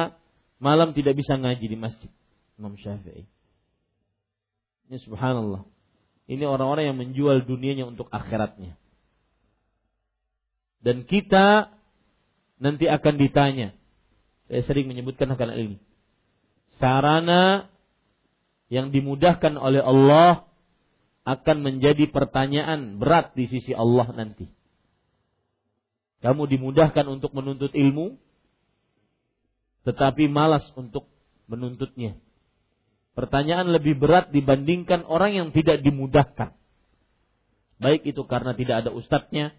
malam 0.61 0.93
tidak 0.93 1.17
bisa 1.17 1.33
ngaji 1.33 1.65
di 1.65 1.77
masjid 1.79 2.11
Imam 2.55 2.79
Syafi'i. 2.79 3.27
Ini 4.87 4.97
subhanallah. 5.01 5.65
Ini 6.25 6.43
orang-orang 6.45 6.93
yang 6.93 6.97
menjual 6.97 7.45
dunianya 7.45 7.85
untuk 7.85 8.09
akhiratnya. 8.09 8.77
Dan 10.81 11.05
kita 11.05 11.73
nanti 12.61 12.85
akan 12.85 13.15
ditanya. 13.17 13.73
Saya 14.45 14.61
sering 14.65 14.85
menyebutkan 14.85 15.29
akan 15.33 15.57
ini. 15.57 15.77
Sarana 16.77 17.69
yang 18.69 18.93
dimudahkan 18.93 19.57
oleh 19.57 19.81
Allah 19.81 20.45
akan 21.25 21.57
menjadi 21.65 22.05
pertanyaan 22.13 23.01
berat 23.01 23.33
di 23.33 23.49
sisi 23.49 23.73
Allah 23.73 24.05
nanti. 24.13 24.45
Kamu 26.21 26.45
dimudahkan 26.49 27.05
untuk 27.09 27.33
menuntut 27.33 27.73
ilmu, 27.73 28.17
tetapi 29.85 30.29
malas 30.29 30.65
untuk 30.77 31.09
menuntutnya. 31.49 32.17
Pertanyaan 33.15 33.71
lebih 33.71 33.95
berat 33.95 34.35
dibandingkan 34.35 35.07
orang 35.07 35.31
yang 35.33 35.47
tidak 35.55 35.79
dimudahkan. 35.79 36.51
Baik 37.79 38.03
itu 38.03 38.21
karena 38.27 38.51
tidak 38.51 38.83
ada 38.83 38.91
ustadznya, 38.91 39.55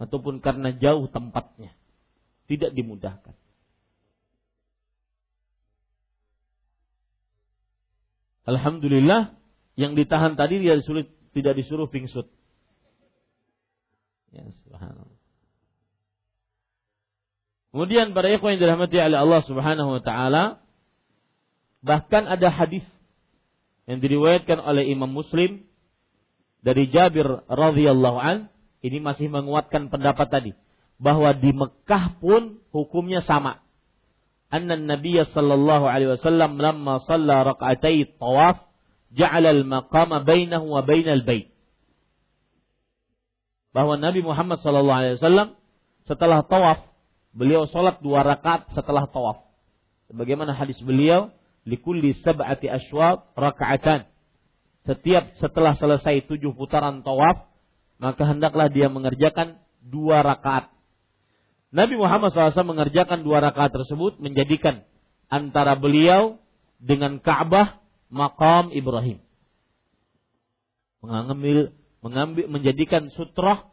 ataupun 0.00 0.42
karena 0.42 0.74
jauh 0.74 1.06
tempatnya 1.06 1.76
tidak 2.50 2.74
dimudahkan. 2.74 3.34
Alhamdulillah 8.44 9.32
yang 9.80 9.96
ditahan 9.96 10.36
tadi 10.36 10.60
dia 10.60 10.76
disuruh, 10.76 11.08
tidak 11.32 11.56
disuruh 11.56 11.88
pingsut. 11.88 12.28
Ya, 14.34 14.44
subhanallah. 14.66 15.20
Kemudian 17.72 18.14
para 18.14 18.30
ikhwan 18.30 18.54
yang 18.54 18.62
dirahmati 18.62 18.94
oleh 19.02 19.18
Allah 19.18 19.42
Subhanahu 19.42 19.98
wa 19.98 20.02
taala 20.04 20.62
bahkan 21.84 22.24
ada 22.24 22.48
hadis 22.48 22.82
yang 23.84 24.00
diriwayatkan 24.00 24.56
oleh 24.64 24.88
Imam 24.88 25.12
Muslim 25.12 25.68
dari 26.64 26.88
Jabir 26.88 27.44
radhiyallahu 27.44 28.16
an 28.16 28.48
ini 28.80 29.04
masih 29.04 29.28
menguatkan 29.28 29.92
pendapat 29.92 30.32
tadi 30.32 30.52
bahwa 30.96 31.36
di 31.36 31.52
Mekah 31.52 32.16
pun 32.16 32.64
hukumnya 32.72 33.20
sama. 33.20 33.60
Anna 34.48 34.78
Nabiya 34.80 35.28
sallallahu 35.28 35.84
alaihi 35.84 36.16
wasallam 36.16 36.56
lamma 36.56 37.04
shalla 37.04 37.44
rak'atai 37.44 38.16
tawaf 38.16 38.64
ja'ala 39.12 39.52
al-maqama 39.52 40.24
bainahu 40.24 40.78
wa 40.78 40.80
bainal 40.80 41.20
bait. 41.26 41.52
Bahwa 43.74 43.98
Nabi 43.98 44.22
Muhammad 44.22 44.62
sallallahu 44.62 45.00
alaihi 45.04 45.16
wasallam 45.18 45.48
setelah 46.06 46.46
tawaf 46.46 46.86
beliau 47.34 47.66
sholat 47.66 47.98
dua 48.00 48.22
rakaat 48.22 48.70
setelah 48.72 49.10
tawaf. 49.10 49.42
Sebagaimana 50.06 50.54
hadis 50.54 50.78
beliau, 50.78 51.34
likulli 51.64 52.16
sab'ati 52.20 52.68
ashwab 52.68 53.32
rakaatan. 53.34 54.08
Setiap 54.84 55.32
setelah 55.40 55.72
selesai 55.80 56.28
tujuh 56.28 56.52
putaran 56.52 57.00
tawaf, 57.00 57.48
maka 57.96 58.22
hendaklah 58.28 58.68
dia 58.68 58.92
mengerjakan 58.92 59.60
dua 59.80 60.20
rakaat. 60.20 60.68
Nabi 61.74 61.98
Muhammad 61.98 62.30
SAW 62.30 62.54
mengerjakan 62.68 63.24
dua 63.26 63.42
rakaat 63.42 63.74
tersebut 63.74 64.20
menjadikan 64.20 64.86
antara 65.32 65.74
beliau 65.74 66.38
dengan 66.78 67.18
Ka'bah 67.18 67.80
makam 68.12 68.70
Ibrahim. 68.70 69.18
Mengambil, 71.00 71.74
mengambil, 72.04 72.44
menjadikan 72.48 73.08
sutrah, 73.12 73.72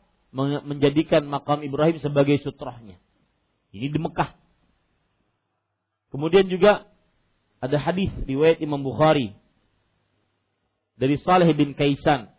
menjadikan 0.66 1.28
makam 1.28 1.62
Ibrahim 1.62 2.00
sebagai 2.00 2.40
sutrahnya. 2.42 2.98
Ini 3.72 3.88
di 3.92 4.00
Mekah. 4.00 4.36
Kemudian 6.12 6.52
juga 6.52 6.91
ada 7.62 7.78
hadis 7.78 8.10
riwayat 8.26 8.58
Imam 8.58 8.82
Bukhari 8.82 9.38
dari 10.98 11.22
Saleh 11.22 11.54
bin 11.54 11.78
Kaisan. 11.78 12.34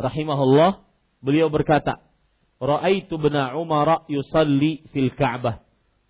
Rahimahullah 0.00 0.80
beliau 1.20 1.52
berkata 1.52 2.00
Ra'aitu 2.62 3.18
bena 3.18 3.58
Umar 3.58 4.06
yusalli 4.06 4.86
fil 4.94 5.12
Ka'bah. 5.12 5.60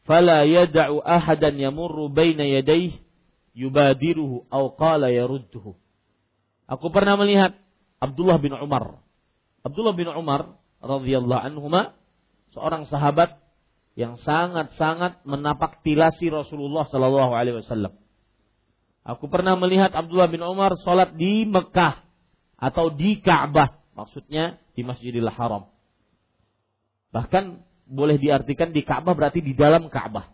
Fala 0.07 0.45
yad'u 0.47 1.01
ahadan 1.01 1.57
yamurru 1.57 2.13
baina 2.13 2.45
yadayhi 2.45 3.01
yubadiruhu 3.57 4.47
aw 4.53 4.77
qala 4.79 5.09
yarudduhu. 5.09 5.75
Aku 6.69 6.87
pernah 6.95 7.19
melihat 7.19 7.59
Abdullah 7.99 8.37
bin 8.39 8.53
Umar. 8.55 9.03
Abdullah 9.65 9.95
bin 9.97 10.13
Umar 10.13 10.61
radhiyallahu 10.85 11.41
anhuma 11.41 11.97
seorang 12.53 12.87
sahabat 12.87 13.41
yang 13.93 14.16
sangat-sangat 14.20 15.20
menapak 15.28 15.85
tilasi 15.85 16.32
Rasulullah 16.32 16.89
Shallallahu 16.89 17.32
Alaihi 17.36 17.60
Wasallam. 17.60 17.93
Aku 19.02 19.27
pernah 19.27 19.59
melihat 19.59 19.93
Abdullah 19.93 20.31
bin 20.31 20.40
Umar 20.40 20.73
sholat 20.81 21.19
di 21.19 21.43
Mekah 21.44 22.06
atau 22.56 22.94
di 22.94 23.19
Ka'bah, 23.19 23.82
maksudnya 23.98 24.62
di 24.78 24.86
Masjidil 24.86 25.27
Haram. 25.27 25.69
Bahkan 27.12 27.60
boleh 27.90 28.16
diartikan 28.16 28.73
di 28.73 28.86
Ka'bah 28.86 29.12
berarti 29.12 29.44
di 29.44 29.52
dalam 29.52 29.90
Ka'bah. 29.90 30.32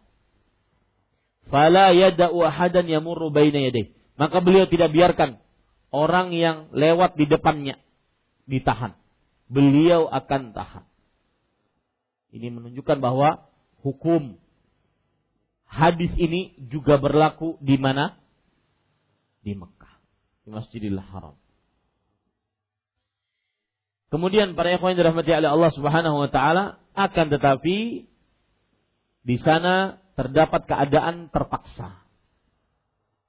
Fala 1.49 1.97
yada'u 1.97 2.45
ahadan 2.45 2.87
yamurru 2.87 3.33
baina 3.33 3.59
yadayh. 3.59 3.97
Maka 4.21 4.45
beliau 4.45 4.69
tidak 4.69 4.93
biarkan 4.93 5.41
orang 5.89 6.37
yang 6.37 6.69
lewat 6.77 7.17
di 7.17 7.25
depannya 7.25 7.81
ditahan. 8.45 8.93
Beliau 9.49 10.07
akan 10.13 10.53
tahan. 10.53 10.88
Ini 12.29 12.53
menunjukkan 12.53 13.01
bahwa 13.01 13.49
hukum 13.81 14.37
hadis 15.65 16.13
ini 16.17 16.57
juga 16.69 17.01
berlaku 17.01 17.57
di 17.65 17.81
mana? 17.81 18.21
Di 19.41 19.57
Mekah, 19.57 19.95
di 20.45 20.49
Masjidil 20.53 21.01
Haram. 21.01 21.37
Kemudian 24.09 24.57
para 24.57 24.73
ikhwan 24.73 24.97
dirahmati 24.97 25.29
oleh 25.37 25.53
Allah 25.53 25.73
Subhanahu 25.73 26.17
wa 26.17 26.31
taala 26.33 26.81
akan 26.97 27.27
tetapi 27.29 28.09
di 29.25 29.37
sana 29.45 30.01
terdapat 30.17 30.65
keadaan 30.65 31.29
terpaksa. 31.29 32.01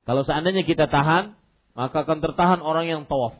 Kalau 0.07 0.23
seandainya 0.23 0.63
kita 0.63 0.88
tahan, 0.89 1.35
maka 1.76 2.01
akan 2.07 2.19
tertahan 2.23 2.59
orang 2.63 2.88
yang 2.89 3.01
tawaf. 3.05 3.38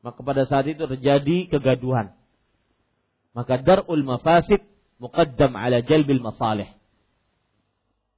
Maka 0.00 0.18
pada 0.24 0.48
saat 0.48 0.66
itu 0.66 0.80
terjadi 0.80 1.46
kegaduhan. 1.46 2.16
Maka 3.30 3.62
darul 3.62 4.02
mafasid 4.02 4.66
muqaddam 4.98 5.54
ala 5.54 5.80
jalbil 5.86 6.20
masalih. 6.20 6.68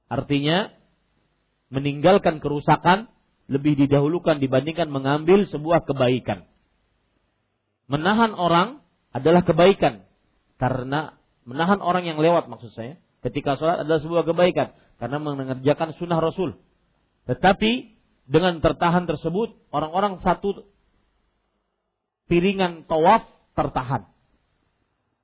Artinya 0.09 0.69
meninggalkan 1.73 2.37
kerusakan 2.37 3.09
lebih 3.49 3.75
didahulukan 3.75 4.37
dibandingkan 4.37 4.89
mengambil 4.89 5.49
sebuah 5.49 5.85
kebaikan. 5.89 6.45
Menahan 7.89 8.33
orang 8.37 8.81
adalah 9.13 9.41
kebaikan 9.45 10.05
karena 10.57 11.17
menahan 11.43 11.83
orang 11.83 12.07
yang 12.07 12.17
lewat 12.21 12.47
maksud 12.47 12.71
saya 12.71 12.95
ketika 13.25 13.59
sholat 13.59 13.83
adalah 13.83 13.99
sebuah 13.99 14.23
kebaikan 14.23 14.71
karena 15.01 15.17
mengerjakan 15.19 15.97
sunnah 15.99 16.21
Rasul. 16.21 16.55
Tetapi 17.27 17.71
dengan 18.23 18.63
tertahan 18.63 19.03
tersebut 19.03 19.51
orang-orang 19.73 20.23
satu 20.23 20.63
piringan 22.31 22.87
tawaf 22.87 23.27
tertahan. 23.57 24.12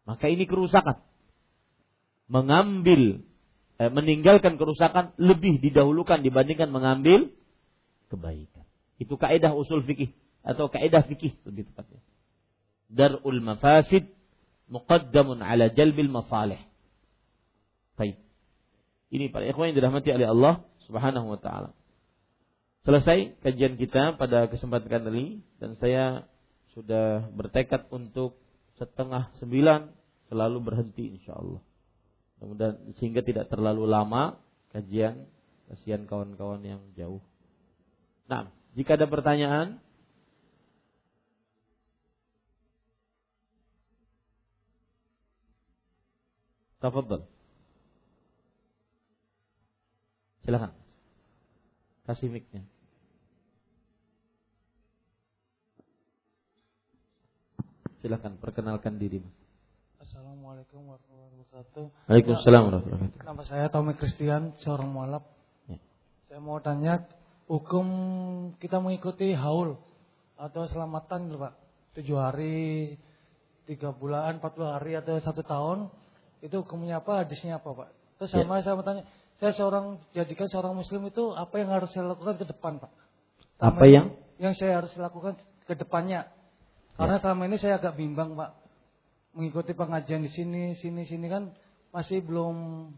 Maka 0.10 0.26
ini 0.26 0.50
kerusakan 0.50 1.06
mengambil 2.26 3.22
eh, 3.78 3.92
meninggalkan 3.94 4.58
kerusakan 4.58 5.14
lebih 5.22 5.62
didahulukan 5.62 6.26
dibandingkan 6.26 6.74
mengambil 6.74 7.30
kebaikan. 8.10 8.66
Itu 8.98 9.22
kaidah 9.22 9.54
usul 9.54 9.86
fikih 9.86 10.10
atau 10.42 10.66
kaidah 10.74 11.06
fikih 11.06 11.38
lebih 11.46 11.70
tepatnya. 11.70 12.02
Darul 12.90 13.38
mafasid 13.38 14.10
muqaddamun 14.66 15.46
ala 15.46 15.70
jalbil 15.70 16.10
masalih. 16.10 16.58
Baik. 17.94 18.18
Ini 19.14 19.30
para 19.30 19.46
ikhwan 19.46 19.70
yang 19.70 19.78
dirahmati 19.78 20.10
oleh 20.10 20.26
Allah 20.26 20.66
Subhanahu 20.90 21.38
wa 21.38 21.38
taala. 21.38 21.78
Selesai 22.82 23.38
kajian 23.46 23.78
kita 23.78 24.18
pada 24.18 24.50
kesempatan 24.50 25.06
kali 25.06 25.46
dan 25.62 25.78
saya 25.78 26.26
sudah 26.74 27.30
bertekad 27.30 27.86
untuk 27.94 28.42
setengah 28.80 29.30
sembilan 29.38 29.99
selalu 30.30 30.58
berhenti 30.62 31.18
insya 31.20 31.36
Allah. 31.36 31.62
Kemudian 32.40 32.96
sehingga 33.02 33.20
tidak 33.26 33.52
terlalu 33.52 33.84
lama 33.84 34.40
kajian 34.72 35.28
kasihan 35.68 36.08
kawan-kawan 36.08 36.64
yang 36.64 36.82
jauh. 36.96 37.20
Nah, 38.30 38.48
jika 38.78 38.96
ada 38.96 39.10
pertanyaan 39.10 39.82
Tafadhal. 46.80 47.28
Silakan. 50.48 50.72
Kasih 52.08 52.32
mic-nya. 52.32 52.64
Silakan 58.00 58.40
perkenalkan 58.40 58.96
diri. 58.96 59.20
Assalamualaikum 60.20 60.84
warahmatullahi 60.84 61.32
wabarakatuh. 61.32 61.86
Waalaikumsalam 62.12 62.62
warahmatullahi 62.68 63.00
wabarakatuh. 63.08 63.28
Nama 63.32 63.44
saya 63.48 63.66
Tommy 63.72 63.94
Christian, 63.96 64.52
seorang 64.60 64.92
mualaf. 64.92 65.24
Ya. 65.72 65.80
Saya 66.28 66.40
mau 66.44 66.60
tanya 66.60 67.08
hukum 67.48 67.88
kita 68.60 68.84
mengikuti 68.84 69.32
haul 69.32 69.80
atau 70.36 70.68
selamatan 70.68 71.32
Pak. 71.40 71.54
Tujuh 71.96 72.20
hari, 72.20 73.00
tiga 73.64 73.96
bulan, 73.96 74.44
empat 74.44 74.60
puluh 74.60 74.76
hari 74.76 75.00
atau 75.00 75.16
satu 75.24 75.40
tahun. 75.40 75.88
Itu 76.44 76.68
hukumnya 76.68 77.00
apa, 77.00 77.24
hadisnya 77.24 77.64
apa 77.64 77.72
Pak? 77.72 78.20
Terus 78.20 78.36
sama 78.36 78.60
ya. 78.60 78.68
saya 78.68 78.76
mau 78.76 78.84
tanya, 78.84 79.08
saya 79.40 79.56
seorang 79.56 80.04
jadikan 80.12 80.52
seorang 80.52 80.76
muslim 80.76 81.08
itu 81.08 81.32
apa 81.32 81.64
yang 81.64 81.72
harus 81.72 81.96
saya 81.96 82.12
lakukan 82.12 82.36
ke 82.36 82.44
depan 82.44 82.76
Pak? 82.76 82.92
apa 83.64 83.84
yang? 83.88 84.20
Yang 84.36 84.68
saya 84.68 84.84
harus 84.84 84.92
lakukan 85.00 85.40
ke 85.64 85.80
depannya. 85.80 86.28
Karena 87.00 87.16
ya. 87.16 87.24
selama 87.24 87.48
ini 87.48 87.56
saya 87.56 87.80
agak 87.80 87.96
bimbang 87.96 88.36
Pak 88.36 88.68
mengikuti 89.34 89.74
pengajian 89.74 90.26
di 90.26 90.32
sini, 90.32 90.74
sini, 90.78 91.06
sini 91.06 91.28
kan 91.30 91.54
masih 91.90 92.22
belum 92.22 92.90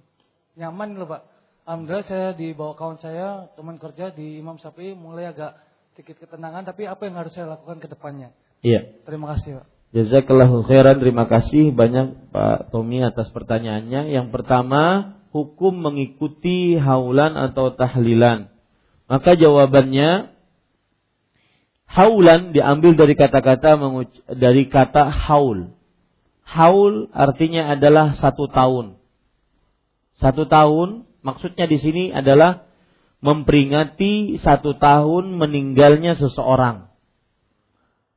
nyaman 0.55 0.99
loh 0.99 1.07
Pak. 1.07 1.21
Alhamdulillah 1.67 2.07
saya 2.09 2.29
dibawa 2.33 2.73
kawan 2.73 2.99
saya, 2.99 3.47
teman 3.53 3.77
kerja 3.77 4.11
di 4.11 4.41
Imam 4.41 4.57
Sapi 4.57 4.97
mulai 4.97 5.29
agak 5.29 5.55
sedikit 5.93 6.25
ketenangan, 6.25 6.65
tapi 6.65 6.89
apa 6.89 7.05
yang 7.05 7.15
harus 7.19 7.31
saya 7.31 7.53
lakukan 7.53 7.77
ke 7.77 7.87
depannya? 7.87 8.33
Iya. 8.65 9.03
Terima 9.05 9.31
kasih 9.35 9.61
Pak. 9.61 9.67
Jazakallahu 9.91 10.63
khairan, 10.65 11.03
terima 11.03 11.27
kasih 11.27 11.75
banyak 11.75 12.31
Pak 12.31 12.71
Tommy 12.71 13.03
atas 13.03 13.27
pertanyaannya. 13.35 14.09
Yang 14.15 14.27
pertama, 14.31 15.15
hukum 15.35 15.75
mengikuti 15.75 16.79
haulan 16.79 17.35
atau 17.35 17.75
tahlilan. 17.75 18.47
Maka 19.11 19.35
jawabannya 19.35 20.31
Haulan 21.91 22.55
diambil 22.55 22.95
dari 22.95 23.19
kata-kata 23.19 23.75
dari 24.31 24.71
kata 24.71 25.11
haul. 25.11 25.75
Haul 26.45 27.07
artinya 27.15 27.71
adalah 27.71 28.19
satu 28.19 28.51
tahun. 28.51 28.99
Satu 30.19 30.45
tahun 30.45 31.07
maksudnya 31.23 31.65
di 31.65 31.77
sini 31.81 32.03
adalah 32.11 32.67
memperingati 33.21 34.41
satu 34.41 34.75
tahun 34.77 35.37
meninggalnya 35.37 36.17
seseorang. 36.17 36.89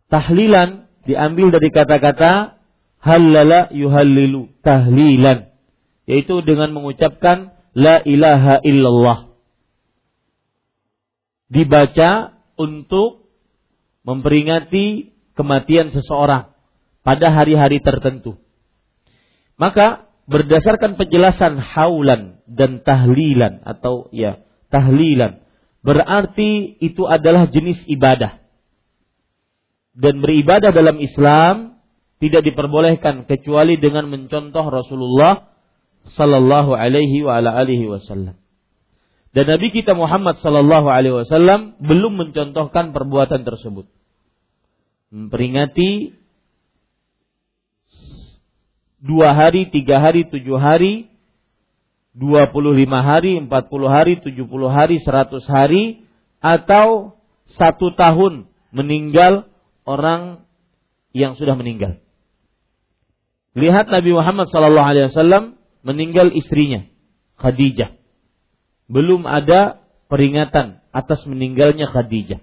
Tahlilan 0.09 0.89
diambil 1.05 1.53
dari 1.53 1.69
kata-kata 1.69 2.61
halala 3.05 3.69
yuhallilu 3.71 4.49
tahlilan 4.65 5.53
yaitu 6.09 6.41
dengan 6.41 6.73
mengucapkan 6.73 7.53
la 7.77 8.01
ilaha 8.01 8.65
illallah 8.65 9.29
dibaca 11.53 12.41
untuk 12.57 13.29
memperingati 14.09 15.13
kematian 15.37 15.93
seseorang 15.93 16.53
pada 17.05 17.31
hari-hari 17.31 17.78
tertentu 17.85 18.40
maka 19.60 20.09
berdasarkan 20.24 20.97
penjelasan 20.97 21.60
haulan 21.60 22.40
dan 22.48 22.81
tahlilan 22.81 23.60
atau 23.62 24.09
ya 24.10 24.43
tahlilan 24.72 25.44
berarti 25.85 26.81
itu 26.81 27.05
adalah 27.05 27.47
jenis 27.47 27.78
ibadah 27.86 28.43
dan 29.94 30.18
beribadah 30.18 30.74
dalam 30.74 30.98
Islam 30.98 31.78
tidak 32.18 32.43
diperbolehkan 32.43 33.31
kecuali 33.31 33.78
dengan 33.78 34.10
mencontoh 34.10 34.66
Rasulullah 34.66 35.55
sallallahu 36.18 36.74
alaihi 36.74 37.22
wa 37.22 37.39
ala 37.39 37.55
alihi 37.55 37.86
wasallam. 37.86 38.36
Dan 39.35 39.44
Nabi 39.51 39.74
kita 39.74 39.98
Muhammad 39.98 40.39
sallallahu 40.43 40.89
alaihi 40.90 41.14
wasallam 41.20 41.78
belum 41.82 42.16
mencontohkan 42.16 42.90
perbuatan 42.90 43.43
tersebut. 43.43 43.86
Memperingati 45.14 46.16
dua 49.05 49.36
hari, 49.36 49.68
tiga 49.68 50.01
hari, 50.01 50.24
tujuh 50.24 50.56
hari, 50.56 51.12
dua 52.16 52.48
puluh 52.48 52.72
lima 52.72 53.05
hari, 53.05 53.36
empat 53.36 53.68
puluh 53.68 53.93
hari, 53.93 54.16
tujuh 54.16 54.48
puluh 54.48 54.72
hari, 54.72 54.97
seratus 55.05 55.44
hari, 55.44 56.09
atau 56.40 57.20
satu 57.52 57.93
tahun 57.93 58.48
meninggal 58.72 59.44
orang 59.85 60.48
yang 61.12 61.36
sudah 61.36 61.52
meninggal. 61.52 62.01
Lihat 63.55 63.93
Nabi 63.93 64.10
Muhammad 64.16 64.48
sallallahu 64.48 64.89
alaihi 64.89 65.12
wasallam 65.12 65.44
meninggal 65.85 66.32
istrinya 66.32 66.89
Khadijah. 67.39 67.93
Belum 68.89 69.28
ada 69.28 69.85
peringatan 70.09 70.81
atas 70.90 71.22
meninggalnya 71.28 71.93
Khadijah. 71.93 72.40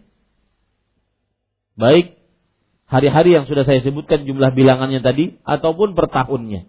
Baik 1.73 2.20
hari-hari 2.91 3.39
yang 3.39 3.47
sudah 3.47 3.63
saya 3.63 3.79
sebutkan 3.79 4.27
jumlah 4.27 4.51
bilangannya 4.51 4.99
tadi 4.99 5.39
ataupun 5.47 5.95
per 5.95 6.11
tahunnya. 6.11 6.67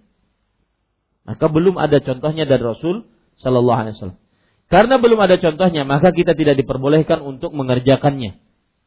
Maka 1.27 1.47
belum 1.51 1.75
ada 1.83 1.99
contohnya 1.99 2.47
dari 2.47 2.63
Rasul 2.63 3.11
sallallahu 3.43 3.79
alaihi 3.83 3.95
wasallam. 3.99 4.23
Karena 4.71 4.97
belum 4.97 5.19
ada 5.21 5.37
contohnya, 5.37 5.83
maka 5.85 6.15
kita 6.15 6.33
tidak 6.33 6.57
diperbolehkan 6.57 7.21
untuk 7.21 7.53
mengerjakannya. 7.53 8.41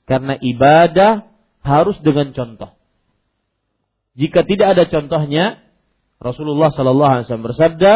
Karena 0.09 0.33
ibadah 0.39 1.29
harus 1.61 1.99
dengan 2.01 2.33
contoh. 2.33 2.73
Jika 4.15 4.47
tidak 4.47 4.73
ada 4.73 4.83
contohnya, 4.89 5.61
Rasulullah 6.17 6.71
Sallallahu 6.71 7.11
Alaihi 7.11 7.25
Wasallam 7.27 7.47
bersabda, 7.51 7.93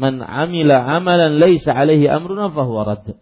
"Man 0.00 0.24
amila 0.24 0.82
amalan 0.82 1.38
laisa 1.38 1.70
alaihi 1.76 2.08
amruna 2.08 2.50
fahuwa 2.50 2.88
radd." 2.88 3.20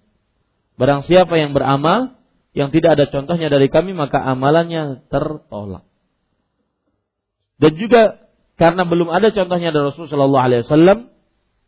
Barang 0.80 1.04
siapa 1.04 1.36
yang 1.36 1.52
beramal 1.52 2.16
yang 2.50 2.74
tidak 2.74 2.98
ada 2.98 3.06
contohnya 3.10 3.46
dari 3.46 3.70
kami 3.70 3.94
maka 3.94 4.18
amalannya 4.18 5.06
tertolak. 5.06 5.86
Dan 7.60 7.72
juga 7.76 8.30
karena 8.56 8.84
belum 8.84 9.08
ada 9.12 9.30
contohnya 9.30 9.70
dari 9.70 9.84
Rasulullah 9.88 10.12
Sallallahu 10.12 10.44
Alaihi 10.44 10.62
Wasallam, 10.66 10.98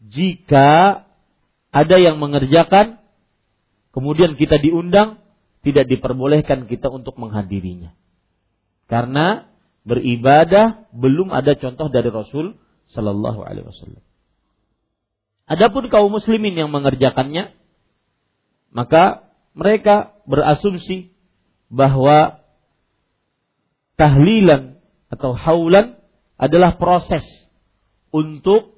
jika 0.02 0.70
ada 1.72 1.96
yang 1.96 2.18
mengerjakan, 2.18 3.00
kemudian 3.96 4.36
kita 4.36 4.60
diundang, 4.60 5.22
tidak 5.62 5.88
diperbolehkan 5.88 6.66
kita 6.66 6.90
untuk 6.90 7.16
menghadirinya. 7.16 7.94
Karena 8.90 9.48
beribadah 9.88 10.90
belum 10.92 11.32
ada 11.32 11.56
contoh 11.56 11.88
dari 11.88 12.12
Rasul 12.12 12.60
Shallallahu 12.92 13.40
Alaihi 13.40 13.66
Wasallam. 13.66 14.04
Adapun 15.48 15.88
kaum 15.88 16.12
muslimin 16.12 16.54
yang 16.54 16.68
mengerjakannya, 16.68 17.56
maka 18.72 19.32
mereka 19.56 20.11
berasumsi 20.28 21.12
bahwa 21.72 22.42
tahlilan 23.96 24.78
atau 25.12 25.36
haulan 25.36 26.00
adalah 26.40 26.76
proses 26.76 27.24
untuk 28.12 28.76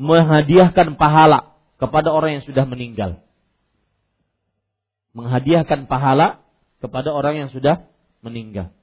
menghadiahkan 0.00 0.96
pahala 0.96 1.54
kepada 1.78 2.10
orang 2.10 2.40
yang 2.40 2.44
sudah 2.46 2.64
meninggal. 2.64 3.20
Menghadiahkan 5.14 5.86
pahala 5.86 6.42
kepada 6.82 7.14
orang 7.14 7.46
yang 7.46 7.50
sudah 7.54 7.86
meninggal 8.24 8.74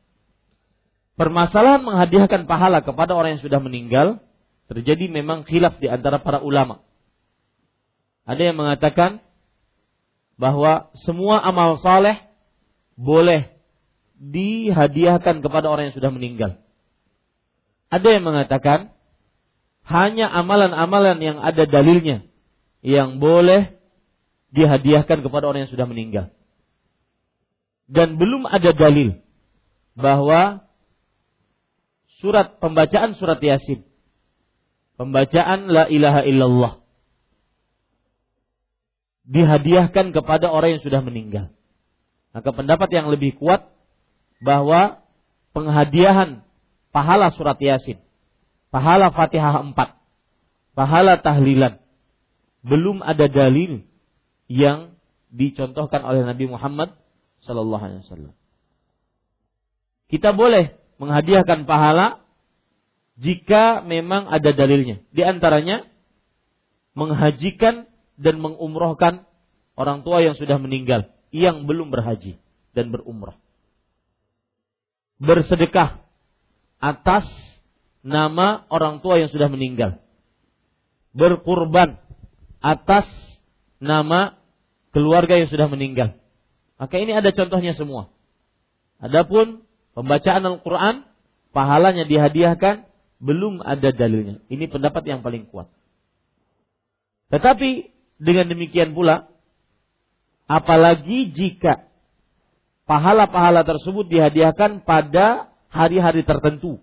permasalahan 1.22 1.86
menghadiahkan 1.86 2.50
pahala 2.50 2.82
kepada 2.82 3.14
orang 3.14 3.38
yang 3.38 3.44
sudah 3.46 3.62
meninggal 3.62 4.18
terjadi 4.66 5.06
memang 5.06 5.46
khilaf 5.46 5.78
di 5.78 5.86
antara 5.86 6.18
para 6.18 6.42
ulama. 6.42 6.82
Ada 8.26 8.50
yang 8.50 8.58
mengatakan 8.58 9.22
bahwa 10.42 10.90
semua 11.06 11.38
amal 11.38 11.78
saleh 11.86 12.18
boleh 12.98 13.54
dihadiahkan 14.18 15.46
kepada 15.46 15.70
orang 15.70 15.94
yang 15.94 15.98
sudah 16.02 16.10
meninggal. 16.10 16.58
Ada 17.94 18.18
yang 18.18 18.26
mengatakan 18.26 18.90
hanya 19.86 20.34
amalan-amalan 20.34 21.22
yang 21.22 21.38
ada 21.38 21.70
dalilnya 21.70 22.26
yang 22.82 23.22
boleh 23.22 23.78
dihadiahkan 24.50 25.22
kepada 25.22 25.46
orang 25.46 25.70
yang 25.70 25.74
sudah 25.74 25.86
meninggal. 25.86 26.34
Dan 27.86 28.18
belum 28.18 28.50
ada 28.50 28.74
dalil 28.74 29.22
bahwa 29.94 30.66
surat 32.18 32.58
pembacaan 32.58 33.14
surat 33.14 33.38
Yasin. 33.38 33.86
Pembacaan 34.98 35.70
la 35.70 35.86
ilaha 35.86 36.26
illallah 36.26 36.81
dihadiahkan 39.26 40.14
kepada 40.16 40.50
orang 40.50 40.78
yang 40.78 40.84
sudah 40.84 41.02
meninggal. 41.06 41.54
Maka 42.32 42.50
pendapat 42.56 42.90
yang 42.96 43.12
lebih 43.12 43.36
kuat 43.38 43.68
bahwa 44.40 45.04
penghadiahan 45.52 46.42
pahala 46.96 47.30
surat 47.36 47.60
Yasin, 47.60 48.00
pahala 48.72 49.12
Fatihah 49.12 49.62
4, 49.62 49.76
pahala 50.74 51.20
tahlilan 51.20 51.84
belum 52.62 53.02
ada 53.02 53.28
dalil 53.28 53.84
yang 54.48 54.96
dicontohkan 55.34 56.04
oleh 56.04 56.28
Nabi 56.28 56.46
Muhammad 56.48 56.94
sallallahu 57.44 57.84
alaihi 57.84 58.04
wasallam. 58.06 58.34
Kita 60.12 60.36
boleh 60.36 60.76
menghadiahkan 61.00 61.64
pahala 61.66 62.22
jika 63.16 63.80
memang 63.82 64.28
ada 64.28 64.52
dalilnya. 64.52 65.00
Di 65.16 65.24
antaranya 65.24 65.88
menghajikan 66.94 67.91
dan 68.20 68.40
mengumrohkan 68.40 69.28
orang 69.80 70.04
tua 70.04 70.24
yang 70.24 70.36
sudah 70.36 70.58
meninggal 70.60 71.12
yang 71.32 71.64
belum 71.64 71.90
berhaji 71.90 72.38
dan 72.76 72.92
berumrah. 72.92 73.40
Bersedekah 75.22 76.04
atas 76.82 77.28
nama 78.02 78.68
orang 78.68 79.00
tua 79.00 79.22
yang 79.22 79.32
sudah 79.32 79.48
meninggal. 79.48 80.02
Berkurban 81.16 82.00
atas 82.60 83.08
nama 83.80 84.40
keluarga 84.92 85.40
yang 85.40 85.50
sudah 85.50 85.72
meninggal. 85.72 86.18
Maka 86.76 86.96
ini 87.00 87.14
ada 87.14 87.30
contohnya 87.32 87.78
semua. 87.78 88.10
Adapun 88.98 89.66
pembacaan 89.94 90.46
Al-Quran, 90.46 91.06
pahalanya 91.54 92.06
dihadiahkan, 92.06 92.90
belum 93.22 93.62
ada 93.62 93.94
dalilnya. 93.94 94.42
Ini 94.50 94.66
pendapat 94.68 95.06
yang 95.06 95.22
paling 95.22 95.46
kuat. 95.50 95.70
Tetapi 97.30 97.91
dengan 98.22 98.46
demikian 98.54 98.94
pula, 98.94 99.34
apalagi 100.46 101.34
jika 101.34 101.90
pahala-pahala 102.86 103.66
tersebut 103.66 104.06
dihadiahkan 104.06 104.86
pada 104.86 105.50
hari-hari 105.74 106.22
tertentu, 106.22 106.78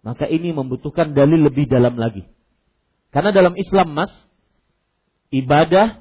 maka 0.00 0.24
ini 0.24 0.56
membutuhkan 0.56 1.12
dalil 1.12 1.44
lebih 1.44 1.68
dalam 1.68 2.00
lagi. 2.00 2.24
Karena 3.12 3.28
dalam 3.28 3.52
Islam, 3.60 3.92
Mas, 3.92 4.12
ibadah 5.28 6.00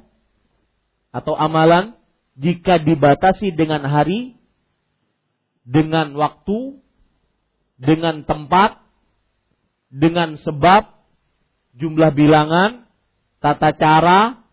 atau 1.11 1.35
amalan 1.35 1.99
jika 2.39 2.79
dibatasi 2.79 3.51
dengan 3.51 3.83
hari 3.83 4.39
dengan 5.67 6.17
waktu, 6.17 6.81
dengan 7.77 8.25
tempat, 8.25 8.81
dengan 9.91 10.39
sebab, 10.39 10.89
jumlah 11.77 12.11
bilangan, 12.15 12.90
tata 13.41 13.73
cara, 13.73 14.45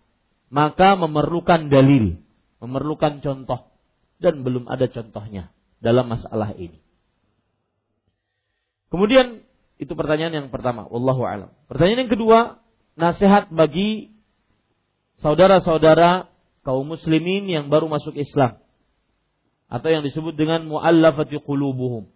maka 0.48 0.96
memerlukan 0.96 1.68
dalil, 1.68 2.18
memerlukan 2.58 3.20
contoh. 3.22 3.68
dan 4.18 4.42
belum 4.42 4.66
ada 4.66 4.90
contohnya 4.90 5.54
dalam 5.78 6.10
masalah 6.10 6.50
ini. 6.58 6.82
Kemudian 8.90 9.46
itu 9.78 9.94
pertanyaan 9.94 10.34
yang 10.34 10.48
pertama, 10.50 10.90
wallahu 10.90 11.22
alam. 11.22 11.54
Pertanyaan 11.70 12.10
yang 12.10 12.12
kedua, 12.18 12.38
nasihat 12.98 13.46
bagi 13.54 14.10
saudara-saudara 15.22 16.26
kaum 16.66 16.82
muslimin 16.82 17.46
yang 17.46 17.70
baru 17.70 17.86
masuk 17.86 18.18
Islam 18.18 18.58
atau 19.70 19.88
yang 19.92 20.02
disebut 20.02 20.34
dengan 20.34 20.66
muallafati 20.66 21.38
qulubuhum. 21.46 22.10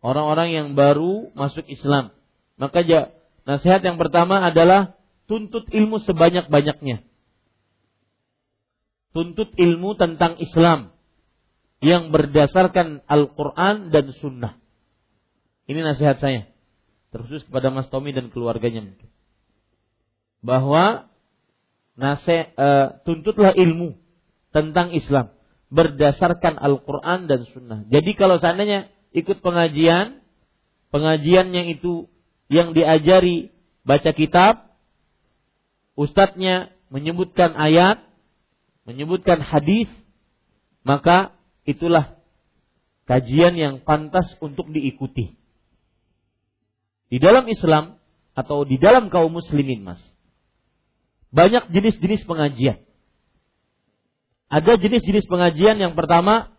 Orang-orang 0.00 0.54
yang 0.54 0.68
baru 0.78 1.34
masuk 1.34 1.66
Islam. 1.68 2.14
Maka 2.56 2.80
ya, 2.86 3.12
nasihat 3.44 3.84
yang 3.84 4.00
pertama 4.00 4.38
adalah 4.40 4.96
tuntut 5.26 5.66
ilmu 5.70 6.02
sebanyak-banyaknya. 6.02 7.02
Tuntut 9.14 9.50
ilmu 9.56 9.96
tentang 9.96 10.38
Islam 10.42 10.92
yang 11.84 12.10
berdasarkan 12.14 13.04
Al-Quran 13.04 13.92
dan 13.92 14.12
Sunnah. 14.16 14.58
Ini 15.66 15.82
nasihat 15.82 16.18
saya. 16.22 16.48
Terkhusus 17.10 17.44
kepada 17.48 17.72
Mas 17.72 17.88
Tommy 17.88 18.12
dan 18.12 18.28
keluarganya. 18.30 18.92
Bahwa 20.44 21.10
nasihat, 21.96 22.52
e, 22.54 22.68
tuntutlah 23.08 23.56
ilmu 23.56 23.96
tentang 24.52 24.92
Islam 24.92 25.32
berdasarkan 25.72 26.60
Al-Quran 26.60 27.26
dan 27.26 27.48
Sunnah. 27.50 27.82
Jadi 27.90 28.14
kalau 28.14 28.38
seandainya 28.38 28.92
ikut 29.10 29.42
pengajian, 29.42 30.22
pengajiannya 30.94 31.74
itu 31.74 32.06
yang 32.46 32.76
diajari 32.76 33.50
baca 33.82 34.10
kitab, 34.14 34.75
ustadznya 35.96 36.70
menyebutkan 36.92 37.56
ayat, 37.56 38.04
menyebutkan 38.86 39.42
hadis, 39.42 39.90
maka 40.86 41.34
itulah 41.66 42.14
kajian 43.10 43.58
yang 43.58 43.74
pantas 43.82 44.30
untuk 44.38 44.70
diikuti. 44.70 45.34
Di 47.10 47.18
dalam 47.18 47.48
Islam 47.50 47.98
atau 48.36 48.62
di 48.62 48.76
dalam 48.78 49.08
kaum 49.10 49.32
muslimin, 49.32 49.82
Mas. 49.82 50.02
Banyak 51.34 51.74
jenis-jenis 51.74 52.22
pengajian. 52.28 52.86
Ada 54.46 54.78
jenis-jenis 54.78 55.26
pengajian 55.26 55.82
yang 55.82 55.98
pertama 55.98 56.54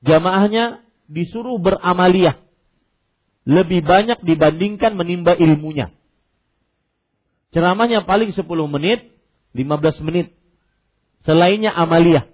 jamaahnya 0.00 0.80
disuruh 1.04 1.60
beramaliyah 1.60 2.40
lebih 3.44 3.82
banyak 3.84 4.22
dibandingkan 4.22 4.96
menimba 4.96 5.36
ilmunya. 5.36 5.92
Ceramahnya 7.52 8.08
paling 8.08 8.32
10 8.32 8.44
menit, 8.68 9.12
15 9.52 10.00
menit. 10.08 10.32
Selainnya 11.22 11.70
amaliyah. 11.70 12.26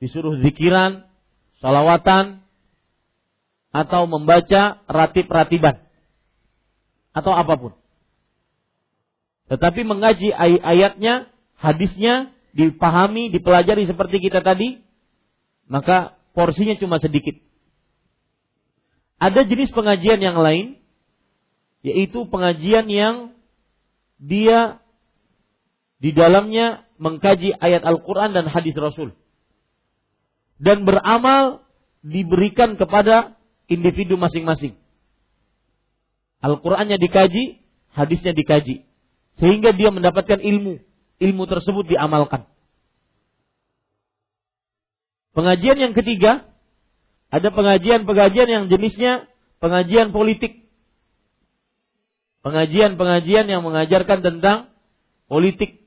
Disuruh 0.00 0.40
zikiran, 0.42 1.06
salawatan, 1.62 2.42
atau 3.72 4.04
membaca 4.04 4.84
ratib-ratiban 4.84 5.80
atau 7.16 7.32
apa 7.32 7.54
pun. 7.56 7.72
Tetapi 9.48 9.80
mengaji 9.84 10.32
ay 10.32 10.60
ayatnya, 10.60 11.28
hadisnya 11.56 12.32
dipahami, 12.52 13.32
dipelajari 13.32 13.88
seperti 13.88 14.20
kita 14.20 14.44
tadi, 14.44 14.80
maka 15.68 16.16
porsinya 16.36 16.76
cuma 16.76 17.00
sedikit. 17.00 17.36
Ada 19.20 19.44
jenis 19.48 19.72
pengajian 19.72 20.20
yang 20.20 20.40
lain, 20.40 20.80
yaitu 21.84 22.28
pengajian 22.28 22.88
yang 22.88 23.36
dia 24.22 24.78
di 25.98 26.14
dalamnya 26.14 26.86
mengkaji 27.02 27.58
ayat 27.58 27.82
Al-Quran 27.82 28.30
dan 28.30 28.46
hadis 28.46 28.74
Rasul. 28.78 29.10
Dan 30.62 30.86
beramal 30.86 31.66
diberikan 32.06 32.78
kepada 32.78 33.34
individu 33.66 34.14
masing-masing. 34.14 34.78
Al-Qur'annya 36.42 36.98
dikaji, 36.98 37.62
hadisnya 37.94 38.30
dikaji. 38.34 38.86
Sehingga 39.38 39.74
dia 39.74 39.90
mendapatkan 39.90 40.38
ilmu. 40.38 40.82
Ilmu 41.22 41.42
tersebut 41.46 41.86
diamalkan. 41.86 42.46
Pengajian 45.32 45.78
yang 45.78 45.94
ketiga, 45.94 46.46
ada 47.32 47.48
pengajian-pengajian 47.48 48.48
yang 48.50 48.64
jenisnya 48.68 49.26
pengajian 49.62 50.10
politik. 50.10 50.61
Pengajian-pengajian 52.42 53.46
yang 53.46 53.62
mengajarkan 53.62 54.22
tentang 54.22 54.74
politik. 55.30 55.78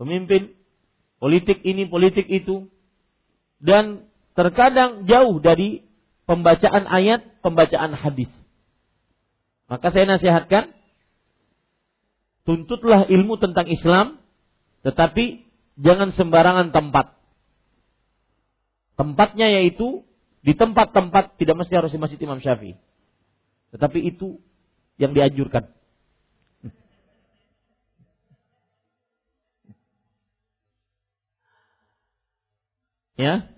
Pemimpin, 0.00 0.56
politik 1.20 1.60
ini, 1.62 1.84
politik 1.86 2.24
itu. 2.26 2.72
Dan 3.60 4.08
terkadang 4.32 5.04
jauh 5.04 5.38
dari 5.38 5.84
pembacaan 6.24 6.88
ayat, 6.88 7.20
pembacaan 7.44 7.92
hadis. 7.92 8.32
Maka 9.68 9.92
saya 9.92 10.08
nasihatkan, 10.08 10.72
tuntutlah 12.48 13.06
ilmu 13.06 13.38
tentang 13.38 13.68
Islam, 13.68 14.18
tetapi 14.82 15.46
jangan 15.78 16.16
sembarangan 16.16 16.72
tempat. 16.74 17.14
Tempatnya 18.96 19.52
yaitu 19.52 20.04
di 20.42 20.52
tempat-tempat 20.58 21.38
tidak 21.38 21.56
mesti 21.60 21.74
harus 21.76 21.94
di 21.94 22.00
Masjid 22.02 22.18
Imam 22.18 22.42
Syafi'i. 22.42 22.74
Tetapi 23.72 23.98
itu 24.04 24.42
yang 25.02 25.18
dianjurkan. 25.18 25.66
Ya, 33.18 33.52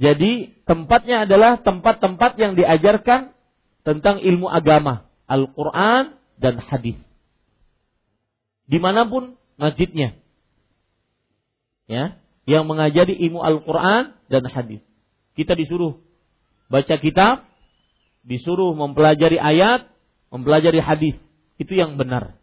jadi 0.00 0.54
tempatnya 0.64 1.28
adalah 1.28 1.58
tempat-tempat 1.60 2.38
yang 2.38 2.56
diajarkan 2.56 3.36
tentang 3.82 4.22
ilmu 4.22 4.48
agama, 4.48 5.10
Al-Quran 5.26 6.16
dan 6.40 6.56
hadis. 6.62 6.96
Di 8.64 8.78
mana 8.80 9.04
pun 9.04 9.36
masjidnya, 9.60 10.16
ya, 11.84 12.16
yang 12.48 12.64
mengajari 12.64 13.18
ilmu 13.18 13.44
Al-Quran 13.44 14.16
dan 14.32 14.42
hadis. 14.48 14.80
Kita 15.34 15.52
disuruh 15.52 16.00
baca 16.72 16.96
kitab, 16.96 17.49
disuruh 18.26 18.76
mempelajari 18.76 19.36
ayat, 19.36 19.88
mempelajari 20.32 20.80
hadis. 20.80 21.16
Itu 21.60 21.76
yang 21.76 22.00
benar. 22.00 22.36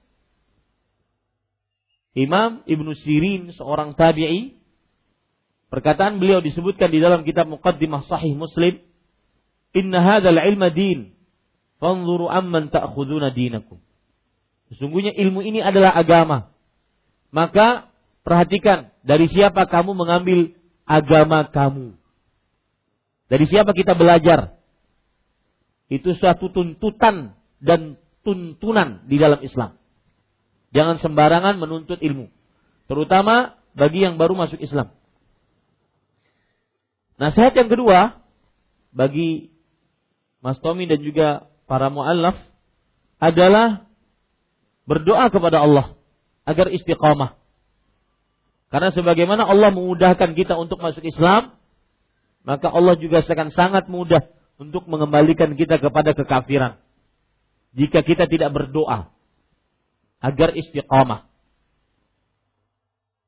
Imam 2.17 2.65
Ibnu 2.65 2.97
Sirin 2.97 3.53
seorang 3.53 3.93
tabi'i 3.93 4.57
Perkataan 5.67 6.23
beliau 6.23 6.39
disebutkan 6.39 6.87
di 6.87 7.03
dalam 7.03 7.27
kitab 7.27 7.51
Muqaddimah 7.51 8.07
Sahih 8.07 8.39
Muslim, 8.39 8.79
"Inna 9.75 9.99
hadzal 9.99 10.39
ilma 10.39 10.71
din, 10.71 11.11
fanzuru 11.83 12.31
amman 12.31 12.71
ta'khuduna 12.71 13.35
dinakum." 13.35 13.83
Sesungguhnya 14.71 15.11
ilmu 15.15 15.43
ini 15.43 15.59
adalah 15.59 15.91
agama. 15.95 16.55
Maka 17.35 17.91
perhatikan 18.23 18.95
dari 19.03 19.27
siapa 19.27 19.67
kamu 19.67 19.91
mengambil 19.91 20.55
agama 20.87 21.43
kamu. 21.51 21.99
Dari 23.27 23.45
siapa 23.47 23.75
kita 23.75 23.91
belajar. 23.95 24.56
Itu 25.87 26.15
suatu 26.19 26.51
tuntutan 26.51 27.35
dan 27.63 27.95
tuntunan 28.27 29.07
di 29.07 29.15
dalam 29.15 29.39
Islam. 29.39 29.79
Jangan 30.75 30.99
sembarangan 30.99 31.55
menuntut 31.55 32.03
ilmu. 32.03 32.27
Terutama 32.91 33.55
bagi 33.71 34.03
yang 34.03 34.19
baru 34.19 34.35
masuk 34.35 34.59
Islam. 34.59 34.91
Nasihat 37.17 37.55
yang 37.55 37.71
kedua 37.71 38.19
bagi 38.91 39.49
Mas 40.43 40.59
Tommy 40.61 40.85
dan 40.85 41.01
juga 41.01 41.49
para 41.65 41.89
muallaf 41.89 42.37
adalah 43.17 43.87
berdoa 44.85 45.31
kepada 45.33 45.63
Allah 45.63 45.97
agar 46.45 46.69
istiqamah. 46.69 47.35
Karena 48.67 48.91
sebagaimana 48.91 49.47
Allah 49.47 49.71
memudahkan 49.71 50.35
kita 50.35 50.59
untuk 50.59 50.83
masuk 50.83 51.01
Islam, 51.03 51.55
maka 52.43 52.67
Allah 52.67 52.99
juga 52.99 53.23
akan 53.23 53.49
sangat 53.55 53.87
mudah 53.87 54.36
untuk 54.57 54.89
mengembalikan 54.89 55.53
kita 55.53 55.77
kepada 55.77 56.17
kekafiran. 56.17 56.81
Jika 57.77 58.01
kita 58.01 58.25
tidak 58.25 58.49
berdoa 58.53 59.13
agar 60.17 60.49
istiqamah. 60.57 61.29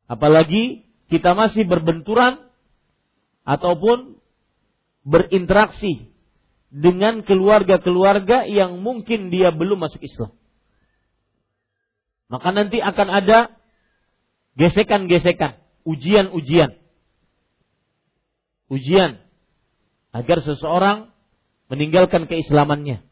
Apalagi 0.10 0.90
kita 1.10 1.38
masih 1.38 1.70
berbenturan 1.70 2.50
ataupun 3.46 4.18
berinteraksi 5.06 6.10
dengan 6.70 7.26
keluarga-keluarga 7.26 8.46
yang 8.46 8.82
mungkin 8.82 9.30
dia 9.34 9.54
belum 9.54 9.86
masuk 9.86 10.02
Islam. 10.02 10.34
Maka 12.30 12.54
nanti 12.54 12.78
akan 12.78 13.10
ada 13.10 13.58
gesekan-gesekan, 14.54 15.58
ujian-ujian. 15.82 16.78
Ujian 18.70 19.18
agar 20.14 20.46
seseorang 20.46 21.10
meninggalkan 21.70 22.26
keislamannya. 22.26 23.06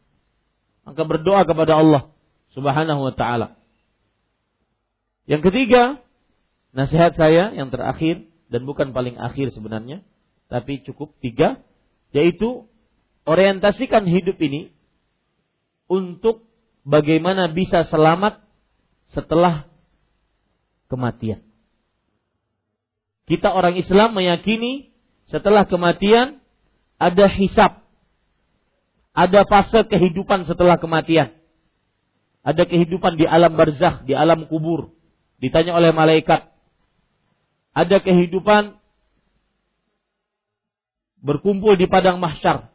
Maka 0.84 1.02
berdoa 1.06 1.46
kepada 1.46 1.78
Allah 1.78 2.12
Subhanahu 2.52 3.08
wa 3.08 3.14
taala. 3.14 3.56
Yang 5.28 5.52
ketiga, 5.52 6.02
nasihat 6.72 7.14
saya 7.14 7.52
yang 7.54 7.68
terakhir 7.68 8.26
dan 8.48 8.64
bukan 8.64 8.96
paling 8.96 9.16
akhir 9.20 9.52
sebenarnya, 9.52 10.02
tapi 10.48 10.80
cukup 10.82 11.12
tiga, 11.20 11.60
yaitu 12.16 12.64
orientasikan 13.28 14.08
hidup 14.08 14.40
ini 14.40 14.72
untuk 15.88 16.48
bagaimana 16.88 17.52
bisa 17.52 17.84
selamat 17.84 18.40
setelah 19.12 19.68
kematian. 20.88 21.44
Kita 23.28 23.52
orang 23.52 23.76
Islam 23.76 24.16
meyakini 24.16 24.88
setelah 25.28 25.68
kematian 25.68 26.40
ada 26.96 27.28
hisap. 27.28 27.84
Ada 29.18 29.42
fase 29.50 29.82
kehidupan 29.90 30.46
setelah 30.46 30.78
kematian. 30.78 31.34
Ada 32.46 32.70
kehidupan 32.70 33.18
di 33.18 33.26
alam 33.26 33.58
barzakh, 33.58 34.06
di 34.06 34.14
alam 34.14 34.46
kubur. 34.46 34.94
Ditanya 35.42 35.74
oleh 35.74 35.90
malaikat. 35.90 36.46
Ada 37.74 37.98
kehidupan 37.98 38.78
berkumpul 41.18 41.74
di 41.74 41.90
padang 41.90 42.22
mahsyar. 42.22 42.70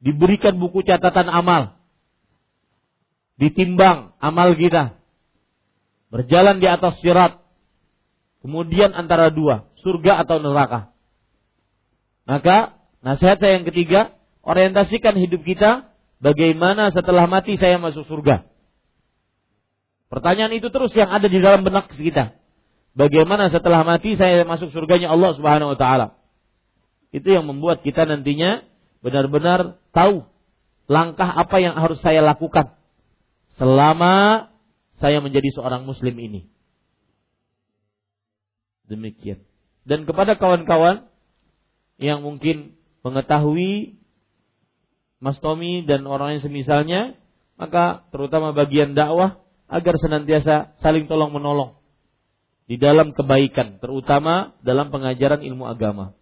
Diberikan 0.00 0.56
buku 0.56 0.80
catatan 0.80 1.28
amal. 1.28 1.76
Ditimbang 3.36 4.16
amal 4.24 4.56
kita. 4.56 4.96
Berjalan 6.08 6.64
di 6.64 6.68
atas 6.68 6.96
sirat. 7.04 7.44
Kemudian 8.40 8.96
antara 8.96 9.28
dua, 9.28 9.68
surga 9.84 10.24
atau 10.24 10.40
neraka. 10.40 10.96
Maka 12.24 12.76
nasihat 13.04 13.36
saya 13.36 13.60
yang 13.60 13.68
ketiga, 13.68 14.16
orientasikan 14.44 15.16
hidup 15.16 15.42
kita 15.42 15.90
bagaimana 16.20 16.92
setelah 16.92 17.24
mati 17.26 17.56
saya 17.56 17.80
masuk 17.80 18.04
surga. 18.06 18.46
Pertanyaan 20.12 20.54
itu 20.54 20.70
terus 20.70 20.94
yang 20.94 21.10
ada 21.10 21.26
di 21.26 21.42
dalam 21.42 21.66
benak 21.66 21.90
kita. 21.90 22.38
Bagaimana 22.94 23.50
setelah 23.50 23.82
mati 23.82 24.14
saya 24.14 24.46
masuk 24.46 24.70
surganya 24.70 25.10
Allah 25.10 25.34
Subhanahu 25.34 25.74
wa 25.74 25.78
taala. 25.80 26.06
Itu 27.10 27.26
yang 27.26 27.50
membuat 27.50 27.82
kita 27.82 28.06
nantinya 28.06 28.62
benar-benar 29.02 29.82
tahu 29.90 30.22
langkah 30.86 31.26
apa 31.26 31.56
yang 31.58 31.74
harus 31.74 31.98
saya 31.98 32.22
lakukan 32.22 32.78
selama 33.58 34.46
saya 35.02 35.18
menjadi 35.18 35.50
seorang 35.58 35.82
muslim 35.82 36.14
ini. 36.14 36.46
Demikian. 38.86 39.42
Dan 39.82 40.06
kepada 40.06 40.38
kawan-kawan 40.38 41.08
yang 41.98 42.22
mungkin 42.22 42.78
mengetahui 43.02 43.98
Mas 45.24 45.40
Tommy 45.40 45.80
dan 45.88 46.04
orang 46.04 46.36
yang 46.36 46.44
semisalnya, 46.44 47.16
maka 47.56 48.04
terutama 48.12 48.52
bagian 48.52 48.92
dakwah 48.92 49.40
agar 49.72 49.96
senantiasa 49.96 50.76
saling 50.84 51.08
tolong 51.08 51.32
menolong 51.32 51.80
di 52.68 52.76
dalam 52.76 53.16
kebaikan, 53.16 53.80
terutama 53.80 54.52
dalam 54.60 54.92
pengajaran 54.92 55.40
ilmu 55.40 55.64
agama. 55.64 56.12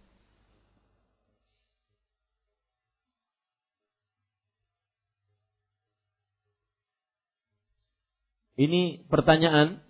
Ini 8.55 9.03
pertanyaan 9.11 9.83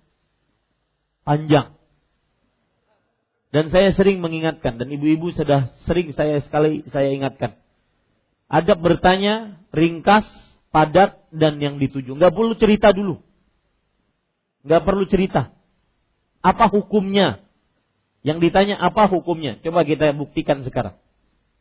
panjang. 1.22 1.78
Dan 3.54 3.70
saya 3.70 3.94
sering 3.94 4.18
mengingatkan 4.18 4.82
dan 4.82 4.90
ibu-ibu 4.90 5.30
sudah 5.38 5.70
sering 5.86 6.10
saya 6.18 6.42
sekali 6.42 6.82
saya 6.90 7.14
ingatkan. 7.14 7.63
Adab 8.52 8.80
bertanya 8.84 9.62
ringkas, 9.74 10.26
padat 10.74 11.22
dan 11.34 11.62
yang 11.62 11.78
dituju. 11.78 12.18
Nggak 12.18 12.34
perlu 12.34 12.54
cerita 12.58 12.90
dulu. 12.92 13.22
Nggak 14.64 14.84
perlu 14.84 15.04
cerita. 15.10 15.52
Apa 16.44 16.68
hukumnya? 16.72 17.44
Yang 18.24 18.50
ditanya 18.50 18.76
apa 18.80 19.08
hukumnya? 19.12 19.60
Coba 19.60 19.84
kita 19.84 20.16
buktikan 20.16 20.64
sekarang. 20.64 20.96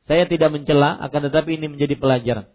Saya 0.07 0.27
tidak 0.27 0.51
mencela, 0.51 0.99
akan 0.99 1.31
tetapi 1.31 1.59
ini 1.59 1.71
menjadi 1.71 1.95
pelajaran. 1.95 2.47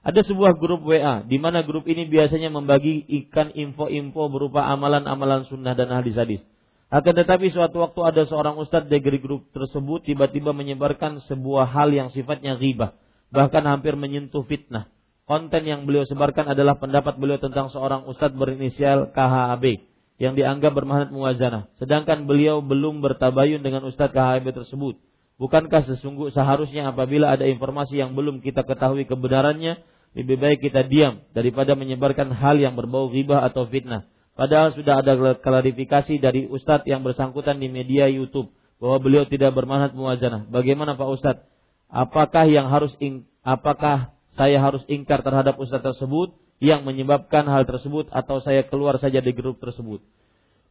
Ada 0.00 0.24
sebuah 0.24 0.56
grup 0.56 0.88
WA, 0.88 1.20
di 1.28 1.36
mana 1.36 1.60
grup 1.60 1.84
ini 1.84 2.08
biasanya 2.08 2.48
membagi 2.48 3.04
ikan 3.04 3.52
info-info 3.52 4.32
berupa 4.32 4.64
amalan-amalan 4.64 5.44
sunnah 5.44 5.76
dan 5.76 5.92
hadis-hadis. 5.92 6.40
Akan 6.88 7.12
tetapi 7.12 7.52
suatu 7.52 7.84
waktu 7.84 8.00
ada 8.02 8.22
seorang 8.24 8.56
ustadz 8.56 8.88
dari 8.88 9.20
grup 9.20 9.44
tersebut 9.52 10.08
tiba-tiba 10.08 10.56
menyebarkan 10.56 11.20
sebuah 11.28 11.68
hal 11.68 11.92
yang 11.92 12.08
sifatnya 12.10 12.56
ghibah, 12.56 12.96
bahkan 13.30 13.64
hampir 13.66 13.94
menyentuh 13.94 14.42
fitnah. 14.46 14.90
Konten 15.26 15.62
yang 15.62 15.86
beliau 15.86 16.02
sebarkan 16.06 16.50
adalah 16.50 16.82
pendapat 16.82 17.14
beliau 17.14 17.38
tentang 17.38 17.70
seorang 17.70 18.02
ustadz 18.10 18.34
berinisial 18.34 19.14
KHAB 19.14 19.78
yang 20.18 20.34
dianggap 20.34 20.74
bermanfaat 20.74 21.14
muwazanah. 21.14 21.70
Sedangkan 21.78 22.26
beliau 22.26 22.58
belum 22.60 22.98
bertabayun 22.98 23.62
dengan 23.62 23.86
ustadz 23.86 24.12
KHAB 24.12 24.50
tersebut. 24.50 24.98
Bukankah 25.40 25.86
sesungguh 25.88 26.34
seharusnya 26.34 26.92
apabila 26.92 27.32
ada 27.32 27.48
informasi 27.48 27.96
yang 27.96 28.12
belum 28.12 28.44
kita 28.44 28.66
ketahui 28.66 29.08
kebenarannya, 29.08 29.80
lebih 30.12 30.36
baik 30.36 30.58
kita 30.60 30.84
diam 30.84 31.22
daripada 31.30 31.78
menyebarkan 31.78 32.34
hal 32.34 32.58
yang 32.58 32.74
berbau 32.74 33.08
ghibah 33.08 33.46
atau 33.46 33.64
fitnah. 33.70 34.10
Padahal 34.34 34.74
sudah 34.74 35.00
ada 35.00 35.38
klarifikasi 35.38 36.18
dari 36.18 36.50
Ustadz 36.50 36.88
yang 36.88 37.06
bersangkutan 37.06 37.62
di 37.62 37.70
media 37.70 38.10
YouTube 38.10 38.50
bahwa 38.80 38.98
beliau 38.98 39.24
tidak 39.28 39.52
bermanhat 39.52 39.92
muwazanah. 39.92 40.48
Bagaimana 40.48 40.96
Pak 40.96 41.08
Ustadz? 41.12 41.44
Apakah 41.90 42.46
yang 42.46 42.70
harus 42.70 42.94
ing, 43.02 43.26
apakah 43.42 44.14
saya 44.38 44.62
harus 44.62 44.86
ingkar 44.86 45.26
terhadap 45.26 45.58
Ustadz 45.58 45.82
tersebut 45.82 46.38
yang 46.62 46.86
menyebabkan 46.86 47.44
hal 47.50 47.66
tersebut 47.66 48.06
atau 48.14 48.38
saya 48.38 48.62
keluar 48.62 48.96
saja 49.02 49.18
di 49.18 49.34
grup 49.34 49.58
tersebut? 49.58 49.98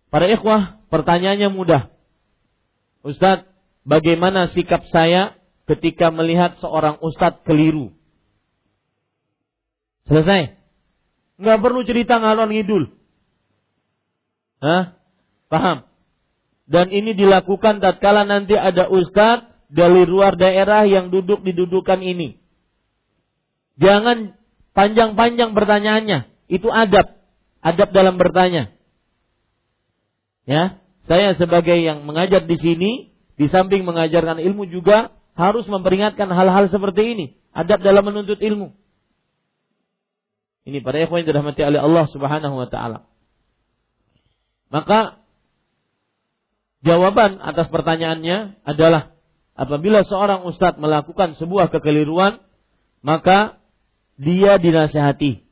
Para 0.10 0.26
ikhwah, 0.32 0.82
pertanyaannya 0.90 1.52
mudah. 1.54 1.92
Ustadz, 3.06 3.46
bagaimana 3.86 4.50
sikap 4.50 4.88
saya 4.90 5.38
ketika 5.70 6.10
melihat 6.10 6.58
seorang 6.58 6.98
ustadz 6.98 7.46
keliru? 7.46 7.94
Selesai. 10.10 10.58
Nggak 11.38 11.60
perlu 11.62 11.86
cerita 11.86 12.18
ngalon 12.18 12.50
ngidul. 12.50 12.84
Hah? 14.60 14.98
Paham? 15.48 15.86
Dan 16.70 16.90
ini 16.90 17.14
dilakukan 17.14 17.82
tatkala 17.82 18.26
nanti 18.26 18.58
ada 18.58 18.90
ustadz 18.90 19.49
dari 19.70 20.04
luar 20.10 20.34
daerah 20.34 20.84
yang 20.90 21.14
duduk 21.14 21.46
di 21.46 21.54
dudukan 21.54 22.02
ini. 22.02 22.42
Jangan 23.78 24.36
panjang-panjang 24.74 25.54
pertanyaannya. 25.54 26.28
Itu 26.50 26.68
adab. 26.74 27.22
Adab 27.62 27.90
dalam 27.94 28.18
bertanya. 28.18 28.74
Ya, 30.50 30.82
saya 31.06 31.38
sebagai 31.38 31.78
yang 31.78 32.04
mengajar 32.10 32.44
di 32.50 32.58
sini, 32.58 32.92
di 33.38 33.46
samping 33.48 33.86
mengajarkan 33.86 34.42
ilmu 34.42 34.66
juga 34.68 35.14
harus 35.38 35.64
memperingatkan 35.70 36.28
hal-hal 36.34 36.68
seperti 36.68 37.14
ini. 37.14 37.26
Adab 37.54 37.86
dalam 37.86 38.02
menuntut 38.02 38.42
ilmu. 38.42 38.74
Ini 40.66 40.82
para 40.82 41.00
ikhwan 41.02 41.24
yang 41.24 41.30
dirahmati 41.34 41.62
oleh 41.64 41.80
Allah 41.80 42.06
Subhanahu 42.10 42.56
wa 42.58 42.68
taala. 42.68 43.08
Maka 44.70 45.22
jawaban 46.86 47.42
atas 47.42 47.74
pertanyaannya 47.74 48.62
adalah 48.66 49.18
apabila 49.60 50.08
seorang 50.08 50.48
ustadz 50.48 50.80
melakukan 50.80 51.36
sebuah 51.36 51.68
kekeliruan, 51.68 52.40
maka 53.04 53.60
dia 54.16 54.56
dinasehati 54.56 55.44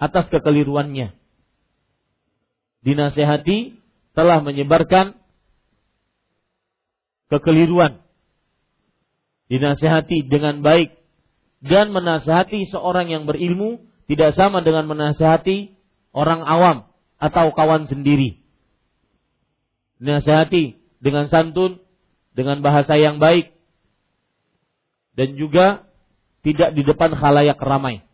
atas 0.00 0.32
kekeliruannya. 0.32 1.12
Dinasehati 2.88 3.76
telah 4.16 4.40
menyebarkan 4.40 5.12
kekeliruan. 7.28 8.00
Dinasehati 9.52 10.28
dengan 10.28 10.64
baik 10.64 10.96
dan 11.60 11.92
menasehati 11.92 12.68
seorang 12.72 13.12
yang 13.12 13.28
berilmu 13.28 13.84
tidak 14.08 14.36
sama 14.36 14.64
dengan 14.64 14.88
menasehati 14.88 15.76
orang 16.16 16.44
awam 16.44 16.88
atau 17.20 17.52
kawan 17.52 17.90
sendiri. 17.90 18.40
Nasihati 19.98 20.78
dengan 21.02 21.26
santun, 21.26 21.82
dengan 22.38 22.62
bahasa 22.62 22.94
yang 22.94 23.18
baik, 23.18 23.50
dan 25.18 25.34
juga 25.34 25.90
tidak 26.46 26.78
di 26.78 26.86
depan 26.86 27.18
khalayak 27.18 27.58
ramai. 27.58 28.06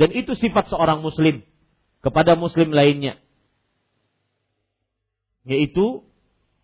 Dan 0.00 0.16
itu 0.16 0.32
sifat 0.32 0.72
seorang 0.72 1.04
muslim 1.04 1.44
kepada 2.00 2.32
muslim 2.32 2.72
lainnya. 2.72 3.20
Yaitu 5.44 6.08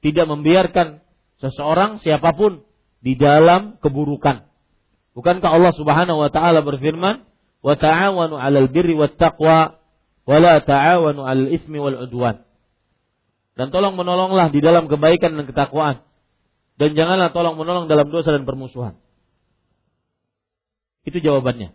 tidak 0.00 0.24
membiarkan 0.32 1.04
seseorang 1.44 2.00
siapa 2.00 2.32
pun 2.32 2.64
di 3.04 3.12
dalam 3.20 3.76
keburukan. 3.84 4.48
Bukankah 5.12 5.50
Allah 5.52 5.76
Subhanahu 5.76 6.24
wa 6.24 6.30
taala 6.32 6.64
berfirman, 6.64 7.28
"Wa 7.60 7.76
ta'awanu 7.76 8.40
'alal 8.40 8.72
birri 8.72 8.96
wat 8.96 9.20
taqwa 9.20 9.76
wala 10.24 10.64
ta'awanu 10.64 11.20
'alal 11.20 11.52
ismi 11.52 11.76
wal 11.76 12.08
'udwan. 12.08 12.47
Dan 13.58 13.74
tolong 13.74 13.98
menolonglah 13.98 14.54
di 14.54 14.62
dalam 14.62 14.86
kebaikan 14.86 15.34
dan 15.34 15.44
ketakwaan. 15.50 16.06
Dan 16.78 16.94
janganlah 16.94 17.34
tolong 17.34 17.58
menolong 17.58 17.90
dalam 17.90 18.06
dosa 18.14 18.30
dan 18.30 18.46
permusuhan. 18.46 18.94
Itu 21.02 21.18
jawabannya. 21.18 21.74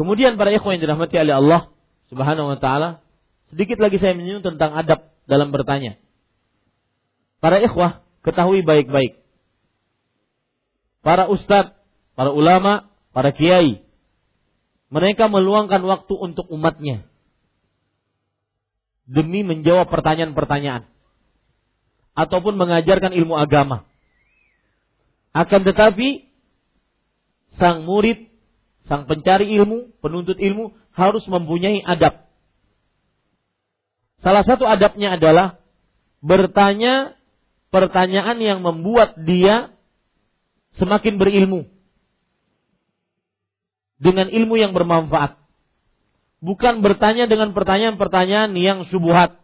Kemudian 0.00 0.40
para 0.40 0.56
ikhwan 0.56 0.80
yang 0.80 0.88
dirahmati 0.88 1.20
oleh 1.20 1.36
Allah 1.36 1.60
Subhanahu 2.08 2.56
wa 2.56 2.58
taala, 2.60 3.04
Sedikit 3.50 3.78
lagi 3.78 4.02
saya 4.02 4.18
menyinggung 4.18 4.42
tentang 4.42 4.74
adab 4.74 5.14
dalam 5.30 5.54
bertanya. 5.54 5.98
Para 7.38 7.62
ikhwah, 7.62 8.02
ketahui 8.26 8.66
baik-baik. 8.66 9.22
Para 11.06 11.30
ustadz, 11.30 11.78
para 12.18 12.34
ulama, 12.34 12.90
para 13.14 13.30
kiai, 13.30 13.86
mereka 14.90 15.30
meluangkan 15.30 15.78
waktu 15.86 16.14
untuk 16.18 16.50
umatnya 16.50 17.06
demi 19.06 19.46
menjawab 19.46 19.86
pertanyaan-pertanyaan 19.86 20.90
ataupun 22.16 22.58
mengajarkan 22.58 23.14
ilmu 23.14 23.38
agama. 23.38 23.86
Akan 25.36 25.62
tetapi 25.62 26.26
sang 27.60 27.84
murid, 27.84 28.32
sang 28.88 29.04
pencari 29.04 29.52
ilmu, 29.54 29.94
penuntut 30.00 30.40
ilmu 30.40 30.72
harus 30.96 31.22
mempunyai 31.28 31.84
adab. 31.84 32.24
Salah 34.24 34.42
satu 34.42 34.64
adabnya 34.64 35.20
adalah 35.20 35.60
bertanya 36.24 37.14
pertanyaan 37.68 38.40
yang 38.40 38.64
membuat 38.64 39.20
dia 39.22 39.76
semakin 40.80 41.20
berilmu. 41.20 41.68
Dengan 44.00 44.28
ilmu 44.28 44.56
yang 44.56 44.72
bermanfaat. 44.72 45.45
Bukan 46.44 46.84
bertanya 46.84 47.24
dengan 47.24 47.56
pertanyaan-pertanyaan 47.56 48.52
yang 48.56 48.84
subuhat. 48.92 49.40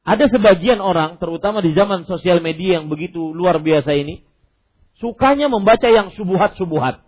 Ada 0.00 0.32
sebagian 0.32 0.80
orang, 0.80 1.20
terutama 1.20 1.60
di 1.60 1.76
zaman 1.76 2.08
sosial 2.08 2.40
media 2.40 2.80
yang 2.80 2.88
begitu 2.88 3.36
luar 3.36 3.60
biasa 3.60 3.92
ini, 3.94 4.24
sukanya 4.96 5.52
membaca 5.52 5.86
yang 5.86 6.08
subuhat-subuhat. 6.16 7.04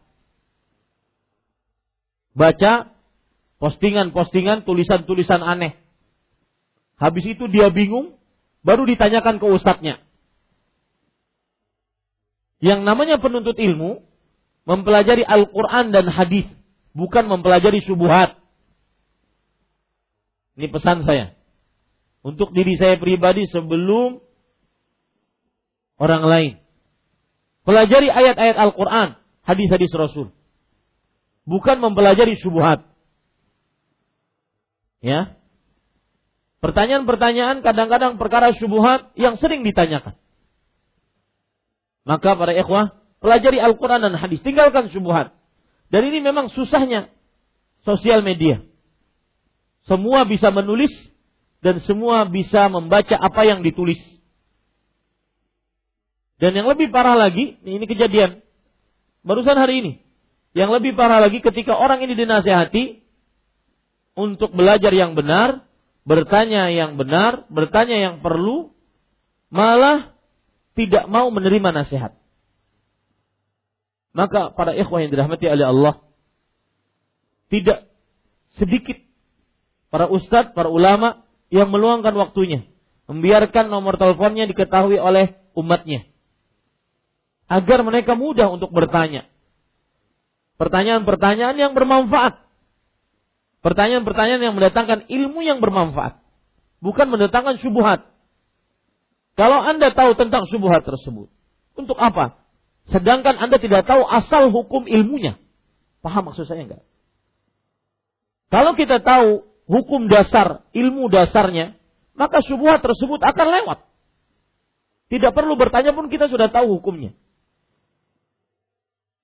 Baca 2.36 2.92
postingan-postingan, 3.58 4.68
tulisan-tulisan 4.68 5.40
aneh. 5.40 5.76
Habis 7.00 7.34
itu 7.34 7.48
dia 7.48 7.72
bingung, 7.72 8.14
baru 8.62 8.86
ditanyakan 8.86 9.40
ke 9.40 9.46
ustadznya. 9.50 9.98
Yang 12.62 12.86
namanya 12.86 13.18
penuntut 13.18 13.58
ilmu 13.58 14.06
mempelajari 14.62 15.26
Al-Quran 15.26 15.90
dan 15.90 16.06
hadis, 16.06 16.46
bukan 16.92 17.24
mempelajari 17.28 17.80
subuhat. 17.84 18.40
Ini 20.56 20.68
pesan 20.68 21.04
saya. 21.08 21.36
Untuk 22.22 22.54
diri 22.54 22.78
saya 22.78 23.00
pribadi 23.00 23.48
sebelum 23.50 24.22
orang 25.98 26.22
lain. 26.22 26.52
Pelajari 27.62 28.10
ayat-ayat 28.10 28.56
Al-Quran, 28.58 29.18
hadis-hadis 29.42 29.90
Rasul. 29.94 30.30
Bukan 31.42 31.82
mempelajari 31.82 32.38
subuhat. 32.38 32.86
Ya. 35.02 35.34
Pertanyaan-pertanyaan 36.62 37.66
kadang-kadang 37.66 38.22
perkara 38.22 38.54
subuhat 38.54 39.10
yang 39.18 39.34
sering 39.42 39.66
ditanyakan. 39.66 40.14
Maka 42.06 42.38
para 42.38 42.54
ikhwah, 42.54 43.02
pelajari 43.18 43.58
Al-Quran 43.58 43.98
dan 43.98 44.14
hadis. 44.14 44.38
Tinggalkan 44.46 44.90
subuhat. 44.94 45.34
Dan 45.92 46.08
ini 46.08 46.24
memang 46.24 46.48
susahnya 46.48 47.12
sosial 47.84 48.24
media. 48.24 48.64
Semua 49.84 50.24
bisa 50.24 50.48
menulis 50.48 50.90
dan 51.60 51.84
semua 51.84 52.24
bisa 52.24 52.72
membaca 52.72 53.12
apa 53.12 53.44
yang 53.44 53.60
ditulis. 53.60 54.00
Dan 56.40 56.56
yang 56.56 56.66
lebih 56.66 56.88
parah 56.88 57.14
lagi, 57.14 57.60
ini 57.60 57.84
kejadian 57.84 58.40
barusan 59.20 59.54
hari 59.54 59.84
ini. 59.84 59.92
Yang 60.56 60.80
lebih 60.80 60.92
parah 60.96 61.20
lagi 61.20 61.44
ketika 61.44 61.76
orang 61.76 62.00
ini 62.02 62.16
dinasehati 62.16 63.04
untuk 64.16 64.56
belajar 64.56 64.90
yang 64.96 65.12
benar, 65.12 65.68
bertanya 66.08 66.72
yang 66.72 66.96
benar, 66.96 67.46
bertanya 67.52 67.96
yang 68.00 68.14
perlu, 68.24 68.72
malah 69.52 70.16
tidak 70.72 71.04
mau 71.06 71.28
menerima 71.28 71.84
nasihat. 71.84 72.21
Maka 74.12 74.52
para 74.52 74.76
ikhwah 74.76 75.00
yang 75.00 75.10
dirahmati 75.12 75.48
oleh 75.48 75.66
Allah 75.66 75.94
tidak 77.48 77.88
sedikit 78.56 79.00
para 79.88 80.08
ustadz, 80.08 80.52
para 80.52 80.68
ulama 80.68 81.24
yang 81.52 81.68
meluangkan 81.68 82.12
waktunya 82.16 82.68
membiarkan 83.08 83.68
nomor 83.68 83.96
teleponnya 84.00 84.48
diketahui 84.48 84.96
oleh 84.96 85.36
umatnya 85.52 86.08
agar 87.52 87.84
mereka 87.84 88.16
mudah 88.16 88.48
untuk 88.48 88.72
bertanya. 88.72 89.28
Pertanyaan-pertanyaan 90.56 91.56
yang 91.60 91.72
bermanfaat. 91.76 92.40
Pertanyaan-pertanyaan 93.60 94.42
yang 94.42 94.54
mendatangkan 94.56 95.04
ilmu 95.12 95.44
yang 95.44 95.60
bermanfaat. 95.60 96.22
Bukan 96.80 97.12
mendatangkan 97.12 97.60
subuhat. 97.60 98.08
Kalau 99.36 99.60
Anda 99.60 99.92
tahu 99.92 100.16
tentang 100.16 100.48
subuhat 100.48 100.84
tersebut, 100.84 101.28
untuk 101.76 101.96
apa? 102.00 102.41
Sedangkan 102.92 103.40
Anda 103.40 103.56
tidak 103.56 103.88
tahu 103.88 104.04
asal 104.04 104.52
hukum 104.52 104.84
ilmunya. 104.84 105.40
Paham 106.04 106.28
maksud 106.28 106.44
saya 106.44 106.68
enggak? 106.68 106.84
Kalau 108.52 108.76
kita 108.76 109.00
tahu 109.00 109.48
hukum 109.64 110.12
dasar, 110.12 110.68
ilmu 110.76 111.08
dasarnya, 111.08 111.80
maka 112.12 112.44
subuhat 112.44 112.84
tersebut 112.84 113.24
akan 113.24 113.46
lewat. 113.48 113.78
Tidak 115.08 115.32
perlu 115.32 115.56
bertanya 115.56 115.96
pun 115.96 116.12
kita 116.12 116.28
sudah 116.28 116.52
tahu 116.52 116.76
hukumnya. 116.76 117.16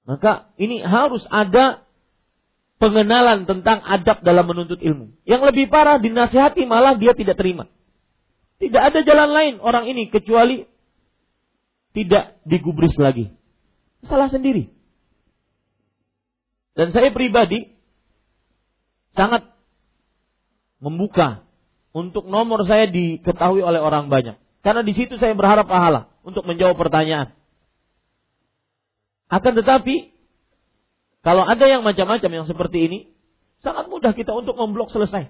Maka 0.08 0.48
ini 0.56 0.80
harus 0.80 1.20
ada 1.28 1.84
pengenalan 2.80 3.44
tentang 3.44 3.84
adab 3.84 4.24
dalam 4.24 4.48
menuntut 4.48 4.80
ilmu. 4.80 5.12
Yang 5.28 5.42
lebih 5.52 5.68
parah 5.68 6.00
dinasihati 6.00 6.64
malah 6.64 6.96
dia 6.96 7.12
tidak 7.12 7.36
terima. 7.36 7.68
Tidak 8.56 8.80
ada 8.80 9.04
jalan 9.04 9.30
lain 9.30 9.54
orang 9.60 9.84
ini 9.86 10.08
kecuali 10.08 10.64
tidak 11.92 12.40
digubris 12.48 12.96
lagi. 12.96 13.37
Salah 14.06 14.30
sendiri. 14.30 14.70
Dan 16.78 16.94
saya 16.94 17.10
pribadi 17.10 17.74
sangat 19.18 19.50
membuka 20.78 21.42
untuk 21.90 22.30
nomor 22.30 22.62
saya 22.70 22.86
diketahui 22.86 23.66
oleh 23.66 23.82
orang 23.82 24.06
banyak. 24.06 24.38
Karena 24.62 24.86
di 24.86 24.94
situ 24.94 25.18
saya 25.18 25.34
berharap 25.34 25.66
pahala 25.66 26.12
untuk 26.22 26.46
menjawab 26.46 26.78
pertanyaan. 26.78 27.34
Akan 29.28 29.58
tetapi, 29.58 30.14
kalau 31.20 31.44
ada 31.44 31.64
yang 31.68 31.84
macam-macam 31.84 32.30
yang 32.30 32.46
seperti 32.48 32.78
ini, 32.88 32.98
sangat 33.60 33.90
mudah 33.90 34.16
kita 34.16 34.32
untuk 34.32 34.56
memblok 34.56 34.88
selesai. 34.88 35.28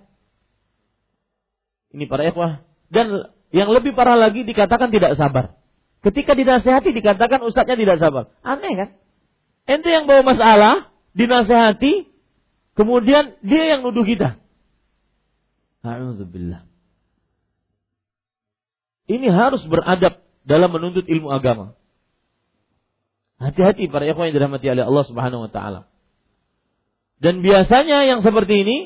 Ini 1.97 2.05
para 2.05 2.29
ikhwah 2.29 2.63
dan 2.93 3.33
yang 3.49 3.73
lebih 3.73 3.97
parah 3.97 4.15
lagi 4.15 4.45
dikatakan 4.45 4.93
tidak 4.93 5.17
sabar. 5.17 5.58
Ketika 5.99 6.39
dinasehati 6.39 6.95
dikatakan 6.95 7.43
ustadznya 7.43 7.75
tidak 7.75 7.99
sabar. 7.99 8.31
Aneh 8.47 8.73
kan? 8.75 8.89
Ente 9.69 9.91
yang 9.91 10.07
bawa 10.07 10.23
masalah, 10.25 10.75
dinasehati, 11.13 12.09
kemudian 12.79 13.37
dia 13.43 13.77
yang 13.77 13.83
nuduh 13.83 14.07
kita. 14.07 14.39
Alhamdulillah. 15.83 16.65
Ini 19.09 19.29
harus 19.33 19.65
beradab 19.67 20.21
dalam 20.45 20.71
menuntut 20.73 21.09
ilmu 21.09 21.33
agama. 21.33 21.75
Hati-hati 23.39 23.87
para 23.89 24.05
ikhwan 24.05 24.31
yang 24.31 24.37
dirahmati 24.37 24.67
oleh 24.69 24.85
Allah 24.85 25.05
Subhanahu 25.07 25.47
wa 25.47 25.51
taala. 25.51 25.81
Dan 27.19 27.43
biasanya 27.43 28.07
yang 28.07 28.23
seperti 28.23 28.63
ini 28.63 28.79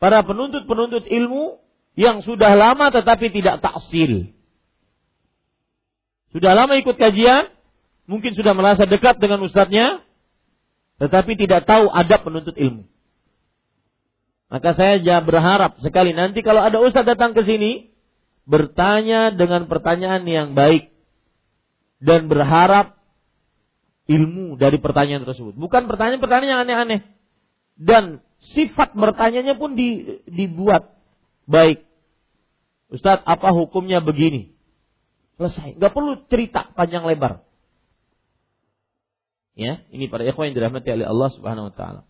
para 0.00 0.24
penuntut-penuntut 0.24 1.04
ilmu 1.08 1.60
yang 1.96 2.24
sudah 2.24 2.56
lama 2.56 2.90
tetapi 2.90 3.32
tidak 3.32 3.60
taksil. 3.60 4.32
Sudah 6.34 6.58
lama 6.58 6.74
ikut 6.74 6.98
kajian, 6.98 7.46
mungkin 8.10 8.34
sudah 8.34 8.58
merasa 8.58 8.90
dekat 8.90 9.22
dengan 9.22 9.38
ustadznya, 9.46 10.02
tetapi 10.98 11.38
tidak 11.38 11.62
tahu 11.62 11.86
adab 11.86 12.26
penuntut 12.26 12.58
ilmu. 12.58 12.90
Maka 14.50 14.74
saya 14.74 14.98
berharap 15.22 15.78
sekali 15.82 16.14
nanti 16.14 16.42
kalau 16.42 16.62
ada 16.62 16.82
ustadz 16.82 17.06
datang 17.06 17.38
ke 17.38 17.46
sini, 17.46 17.90
bertanya 18.44 19.32
dengan 19.34 19.66
pertanyaan 19.66 20.22
yang 20.26 20.48
baik 20.54 20.92
dan 21.98 22.28
berharap 22.30 22.94
ilmu 24.06 24.54
dari 24.60 24.78
pertanyaan 24.78 25.24
tersebut. 25.24 25.56
Bukan 25.56 25.88
pertanyaan-pertanyaan 25.90 26.50
yang 26.50 26.62
aneh-aneh. 26.66 27.00
Dan 27.74 28.22
sifat 28.54 28.94
bertanyanya 28.94 29.58
pun 29.58 29.74
di, 29.74 30.20
dibuat 30.30 30.94
baik. 31.50 31.82
Ustadz, 32.92 33.26
apa 33.26 33.50
hukumnya 33.50 33.98
begini? 33.98 34.53
Selesai. 35.34 35.78
Gak 35.78 35.92
perlu 35.92 36.22
cerita 36.30 36.70
panjang 36.78 37.02
lebar. 37.02 37.42
Ya, 39.54 39.86
ini 39.94 40.10
para 40.10 40.26
ikhwan 40.26 40.50
yang 40.50 40.56
dirahmati 40.58 40.90
oleh 40.90 41.06
Allah 41.06 41.30
Subhanahu 41.30 41.70
wa 41.70 41.74
taala. 41.74 42.02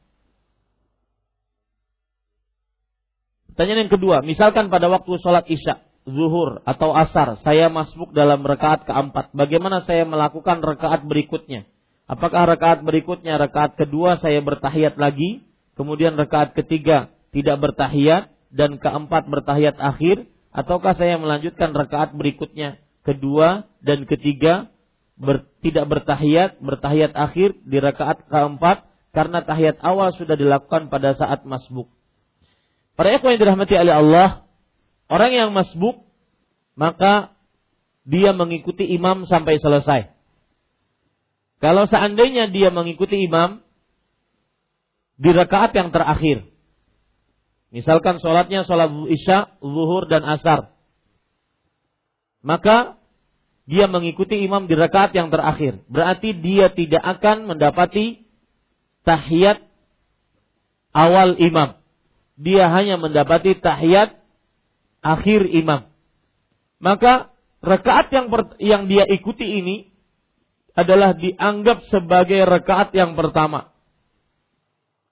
Pertanyaan 3.53 3.87
yang 3.87 3.93
kedua, 3.93 4.17
misalkan 4.25 4.73
pada 4.73 4.89
waktu 4.89 5.13
sholat 5.21 5.45
isya, 5.47 5.85
zuhur 6.09 6.65
atau 6.65 6.97
asar, 6.97 7.37
saya 7.45 7.69
masuk 7.69 8.17
dalam 8.17 8.41
rekaat 8.43 8.89
keempat. 8.89 9.31
Bagaimana 9.37 9.85
saya 9.85 10.09
melakukan 10.09 10.65
rekaat 10.65 11.05
berikutnya? 11.05 11.69
Apakah 12.09 12.49
rekaat 12.49 12.81
berikutnya, 12.85 13.37
rekaat 13.37 13.77
kedua 13.77 14.21
saya 14.21 14.41
bertahiyat 14.41 14.97
lagi, 14.97 15.45
kemudian 15.77 16.17
rekaat 16.17 16.57
ketiga 16.57 17.13
tidak 17.33 17.61
bertahiyat, 17.61 18.33
dan 18.55 18.79
keempat 18.79 19.27
bertahiyat 19.27 19.77
akhir 19.83 20.31
ataukah 20.55 20.95
saya 20.95 21.19
melanjutkan 21.19 21.75
rakaat 21.75 22.15
berikutnya 22.15 22.79
kedua 23.05 23.68
dan 23.85 24.09
ketiga 24.09 24.72
ber, 25.14 25.47
tidak 25.60 25.86
bertahiyat 25.86 26.59
bertahiyat 26.59 27.12
akhir 27.14 27.60
di 27.62 27.78
rakaat 27.78 28.26
keempat 28.26 28.89
karena 29.14 29.47
tahiyat 29.47 29.78
awal 29.85 30.10
sudah 30.16 30.35
dilakukan 30.35 30.90
pada 30.90 31.14
saat 31.14 31.47
masbuk. 31.47 31.86
Para 32.98 33.14
ikhwan 33.14 33.39
yang 33.39 33.43
dirahmati 33.47 33.74
oleh 33.78 33.94
Allah, 33.94 34.28
orang 35.06 35.31
yang 35.31 35.51
masbuk 35.55 36.02
maka 36.74 37.36
dia 38.02 38.35
mengikuti 38.35 38.82
imam 38.90 39.28
sampai 39.31 39.62
selesai. 39.62 40.10
Kalau 41.62 41.86
seandainya 41.86 42.51
dia 42.51 42.74
mengikuti 42.74 43.16
imam 43.22 43.62
di 45.14 45.31
rakaat 45.31 45.70
yang 45.78 45.94
terakhir, 45.94 46.51
Misalkan 47.74 48.22
sholatnya 48.22 48.62
sholat 48.62 48.86
isya, 49.10 49.59
zuhur, 49.59 50.06
dan 50.06 50.22
asar. 50.22 50.74
Maka 52.45 53.01
dia 53.65 53.89
mengikuti 53.89 54.45
imam 54.45 54.69
di 54.69 54.77
rakaat 54.77 55.16
yang 55.16 55.33
terakhir. 55.33 55.81
Berarti 55.89 56.37
dia 56.37 56.69
tidak 56.77 57.01
akan 57.01 57.49
mendapati 57.49 58.29
tahiyat 59.09 59.65
awal 60.93 61.41
imam. 61.41 61.81
Dia 62.37 62.69
hanya 62.69 63.01
mendapati 63.01 63.57
tahiyat 63.57 64.21
akhir 65.01 65.49
imam. 65.49 65.89
Maka 66.85 67.33
rakaat 67.65 68.12
yang 68.12 68.29
yang 68.61 68.83
dia 68.93 69.09
ikuti 69.09 69.49
ini 69.49 69.89
adalah 70.77 71.16
dianggap 71.16 71.81
sebagai 71.89 72.45
rakaat 72.45 72.93
yang 72.93 73.16
pertama. 73.16 73.73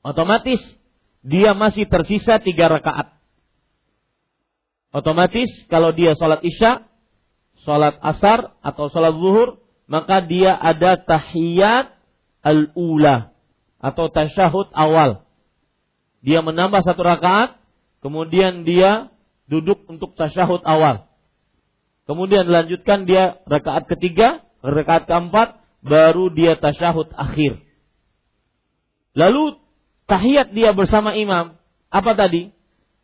Otomatis 0.04 0.60
dia 1.24 1.56
masih 1.56 1.88
tersisa 1.88 2.42
tiga 2.42 2.68
rakaat. 2.68 3.14
Otomatis 4.92 5.48
kalau 5.72 5.94
dia 5.96 6.12
sholat 6.18 6.44
isya, 6.44 6.91
sholat 7.62 7.98
asar 8.02 8.54
atau 8.62 8.90
sholat 8.90 9.14
zuhur, 9.14 9.62
maka 9.86 10.22
dia 10.22 10.54
ada 10.54 10.98
tahiyat 10.98 11.94
al-ula 12.42 13.34
atau 13.82 14.06
tasyahud 14.10 14.70
awal. 14.74 15.26
Dia 16.22 16.38
menambah 16.42 16.86
satu 16.86 17.02
rakaat, 17.02 17.58
kemudian 17.98 18.62
dia 18.62 19.10
duduk 19.50 19.82
untuk 19.90 20.14
tasyahud 20.14 20.62
awal. 20.62 21.10
Kemudian 22.06 22.46
dilanjutkan 22.46 23.06
dia 23.06 23.42
rakaat 23.46 23.86
ketiga, 23.90 24.42
rakaat 24.62 25.06
keempat, 25.10 25.62
baru 25.82 26.30
dia 26.30 26.58
tasyahud 26.58 27.10
akhir. 27.14 27.62
Lalu 29.12 29.58
tahiyat 30.08 30.54
dia 30.54 30.72
bersama 30.72 31.14
imam. 31.18 31.58
Apa 31.92 32.16
tadi? 32.16 32.54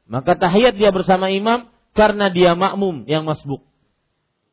Maka 0.09 0.41
tahiyat 0.41 0.79
dia 0.79 0.89
bersama 0.89 1.29
imam 1.29 1.69
karena 1.93 2.33
dia 2.33 2.57
makmum 2.57 3.05
yang 3.05 3.29
masbuk. 3.29 3.68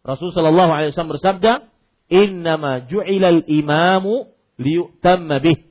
Rasulullah 0.06 0.94
SAW 0.94 1.18
bersabda, 1.18 1.74
Innama 2.06 2.86
ju'ilal 2.86 3.50
imamu 3.50 4.30
liyu'tamma 4.62 5.42
bih. 5.42 5.66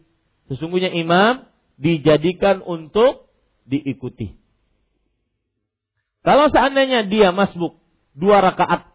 Sesungguhnya 0.51 0.91
imam 0.91 1.47
dijadikan 1.79 2.59
untuk 2.67 3.31
diikuti. 3.65 4.35
Kalau 6.27 6.51
seandainya 6.51 7.07
dia 7.07 7.31
masbuk 7.31 7.79
dua 8.17 8.43
rakaat, 8.43 8.91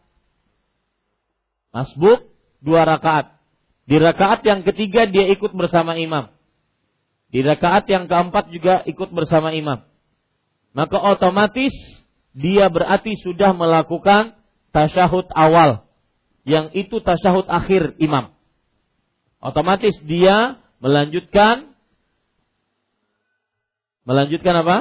masbuk 1.72 2.28
dua 2.60 2.84
rakaat, 2.84 3.40
di 3.88 3.96
rakaat 3.96 4.44
yang 4.44 4.62
ketiga 4.68 5.08
dia 5.08 5.32
ikut 5.32 5.56
bersama 5.56 5.96
imam. 5.96 6.34
Di 7.30 7.46
rakaat 7.46 7.86
yang 7.88 8.10
keempat 8.10 8.50
juga 8.50 8.82
ikut 8.90 9.14
bersama 9.14 9.54
imam. 9.54 9.86
Maka 10.74 10.98
otomatis 10.98 11.74
dia 12.34 12.68
berarti 12.70 13.14
sudah 13.22 13.54
melakukan 13.54 14.39
tasyahud 14.76 15.28
awal. 15.34 15.86
Yang 16.48 16.88
itu 16.88 16.98
tasyahud 17.04 17.46
akhir 17.46 18.00
imam. 18.02 18.34
Otomatis 19.40 19.96
dia 20.04 20.60
melanjutkan 20.84 21.72
melanjutkan 24.08 24.56
apa? 24.66 24.78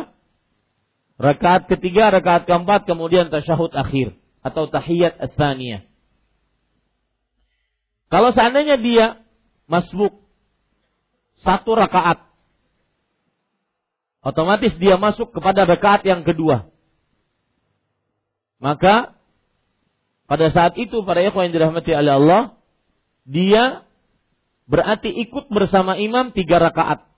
Rakaat 1.18 1.66
ketiga, 1.66 2.14
rakaat 2.14 2.46
keempat, 2.46 2.86
kemudian 2.86 3.26
tasyahud 3.28 3.74
akhir 3.74 4.14
atau 4.40 4.70
tahiyat 4.70 5.18
ats 5.18 5.36
Kalau 8.08 8.30
seandainya 8.32 8.78
dia 8.78 9.06
masbuk 9.68 10.24
satu 11.42 11.74
rakaat 11.76 12.24
otomatis 14.24 14.74
dia 14.78 14.96
masuk 14.96 15.30
kepada 15.34 15.68
rakaat 15.68 16.06
yang 16.06 16.22
kedua. 16.24 16.70
Maka 18.58 19.17
pada 20.28 20.52
saat 20.52 20.76
itu 20.76 21.00
para 21.08 21.24
ikhwan 21.24 21.48
yang 21.48 21.56
dirahmati 21.56 21.96
oleh 21.96 22.12
Allah, 22.12 22.42
dia 23.24 23.88
berarti 24.68 25.08
ikut 25.08 25.48
bersama 25.48 25.96
imam 25.96 26.36
tiga 26.36 26.60
rakaat. 26.60 27.08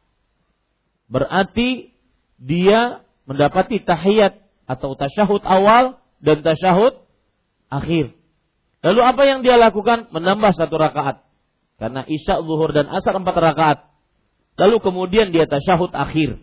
Berarti 1.11 1.91
dia 2.39 3.03
mendapati 3.27 3.83
tahiyat 3.83 4.39
atau 4.71 4.95
tasyahud 4.95 5.43
awal 5.43 5.99
dan 6.23 6.47
tasyahud 6.47 7.03
akhir. 7.67 8.15
Lalu 8.81 9.01
apa 9.03 9.23
yang 9.27 9.43
dia 9.43 9.59
lakukan? 9.59 10.09
Menambah 10.15 10.55
satu 10.55 10.79
rakaat. 10.79 11.27
Karena 11.83 12.07
isya, 12.07 12.47
zuhur, 12.47 12.71
dan 12.71 12.87
asar 12.89 13.19
empat 13.19 13.37
rakaat. 13.37 13.79
Lalu 14.55 14.79
kemudian 14.79 15.35
dia 15.35 15.51
tasyahud 15.51 15.91
akhir. 15.93 16.39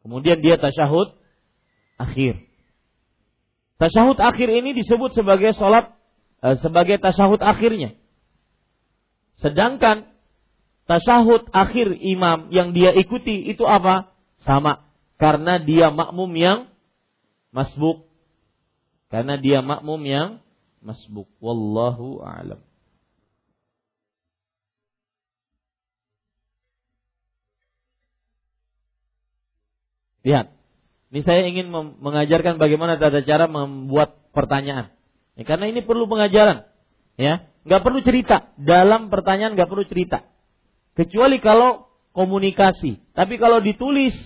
Kemudian 0.00 0.40
dia 0.40 0.56
tasyahud 0.56 1.12
akhir. 2.00 2.46
Tasyahud 3.76 4.16
akhir 4.16 4.48
ini 4.48 4.72
disebut 4.72 5.12
sebagai 5.12 5.52
sholat 5.52 5.92
eh, 6.40 6.56
sebagai 6.64 6.96
tasyahud 6.96 7.44
akhirnya. 7.44 7.92
Sedangkan 9.36 10.08
tasyahud 10.88 11.52
akhir 11.52 11.92
imam 12.00 12.48
yang 12.48 12.72
dia 12.72 12.96
ikuti 12.96 13.52
itu 13.52 13.68
apa? 13.68 14.12
Sama. 14.40 14.88
Karena 15.20 15.60
dia 15.60 15.92
makmum 15.92 16.32
yang 16.32 16.58
masbuk. 17.52 18.08
Karena 19.12 19.36
dia 19.36 19.60
makmum 19.60 20.00
yang 20.04 20.28
masbuk. 20.80 21.28
Wallahu 21.40 22.24
a'lam. 22.24 22.60
Lihat, 30.26 30.55
ini 31.14 31.20
saya 31.22 31.46
ingin 31.46 31.70
mengajarkan 32.02 32.58
bagaimana 32.58 32.98
tata 32.98 33.22
cara 33.22 33.46
membuat 33.46 34.18
pertanyaan. 34.34 34.90
Ya, 35.38 35.44
karena 35.46 35.70
ini 35.70 35.84
perlu 35.84 36.08
pengajaran, 36.08 36.66
ya, 37.20 37.46
nggak 37.68 37.82
perlu 37.84 38.00
cerita 38.00 38.50
dalam 38.56 39.12
pertanyaan 39.12 39.54
nggak 39.54 39.68
perlu 39.68 39.84
cerita, 39.84 40.24
kecuali 40.96 41.38
kalau 41.38 41.86
komunikasi. 42.16 43.12
Tapi 43.12 43.36
kalau 43.36 43.60
ditulis, 43.60 44.16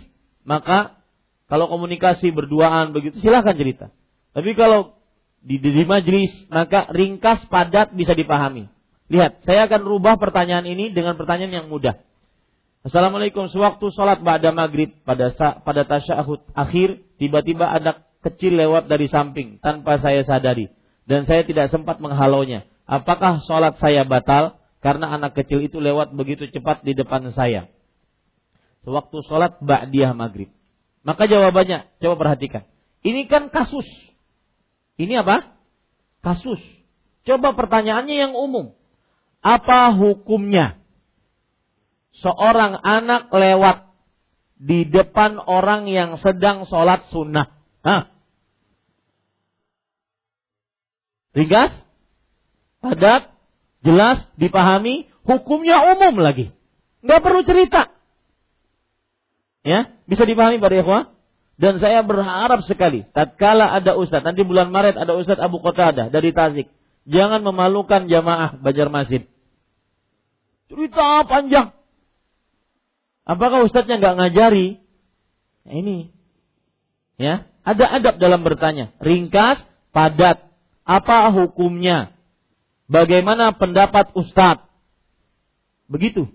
maka 0.47 1.03
kalau 1.51 1.67
komunikasi 1.67 2.31
berduaan 2.31 2.95
begitu 2.95 3.19
silahkan 3.19 3.59
cerita. 3.59 3.91
Tapi 4.31 4.55
kalau 4.55 4.95
di, 5.43 5.59
di, 5.59 5.83
majlis 5.83 6.31
maka 6.47 6.87
ringkas 6.95 7.43
padat 7.51 7.91
bisa 7.99 8.15
dipahami. 8.15 8.71
Lihat, 9.11 9.43
saya 9.43 9.67
akan 9.67 9.83
rubah 9.83 10.15
pertanyaan 10.23 10.63
ini 10.71 10.95
dengan 10.95 11.19
pertanyaan 11.19 11.51
yang 11.51 11.67
mudah. 11.67 11.99
Assalamualaikum. 12.81 13.53
Sewaktu 13.53 13.93
sholat 13.93 14.25
ba'da 14.25 14.57
maghrib 14.57 14.97
pada 15.05 15.29
pada 15.37 15.83
tasyahud 15.85 16.41
akhir 16.57 17.05
tiba-tiba 17.21 17.69
ada 17.69 18.09
kecil 18.25 18.57
lewat 18.57 18.89
dari 18.89 19.05
samping 19.05 19.61
tanpa 19.61 20.01
saya 20.01 20.25
sadari 20.25 20.73
dan 21.05 21.29
saya 21.29 21.45
tidak 21.45 21.69
sempat 21.69 22.01
menghalonya. 22.01 22.65
Apakah 22.89 23.45
sholat 23.45 23.77
saya 23.77 24.09
batal 24.09 24.57
karena 24.81 25.13
anak 25.13 25.37
kecil 25.37 25.61
itu 25.61 25.77
lewat 25.77 26.17
begitu 26.17 26.49
cepat 26.49 26.81
di 26.81 26.97
depan 26.97 27.29
saya? 27.37 27.69
Sewaktu 28.81 29.29
sholat 29.29 29.61
ba'diyah 29.61 30.17
maghrib. 30.17 30.49
Maka 31.05 31.29
jawabannya, 31.29 31.85
coba 32.01 32.15
perhatikan. 32.17 32.65
Ini 33.05 33.29
kan 33.29 33.53
kasus. 33.53 33.85
Ini 34.97 35.21
apa? 35.21 35.53
Kasus. 36.25 36.61
Coba 37.29 37.53
pertanyaannya 37.53 38.17
yang 38.17 38.33
umum. 38.33 38.73
Apa 39.45 39.93
hukumnya? 39.93 40.80
Seorang 42.19 42.79
anak 42.83 43.31
lewat 43.31 43.91
di 44.61 44.85
depan 44.85 45.41
orang 45.41 45.89
yang 45.89 46.21
sedang 46.21 46.69
sholat 46.69 47.09
sunnah. 47.09 47.49
Hah? 47.81 48.13
Ringkas? 51.33 51.73
Padat? 52.83 53.33
Jelas? 53.81 54.27
Dipahami? 54.37 55.09
Hukumnya 55.25 55.81
umum 55.97 56.21
lagi. 56.21 56.53
Nggak 57.01 57.21
perlu 57.25 57.41
cerita. 57.47 57.89
Ya, 59.65 59.93
bisa 60.09 60.25
dipahami 60.25 60.61
pada 60.61 60.77
ikhwah? 60.81 61.03
Dan 61.61 61.77
saya 61.77 62.01
berharap 62.01 62.65
sekali, 62.65 63.05
tatkala 63.13 63.69
ada 63.69 63.93
ustaz, 63.93 64.25
nanti 64.25 64.41
bulan 64.41 64.73
Maret 64.73 64.97
ada 64.97 65.13
ustaz 65.13 65.37
Abu 65.37 65.61
Qatadah 65.61 66.09
dari 66.09 66.33
Tasik. 66.33 66.73
Jangan 67.05 67.45
memalukan 67.45 68.09
jamaah 68.09 68.57
Banjarmasin. 68.65 69.29
Cerita 70.73 71.29
panjang. 71.29 71.77
Apakah 73.31 73.63
ustadznya 73.63 74.03
nggak 74.03 74.17
ngajari? 74.19 74.83
Nah, 75.63 75.75
ini 75.79 76.11
Ya, 77.21 77.45
ada 77.69 77.85
adab 78.01 78.17
dalam 78.17 78.41
bertanya. 78.41 78.97
Ringkas, 78.97 79.61
padat. 79.93 80.41
Apa 80.89 81.29
hukumnya? 81.37 82.17
Bagaimana 82.89 83.53
pendapat 83.53 84.17
Ustadz? 84.17 84.65
Begitu. 85.85 86.33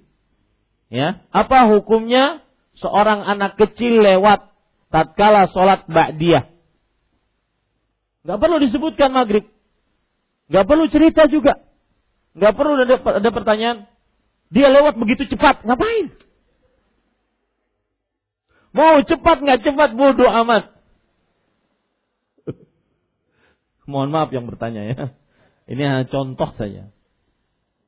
Ya, 0.94 1.26
apa 1.34 1.66
hukumnya 1.74 2.46
seorang 2.78 3.26
anak 3.26 3.58
kecil 3.58 3.98
lewat 3.98 4.46
tatkala 4.94 5.50
sholat 5.50 5.90
ba'diyah? 5.90 6.54
Gak 8.30 8.38
perlu 8.38 8.62
disebutkan 8.62 9.10
maghrib. 9.10 9.50
Gak 10.54 10.70
perlu 10.70 10.86
cerita 10.94 11.26
juga. 11.26 11.66
Gak 12.38 12.54
perlu 12.54 12.78
ada, 12.78 13.02
ada 13.02 13.30
pertanyaan. 13.34 13.90
Dia 14.54 14.70
lewat 14.70 15.02
begitu 15.02 15.26
cepat. 15.26 15.66
Ngapain? 15.66 16.14
Mau 18.76 19.00
cepat 19.08 19.40
nggak 19.40 19.64
cepat 19.64 19.96
bodoh 19.96 20.28
amat. 20.28 20.76
Mohon 23.90 24.10
maaf 24.12 24.30
yang 24.36 24.52
bertanya 24.52 24.84
ya. 24.84 24.98
Ini 25.72 25.82
hanya 25.82 26.06
contoh 26.12 26.52
saja. 26.60 26.92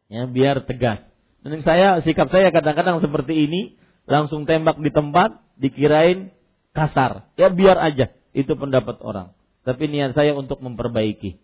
Ya, 0.07 0.23
biar 0.23 0.63
tegas. 0.63 1.03
Dan 1.43 1.59
saya 1.67 1.99
sikap 2.07 2.31
saya 2.31 2.55
kadang-kadang 2.55 3.03
seperti 3.03 3.35
ini, 3.35 3.75
langsung 4.07 4.47
tembak 4.47 4.79
di 4.79 4.87
tempat, 4.87 5.43
dikirain 5.59 6.31
kasar. 6.71 7.27
Ya 7.35 7.51
biar 7.51 7.75
aja, 7.75 8.15
itu 8.31 8.55
pendapat 8.55 9.03
orang. 9.03 9.35
Tapi 9.67 9.91
niat 9.91 10.15
saya 10.15 10.31
untuk 10.39 10.63
memperbaiki. 10.63 11.35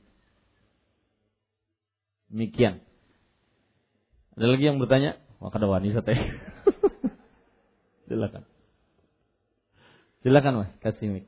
Demikian. 2.31 2.79
Ada 4.39 4.47
lagi 4.47 4.63
yang 4.63 4.79
bertanya? 4.79 5.19
Wah, 5.43 5.51
kada 5.51 5.67
wanita 5.67 5.99
teh. 6.01 6.15
Silakan. 8.07 8.52
Silakan 10.23 10.63
Mas, 10.63 10.71
kasih 10.79 11.11
mic. 11.11 11.25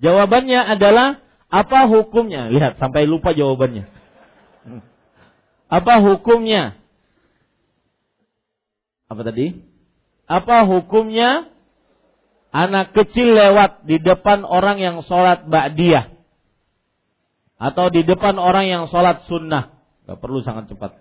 Jawabannya 0.00 0.60
adalah 0.64 1.20
apa 1.52 1.84
hukumnya? 1.92 2.48
Lihat 2.48 2.80
sampai 2.80 3.04
lupa 3.04 3.36
jawabannya. 3.36 3.84
Apa 5.68 6.00
hukumnya? 6.00 6.80
Apa 9.12 9.22
tadi? 9.28 9.60
Apa 10.26 10.66
hukumnya 10.66 11.52
anak 12.50 12.96
kecil 12.96 13.36
lewat 13.36 13.84
di 13.84 14.00
depan 14.00 14.42
orang 14.42 14.80
yang 14.80 14.96
sholat 15.04 15.46
ba'diyah? 15.46 16.16
Atau 17.56 17.92
di 17.92 18.04
depan 18.08 18.40
orang 18.40 18.68
yang 18.68 18.84
sholat 18.88 19.28
sunnah? 19.28 19.76
Gak 20.08 20.18
perlu 20.20 20.40
sangat 20.44 20.72
cepat. 20.72 20.96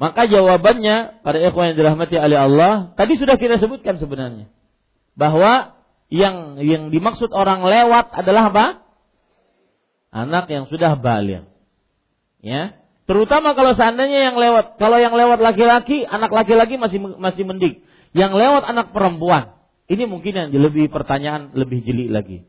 Maka 0.00 0.30
jawabannya 0.30 1.20
pada 1.26 1.38
ikhwan 1.42 1.74
yang 1.74 1.76
dirahmati 1.76 2.16
oleh 2.16 2.38
Allah, 2.38 2.72
tadi 2.96 3.18
sudah 3.20 3.36
kita 3.36 3.60
sebutkan 3.60 4.00
sebenarnya 4.00 4.48
bahwa 5.20 5.76
yang 6.08 6.56
yang 6.64 6.88
dimaksud 6.88 7.28
orang 7.36 7.60
lewat 7.60 8.08
adalah 8.16 8.48
apa? 8.48 8.66
Anak 10.08 10.48
yang 10.48 10.64
sudah 10.72 10.96
balik. 10.96 11.44
Ya. 12.40 12.80
Terutama 13.04 13.52
kalau 13.52 13.76
seandainya 13.76 14.32
yang 14.32 14.36
lewat, 14.38 14.80
kalau 14.80 14.96
yang 14.96 15.12
lewat 15.12 15.42
laki-laki, 15.44 16.08
anak 16.08 16.32
laki-laki 16.32 16.80
masih 16.80 16.98
masih 17.20 17.44
mending. 17.44 17.84
Yang 18.16 18.32
lewat 18.32 18.62
anak 18.64 18.96
perempuan, 18.96 19.60
ini 19.86 20.08
mungkin 20.08 20.32
yang 20.34 20.48
lebih 20.50 20.88
pertanyaan 20.88 21.52
lebih 21.52 21.84
jeli 21.84 22.08
lagi. 22.10 22.46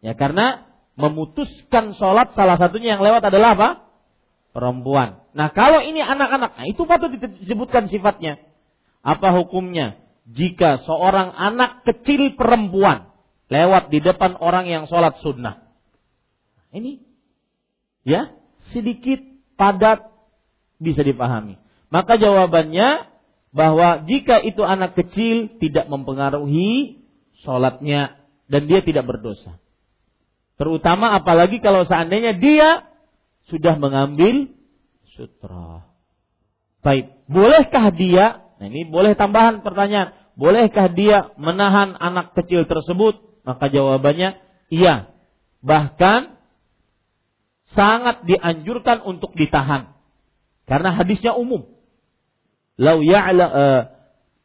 Ya 0.00 0.16
karena 0.16 0.70
memutuskan 0.96 1.96
sholat 1.96 2.32
salah 2.32 2.56
satunya 2.56 2.96
yang 2.96 3.02
lewat 3.04 3.26
adalah 3.26 3.56
apa? 3.56 3.68
Perempuan. 4.52 5.24
Nah 5.36 5.52
kalau 5.52 5.84
ini 5.84 6.00
anak-anak, 6.00 6.56
nah 6.56 6.66
itu 6.68 6.84
patut 6.88 7.12
disebutkan 7.12 7.88
sifatnya. 7.88 8.40
Apa 9.00 9.32
hukumnya? 9.40 10.00
Jika 10.30 10.82
seorang 10.86 11.34
anak 11.34 11.82
kecil 11.82 12.38
perempuan 12.38 13.10
lewat 13.50 13.90
di 13.90 13.98
depan 13.98 14.38
orang 14.38 14.70
yang 14.70 14.84
sholat 14.86 15.18
sunnah. 15.18 15.66
Ini 16.70 17.02
ya 18.06 18.30
sedikit 18.70 19.18
padat 19.58 20.06
bisa 20.78 21.02
dipahami. 21.02 21.58
Maka 21.90 22.14
jawabannya 22.14 23.10
bahwa 23.50 24.06
jika 24.06 24.38
itu 24.38 24.62
anak 24.62 24.94
kecil 24.94 25.58
tidak 25.58 25.90
mempengaruhi 25.90 27.02
sholatnya 27.42 28.14
dan 28.46 28.70
dia 28.70 28.86
tidak 28.86 29.10
berdosa. 29.10 29.58
Terutama 30.54 31.18
apalagi 31.18 31.58
kalau 31.58 31.82
seandainya 31.82 32.38
dia 32.38 32.86
sudah 33.50 33.74
mengambil 33.82 34.54
sutra. 35.18 35.90
Baik, 36.86 37.26
bolehkah 37.26 37.90
dia? 37.90 38.46
Nah 38.60 38.66
ini 38.68 38.86
boleh 38.86 39.16
tambahan 39.16 39.64
pertanyaan 39.64 40.19
bolehkah 40.40 40.88
dia 40.96 41.36
menahan 41.36 41.92
anak 42.00 42.32
kecil 42.32 42.64
tersebut? 42.64 43.44
Maka 43.44 43.68
jawabannya 43.68 44.40
iya. 44.72 45.12
Bahkan 45.60 46.40
sangat 47.76 48.24
dianjurkan 48.24 49.04
untuk 49.04 49.36
ditahan. 49.36 49.92
Karena 50.64 50.96
hadisnya 50.96 51.36
umum. 51.36 51.68
Lau 52.80 53.04
ya'la 53.04 53.46
uh, 53.52 53.80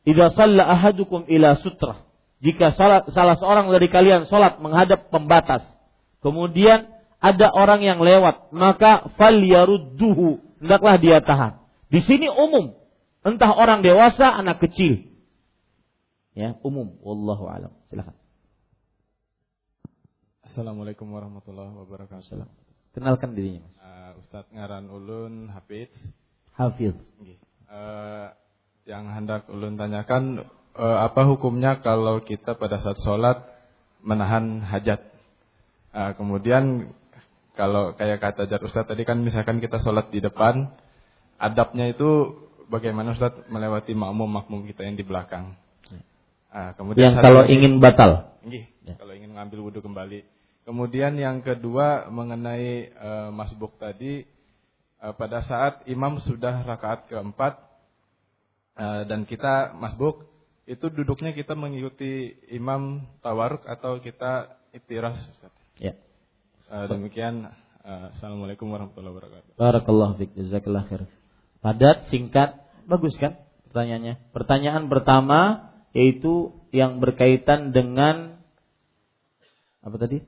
idza 0.04 0.36
shalla 0.36 0.68
ahadukum 0.68 1.24
ila 1.32 1.56
sutra. 1.64 2.04
Jika 2.44 2.76
salah, 2.76 3.08
salah 3.16 3.40
seorang 3.40 3.72
dari 3.72 3.88
kalian 3.88 4.28
sholat 4.28 4.60
menghadap 4.60 5.08
pembatas, 5.08 5.64
kemudian 6.20 6.92
ada 7.24 7.48
orang 7.50 7.82
yang 7.82 8.04
lewat, 8.04 8.52
maka 8.52 9.10
fal 9.16 9.34
yarudduhu, 9.34 10.44
hendaklah 10.60 11.00
dia 11.00 11.24
tahan. 11.24 11.64
Di 11.90 12.04
sini 12.04 12.28
umum, 12.28 12.76
entah 13.24 13.56
orang 13.56 13.82
dewasa, 13.82 14.30
anak 14.36 14.62
kecil, 14.62 15.15
ya 16.36 16.60
umum. 16.62 17.00
Wallahu 17.02 17.48
alam. 17.48 17.72
Silakan. 17.90 18.14
Assalamualaikum 20.46 21.10
warahmatullahi 21.10 21.74
wabarakatuh. 21.74 22.46
Kenalkan 22.94 23.34
dirinya 23.34 23.66
uh, 23.82 24.22
Ustadz 24.22 24.54
Ngaran 24.54 24.88
Ulun 24.94 25.50
Hafiz. 25.50 25.90
Hafiz. 26.54 26.94
Uh, 27.66 28.30
yang 28.86 29.10
hendak 29.10 29.50
Ulun 29.50 29.76
tanyakan 29.76 30.46
uh, 30.78 30.98
apa 31.02 31.26
hukumnya 31.26 31.82
kalau 31.82 32.22
kita 32.22 32.54
pada 32.56 32.78
saat 32.78 33.02
sholat 33.02 33.42
menahan 34.06 34.62
hajat? 34.62 35.02
Uh, 35.92 36.14
kemudian 36.14 36.94
kalau 37.58 37.98
kayak 37.98 38.22
kata 38.22 38.46
Jar 38.46 38.62
Ustadz 38.62 38.92
tadi 38.92 39.02
kan 39.02 39.20
misalkan 39.26 39.58
kita 39.58 39.82
sholat 39.82 40.14
di 40.14 40.22
depan 40.22 40.70
adabnya 41.42 41.90
itu 41.90 42.38
bagaimana 42.70 43.18
Ustadz? 43.18 43.50
Melewati 43.50 43.98
makmum 43.98 44.30
makmum 44.30 44.70
kita 44.70 44.86
yang 44.86 44.96
di 44.96 45.04
belakang 45.04 45.65
Nah, 46.56 46.72
kemudian 46.80 47.12
yang 47.12 47.20
kalau 47.20 47.44
ingin 47.52 47.84
batal. 47.84 48.40
ya. 48.48 48.96
Kalau 48.96 49.12
ingin 49.12 49.36
mengambil 49.36 49.60
wudhu 49.68 49.84
kembali. 49.84 50.24
Kemudian 50.64 51.20
yang 51.20 51.44
kedua 51.44 52.08
mengenai 52.08 52.96
uh, 52.96 53.30
masbuk 53.36 53.76
tadi 53.76 54.24
uh, 55.04 55.12
pada 55.12 55.44
saat 55.44 55.84
imam 55.92 56.24
sudah 56.24 56.64
rakaat 56.64 57.12
keempat 57.12 57.60
uh, 58.80 59.04
dan 59.04 59.28
kita 59.28 59.76
masbuk 59.76 60.32
itu 60.66 60.88
duduknya 60.90 61.36
kita 61.36 61.54
mengikuti 61.60 62.34
imam 62.50 63.04
tawaruk 63.20 63.68
atau 63.68 64.00
kita 64.00 64.56
itiras. 64.72 65.20
Ya. 65.76 66.00
Uh, 66.72 66.88
demikian. 66.88 67.52
Assalamualaikum 67.86 68.66
warahmatullahi 68.74 69.14
wabarakatuh. 69.14 69.52
Barakallahu 69.62 70.18
fiik. 70.18 70.34
Jazakallah 70.34 70.90
khair. 70.90 71.06
Padat, 71.62 72.10
singkat, 72.10 72.58
bagus 72.90 73.14
kan 73.22 73.38
pertanyaannya? 73.70 74.34
Pertanyaan 74.34 74.90
pertama 74.90 75.75
yaitu 75.96 76.52
yang 76.76 77.00
berkaitan 77.00 77.72
dengan 77.72 78.44
apa 79.80 79.96
tadi? 79.96 80.20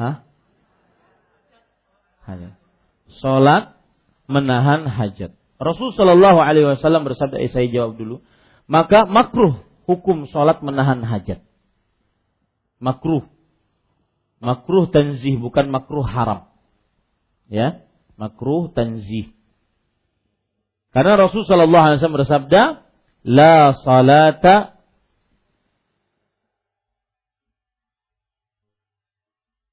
Hah? 0.00 0.24
Hajat. 2.24 2.56
Salat 3.20 3.76
menahan 4.24 4.88
hajat. 4.88 5.36
Rasul 5.60 5.92
Shallallahu 5.92 6.40
Alaihi 6.40 6.64
Wasallam 6.64 7.04
bersabda, 7.04 7.36
eh, 7.44 7.52
saya 7.52 7.68
jawab 7.68 8.00
dulu. 8.00 8.24
Maka 8.64 9.04
makruh 9.04 9.60
hukum 9.84 10.24
salat 10.30 10.64
menahan 10.64 11.04
hajat. 11.04 11.44
Makruh. 12.80 13.28
Makruh 14.40 14.88
tanzih 14.88 15.36
bukan 15.36 15.68
makruh 15.68 16.06
haram. 16.06 16.48
Ya, 17.52 17.84
makruh 18.16 18.72
tanzih. 18.72 19.36
Karena 20.96 21.20
Rasul 21.20 21.44
Shallallahu 21.44 21.84
Alaihi 21.84 21.98
Wasallam 22.00 22.18
bersabda, 22.24 22.62
la 23.24 23.76
salata 23.84 24.80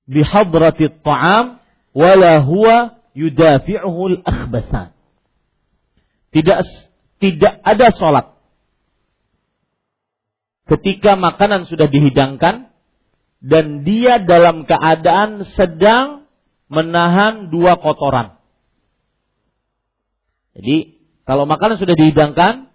bihadrati 0.08 0.92
ta'am 1.04 1.60
wala 1.92 2.44
huwa 2.44 2.98
yudafi'uhu 3.16 4.02
al-akhbasan. 4.24 4.96
Tidak 6.32 6.60
tidak 7.18 7.54
ada 7.66 7.88
salat 7.96 8.38
ketika 10.68 11.16
makanan 11.16 11.66
sudah 11.66 11.88
dihidangkan 11.88 12.70
dan 13.40 13.66
dia 13.88 14.20
dalam 14.22 14.68
keadaan 14.68 15.48
sedang 15.56 16.28
menahan 16.68 17.48
dua 17.48 17.80
kotoran. 17.80 18.36
Jadi 20.58 21.00
kalau 21.24 21.48
makanan 21.48 21.80
sudah 21.80 21.96
dihidangkan 21.96 22.67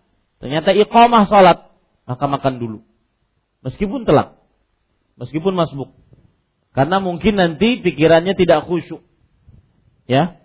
Ternyata 0.42 0.74
iqamah 0.74 1.30
salat, 1.30 1.70
maka 2.02 2.24
makan 2.26 2.58
dulu. 2.58 2.78
Meskipun 3.62 4.02
telak. 4.02 4.42
Meskipun 5.14 5.54
masbuk. 5.54 5.94
Karena 6.74 6.98
mungkin 6.98 7.38
nanti 7.38 7.78
pikirannya 7.78 8.34
tidak 8.34 8.66
khusyuk. 8.66 9.06
Ya. 10.10 10.42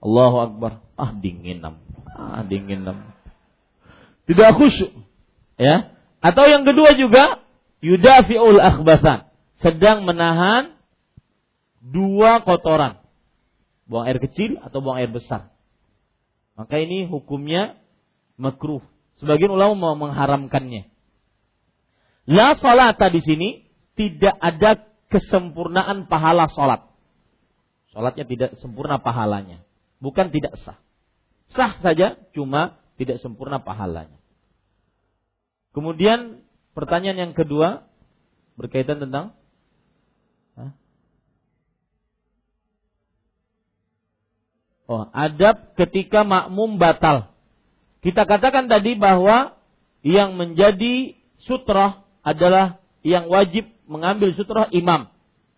Allahu 0.00 0.36
Akbar. 0.40 0.80
Ah 0.96 1.12
dingin 1.12 1.60
nam. 1.60 1.84
Ah 2.16 2.48
dingin 2.48 2.88
nam. 2.88 3.12
Tidak 4.24 4.56
khusyuk. 4.56 4.94
Ya. 5.60 5.92
Atau 6.24 6.48
yang 6.48 6.64
kedua 6.64 6.96
juga 6.96 7.44
yudafiul 7.84 8.56
akhbasan. 8.56 9.28
Sedang 9.60 10.08
menahan 10.08 10.80
dua 11.84 12.40
kotoran. 12.40 13.04
Buang 13.84 14.08
air 14.08 14.16
kecil 14.16 14.56
atau 14.64 14.80
buang 14.80 14.96
air 14.96 15.12
besar. 15.12 15.52
Maka 16.58 16.78
ini 16.82 17.06
hukumnya 17.06 17.77
makruh. 18.38 18.80
Sebagian 19.18 19.50
ulama 19.50 19.98
mengharamkannya. 19.98 20.86
La 22.30 22.54
salata 22.56 23.10
di 23.10 23.20
sini 23.20 23.48
tidak 23.98 24.38
ada 24.38 24.86
kesempurnaan 25.10 26.06
pahala 26.06 26.46
salat. 26.54 26.86
Salatnya 27.90 28.24
tidak 28.24 28.50
sempurna 28.62 29.02
pahalanya. 29.02 29.66
Bukan 29.98 30.30
tidak 30.30 30.54
sah. 30.62 30.78
Sah 31.50 31.80
saja, 31.82 32.14
cuma 32.30 32.78
tidak 32.94 33.18
sempurna 33.18 33.58
pahalanya. 33.58 34.14
Kemudian 35.74 36.46
pertanyaan 36.78 37.28
yang 37.28 37.34
kedua 37.34 37.90
berkaitan 38.54 39.02
tentang 39.02 39.34
Oh, 44.88 45.04
adab 45.12 45.76
ketika 45.76 46.24
makmum 46.24 46.80
batal. 46.80 47.36
Kita 47.98 48.24
katakan 48.24 48.70
tadi 48.70 48.94
bahwa 48.94 49.58
yang 50.06 50.38
menjadi 50.38 51.18
sutroh 51.42 52.06
adalah 52.22 52.78
yang 53.02 53.26
wajib 53.26 53.66
mengambil 53.90 54.30
sutroh 54.34 54.70
imam, 54.70 55.10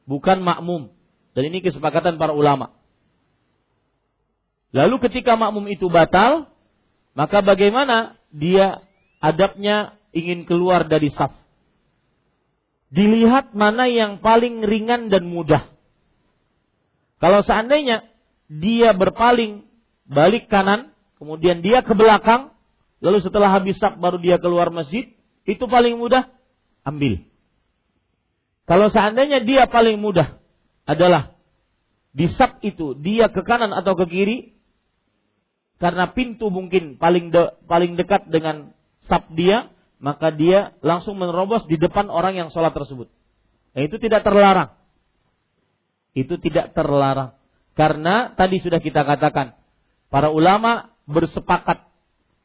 bukan 0.09 0.41
makmum. 0.41 0.93
Dan 1.37 1.53
ini 1.53 1.63
kesepakatan 1.63 2.17
para 2.17 2.35
ulama. 2.35 2.75
Lalu 4.71 5.03
ketika 5.11 5.35
makmum 5.35 5.67
itu 5.71 5.91
batal, 5.91 6.47
maka 7.15 7.43
bagaimana 7.43 8.19
dia 8.31 8.83
adabnya 9.19 9.99
ingin 10.15 10.47
keluar 10.47 10.87
dari 10.87 11.11
saf? 11.11 11.35
Dilihat 12.91 13.55
mana 13.55 13.87
yang 13.87 14.19
paling 14.19 14.67
ringan 14.67 15.11
dan 15.11 15.27
mudah. 15.31 15.71
Kalau 17.23 17.47
seandainya 17.47 18.07
dia 18.51 18.91
berpaling 18.97 19.63
balik 20.11 20.51
kanan, 20.51 20.91
kemudian 21.21 21.61
dia 21.61 21.85
ke 21.85 21.93
belakang, 21.93 22.57
lalu 23.05 23.21
setelah 23.21 23.53
habis 23.53 23.77
saf 23.77 24.01
baru 24.01 24.17
dia 24.17 24.41
keluar 24.41 24.73
masjid, 24.73 25.13
itu 25.45 25.65
paling 25.69 26.01
mudah, 26.01 26.33
ambil. 26.83 27.21
Kalau 28.65 28.89
seandainya 28.89 29.45
dia 29.45 29.69
paling 29.69 30.01
mudah 30.01 30.41
adalah 30.89 31.37
di 32.11 32.27
saf 32.33 32.59
itu 32.65 32.97
dia 32.99 33.29
ke 33.29 33.45
kanan 33.45 33.77
atau 33.77 33.93
ke 33.95 34.09
kiri, 34.09 34.39
karena 35.81 36.13
pintu 36.13 36.49
mungkin 36.49 36.97
paling 36.97 37.33
de, 37.33 37.57
paling 37.69 38.01
dekat 38.01 38.29
dengan 38.33 38.73
saf 39.09 39.29
dia, 39.33 39.73
maka 40.01 40.33
dia 40.33 40.77
langsung 40.81 41.21
menerobos 41.21 41.69
di 41.69 41.77
depan 41.77 42.09
orang 42.09 42.37
yang 42.37 42.49
sholat 42.49 42.73
tersebut. 42.73 43.09
Nah, 43.77 43.83
itu 43.85 43.97
tidak 44.01 44.25
terlarang. 44.25 44.77
Itu 46.17 46.37
tidak 46.43 46.77
terlarang. 46.77 47.37
Karena 47.79 48.35
tadi 48.37 48.61
sudah 48.61 48.83
kita 48.83 49.07
katakan, 49.07 49.57
para 50.13 50.29
ulama 50.29 50.93
bersepakat 51.11 51.83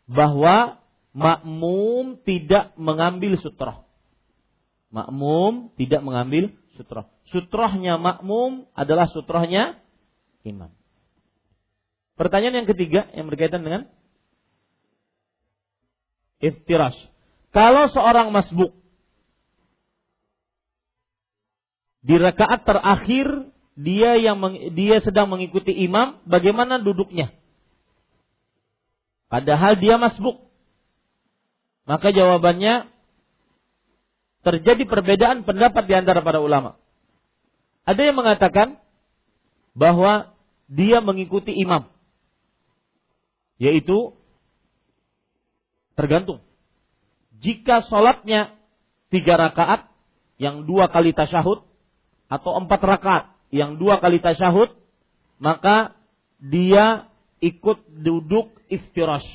bahwa 0.10 0.82
makmum 1.14 2.20
tidak 2.26 2.74
mengambil 2.76 3.38
sutroh. 3.40 3.86
Makmum 4.90 5.72
tidak 5.78 6.02
mengambil 6.02 6.52
sutroh. 6.76 7.08
Sutrohnya 7.30 7.96
makmum 8.02 8.68
adalah 8.74 9.10
sutrohnya 9.10 9.80
imam. 10.46 10.70
Pertanyaan 12.16 12.64
yang 12.64 12.70
ketiga 12.70 13.12
yang 13.12 13.28
berkaitan 13.28 13.62
dengan 13.66 13.92
iftirash. 16.40 16.96
Kalau 17.52 17.88
seorang 17.92 18.32
masbuk 18.32 18.76
di 22.06 22.16
rakaat 22.20 22.68
terakhir 22.68 23.50
dia 23.76 24.16
yang 24.16 24.40
dia 24.72 25.04
sedang 25.04 25.28
mengikuti 25.28 25.76
imam, 25.76 26.24
bagaimana 26.24 26.80
duduknya? 26.80 27.36
Padahal 29.30 29.78
dia 29.80 29.98
masbuk. 29.98 30.42
Maka 31.86 32.10
jawabannya 32.10 32.90
terjadi 34.46 34.86
perbedaan 34.86 35.46
pendapat 35.46 35.86
di 35.90 35.94
antara 35.98 36.22
para 36.22 36.42
ulama. 36.42 36.78
Ada 37.86 38.10
yang 38.10 38.18
mengatakan 38.18 38.82
bahwa 39.78 40.34
dia 40.66 41.02
mengikuti 41.02 41.54
imam. 41.54 41.90
Yaitu 43.62 44.14
tergantung. 45.94 46.42
Jika 47.42 47.86
sholatnya 47.86 48.58
tiga 49.14 49.38
rakaat, 49.38 49.90
yang 50.36 50.68
dua 50.68 50.92
kali 50.92 51.16
tasyahud, 51.16 51.64
atau 52.28 52.52
empat 52.58 52.82
rakaat, 52.82 53.26
yang 53.54 53.78
dua 53.78 54.02
kali 54.02 54.20
tasyahud, 54.20 54.74
maka 55.38 55.96
dia 56.42 57.08
ikut 57.40 57.86
duduk 58.02 58.52
iftirash. 58.76 59.28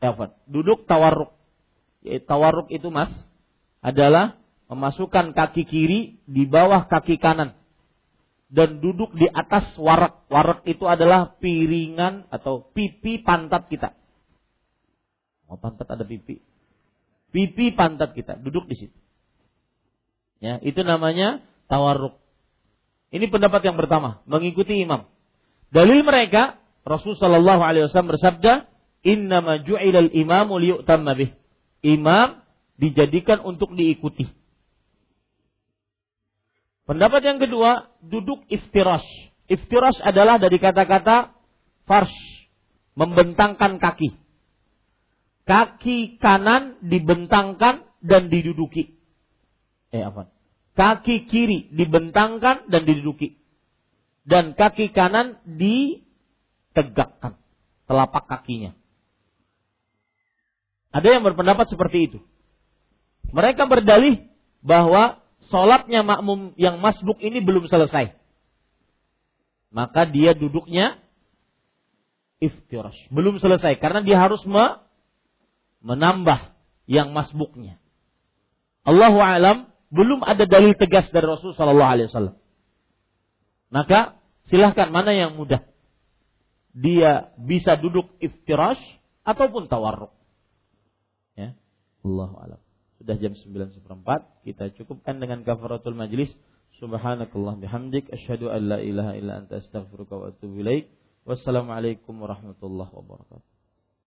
Apa? 0.00 0.32
Duduk 0.48 0.88
tawarruk. 0.88 1.36
Ya, 2.00 2.16
tawarruk 2.24 2.72
itu 2.72 2.88
mas 2.88 3.12
adalah 3.84 4.40
memasukkan 4.72 5.36
kaki 5.36 5.68
kiri 5.68 6.00
di 6.24 6.48
bawah 6.48 6.88
kaki 6.88 7.20
kanan 7.20 7.60
dan 8.50 8.82
duduk 8.82 9.14
di 9.14 9.30
atas 9.30 9.76
warak. 9.78 10.26
Warak 10.26 10.66
itu 10.66 10.84
adalah 10.88 11.38
piringan 11.38 12.26
atau 12.28 12.66
pipi 12.74 13.22
pantat 13.22 13.70
kita. 13.70 13.94
Oh, 15.46 15.58
pantat 15.58 15.86
ada 15.86 16.02
pipi. 16.06 16.42
Pipi 17.30 17.74
pantat 17.74 18.14
kita 18.14 18.38
duduk 18.38 18.66
di 18.66 18.76
situ. 18.86 18.98
Ya, 20.42 20.58
itu 20.64 20.82
namanya 20.82 21.46
tawarruk. 21.70 22.18
Ini 23.10 23.26
pendapat 23.26 23.66
yang 23.66 23.74
pertama, 23.74 24.22
mengikuti 24.26 24.78
imam. 24.78 25.10
Dalil 25.70 26.02
mereka, 26.06 26.59
Rasul 26.86 27.16
sallallahu 27.16 27.60
alaihi 27.60 27.88
wasallam 27.88 28.16
bersabda, 28.16 28.68
"Innama 29.04 29.60
ju'ilal 29.62 30.10
imamu 30.12 30.58
liyu'tamma 30.60 31.12
bih." 31.16 31.30
Imam 31.80 32.44
dijadikan 32.76 33.40
untuk 33.40 33.72
diikuti. 33.72 34.28
Pendapat 36.84 37.22
yang 37.24 37.38
kedua, 37.40 37.88
duduk 38.04 38.44
iftirash. 38.50 39.06
Iftirash 39.48 40.00
adalah 40.04 40.36
dari 40.36 40.60
kata-kata 40.60 41.32
farsh, 41.88 42.16
membentangkan 42.98 43.80
kaki. 43.80 44.12
Kaki 45.48 46.20
kanan 46.20 46.76
dibentangkan 46.84 47.84
dan 48.04 48.28
diduduki 48.28 49.00
eh 49.90 50.02
apa? 50.06 50.30
Kaki 50.78 51.26
kiri 51.26 51.68
dibentangkan 51.74 52.70
dan 52.70 52.82
diduduki. 52.86 53.36
Dan 54.24 54.54
kaki 54.54 54.94
kanan 54.94 55.42
ditegakkan 56.70 57.34
telapak 57.90 58.24
kakinya. 58.30 58.78
Ada 60.94 61.18
yang 61.18 61.22
berpendapat 61.26 61.66
seperti 61.70 61.98
itu. 62.06 62.18
Mereka 63.30 63.66
berdalih 63.66 64.26
bahwa 64.62 65.22
sholatnya 65.50 66.02
makmum 66.02 66.54
yang 66.54 66.82
masbuk 66.82 67.18
ini 67.22 67.42
belum 67.42 67.66
selesai. 67.66 68.14
Maka 69.70 70.06
dia 70.10 70.34
duduknya 70.34 70.98
iftirash. 72.42 73.06
Belum 73.14 73.38
selesai 73.38 73.78
karena 73.78 74.02
dia 74.02 74.18
harus 74.18 74.42
menambah 75.82 76.54
yang 76.90 77.14
masbuknya. 77.14 77.78
Allahu 78.82 79.22
alam 79.22 79.70
belum 79.94 80.26
ada 80.26 80.46
dalil 80.46 80.74
tegas 80.74 81.06
dari 81.14 81.26
Rasul 81.26 81.54
Shallallahu 81.54 81.92
Alaihi 81.94 82.08
Wasallam. 82.10 82.36
Maka 83.70 84.18
silahkan 84.50 84.90
mana 84.90 85.14
yang 85.14 85.38
mudah. 85.38 85.69
Dia 86.70 87.34
bisa 87.34 87.74
duduk 87.74 88.14
iftirash 88.22 88.80
ataupun 89.26 89.66
tawarruk. 89.66 90.14
Ya, 91.34 91.58
Allah 92.06 92.30
alam. 92.38 92.60
Sudah 93.00 93.16
jam 93.16 93.32
9 93.32 93.76
seperempat. 93.80 94.28
Kita 94.44 94.70
cukupkan 94.76 95.18
dengan 95.18 95.40
kafaratul 95.42 95.96
majlis. 95.96 96.30
Subhanakallah 96.78 97.56
bihamdik. 97.56 98.12
Asyhadu 98.12 98.52
an 98.52 98.70
la 98.70 98.78
ilaha 98.84 99.16
illa 99.16 99.40
anta 99.40 99.58
astaghfiruka 99.58 100.14
wa 100.14 100.24
atubu 100.30 100.60
ilaik. 100.60 100.92
Wassalamualaikum 101.24 102.16
warahmatullahi 102.20 102.92
wabarakatuh. 102.92 103.59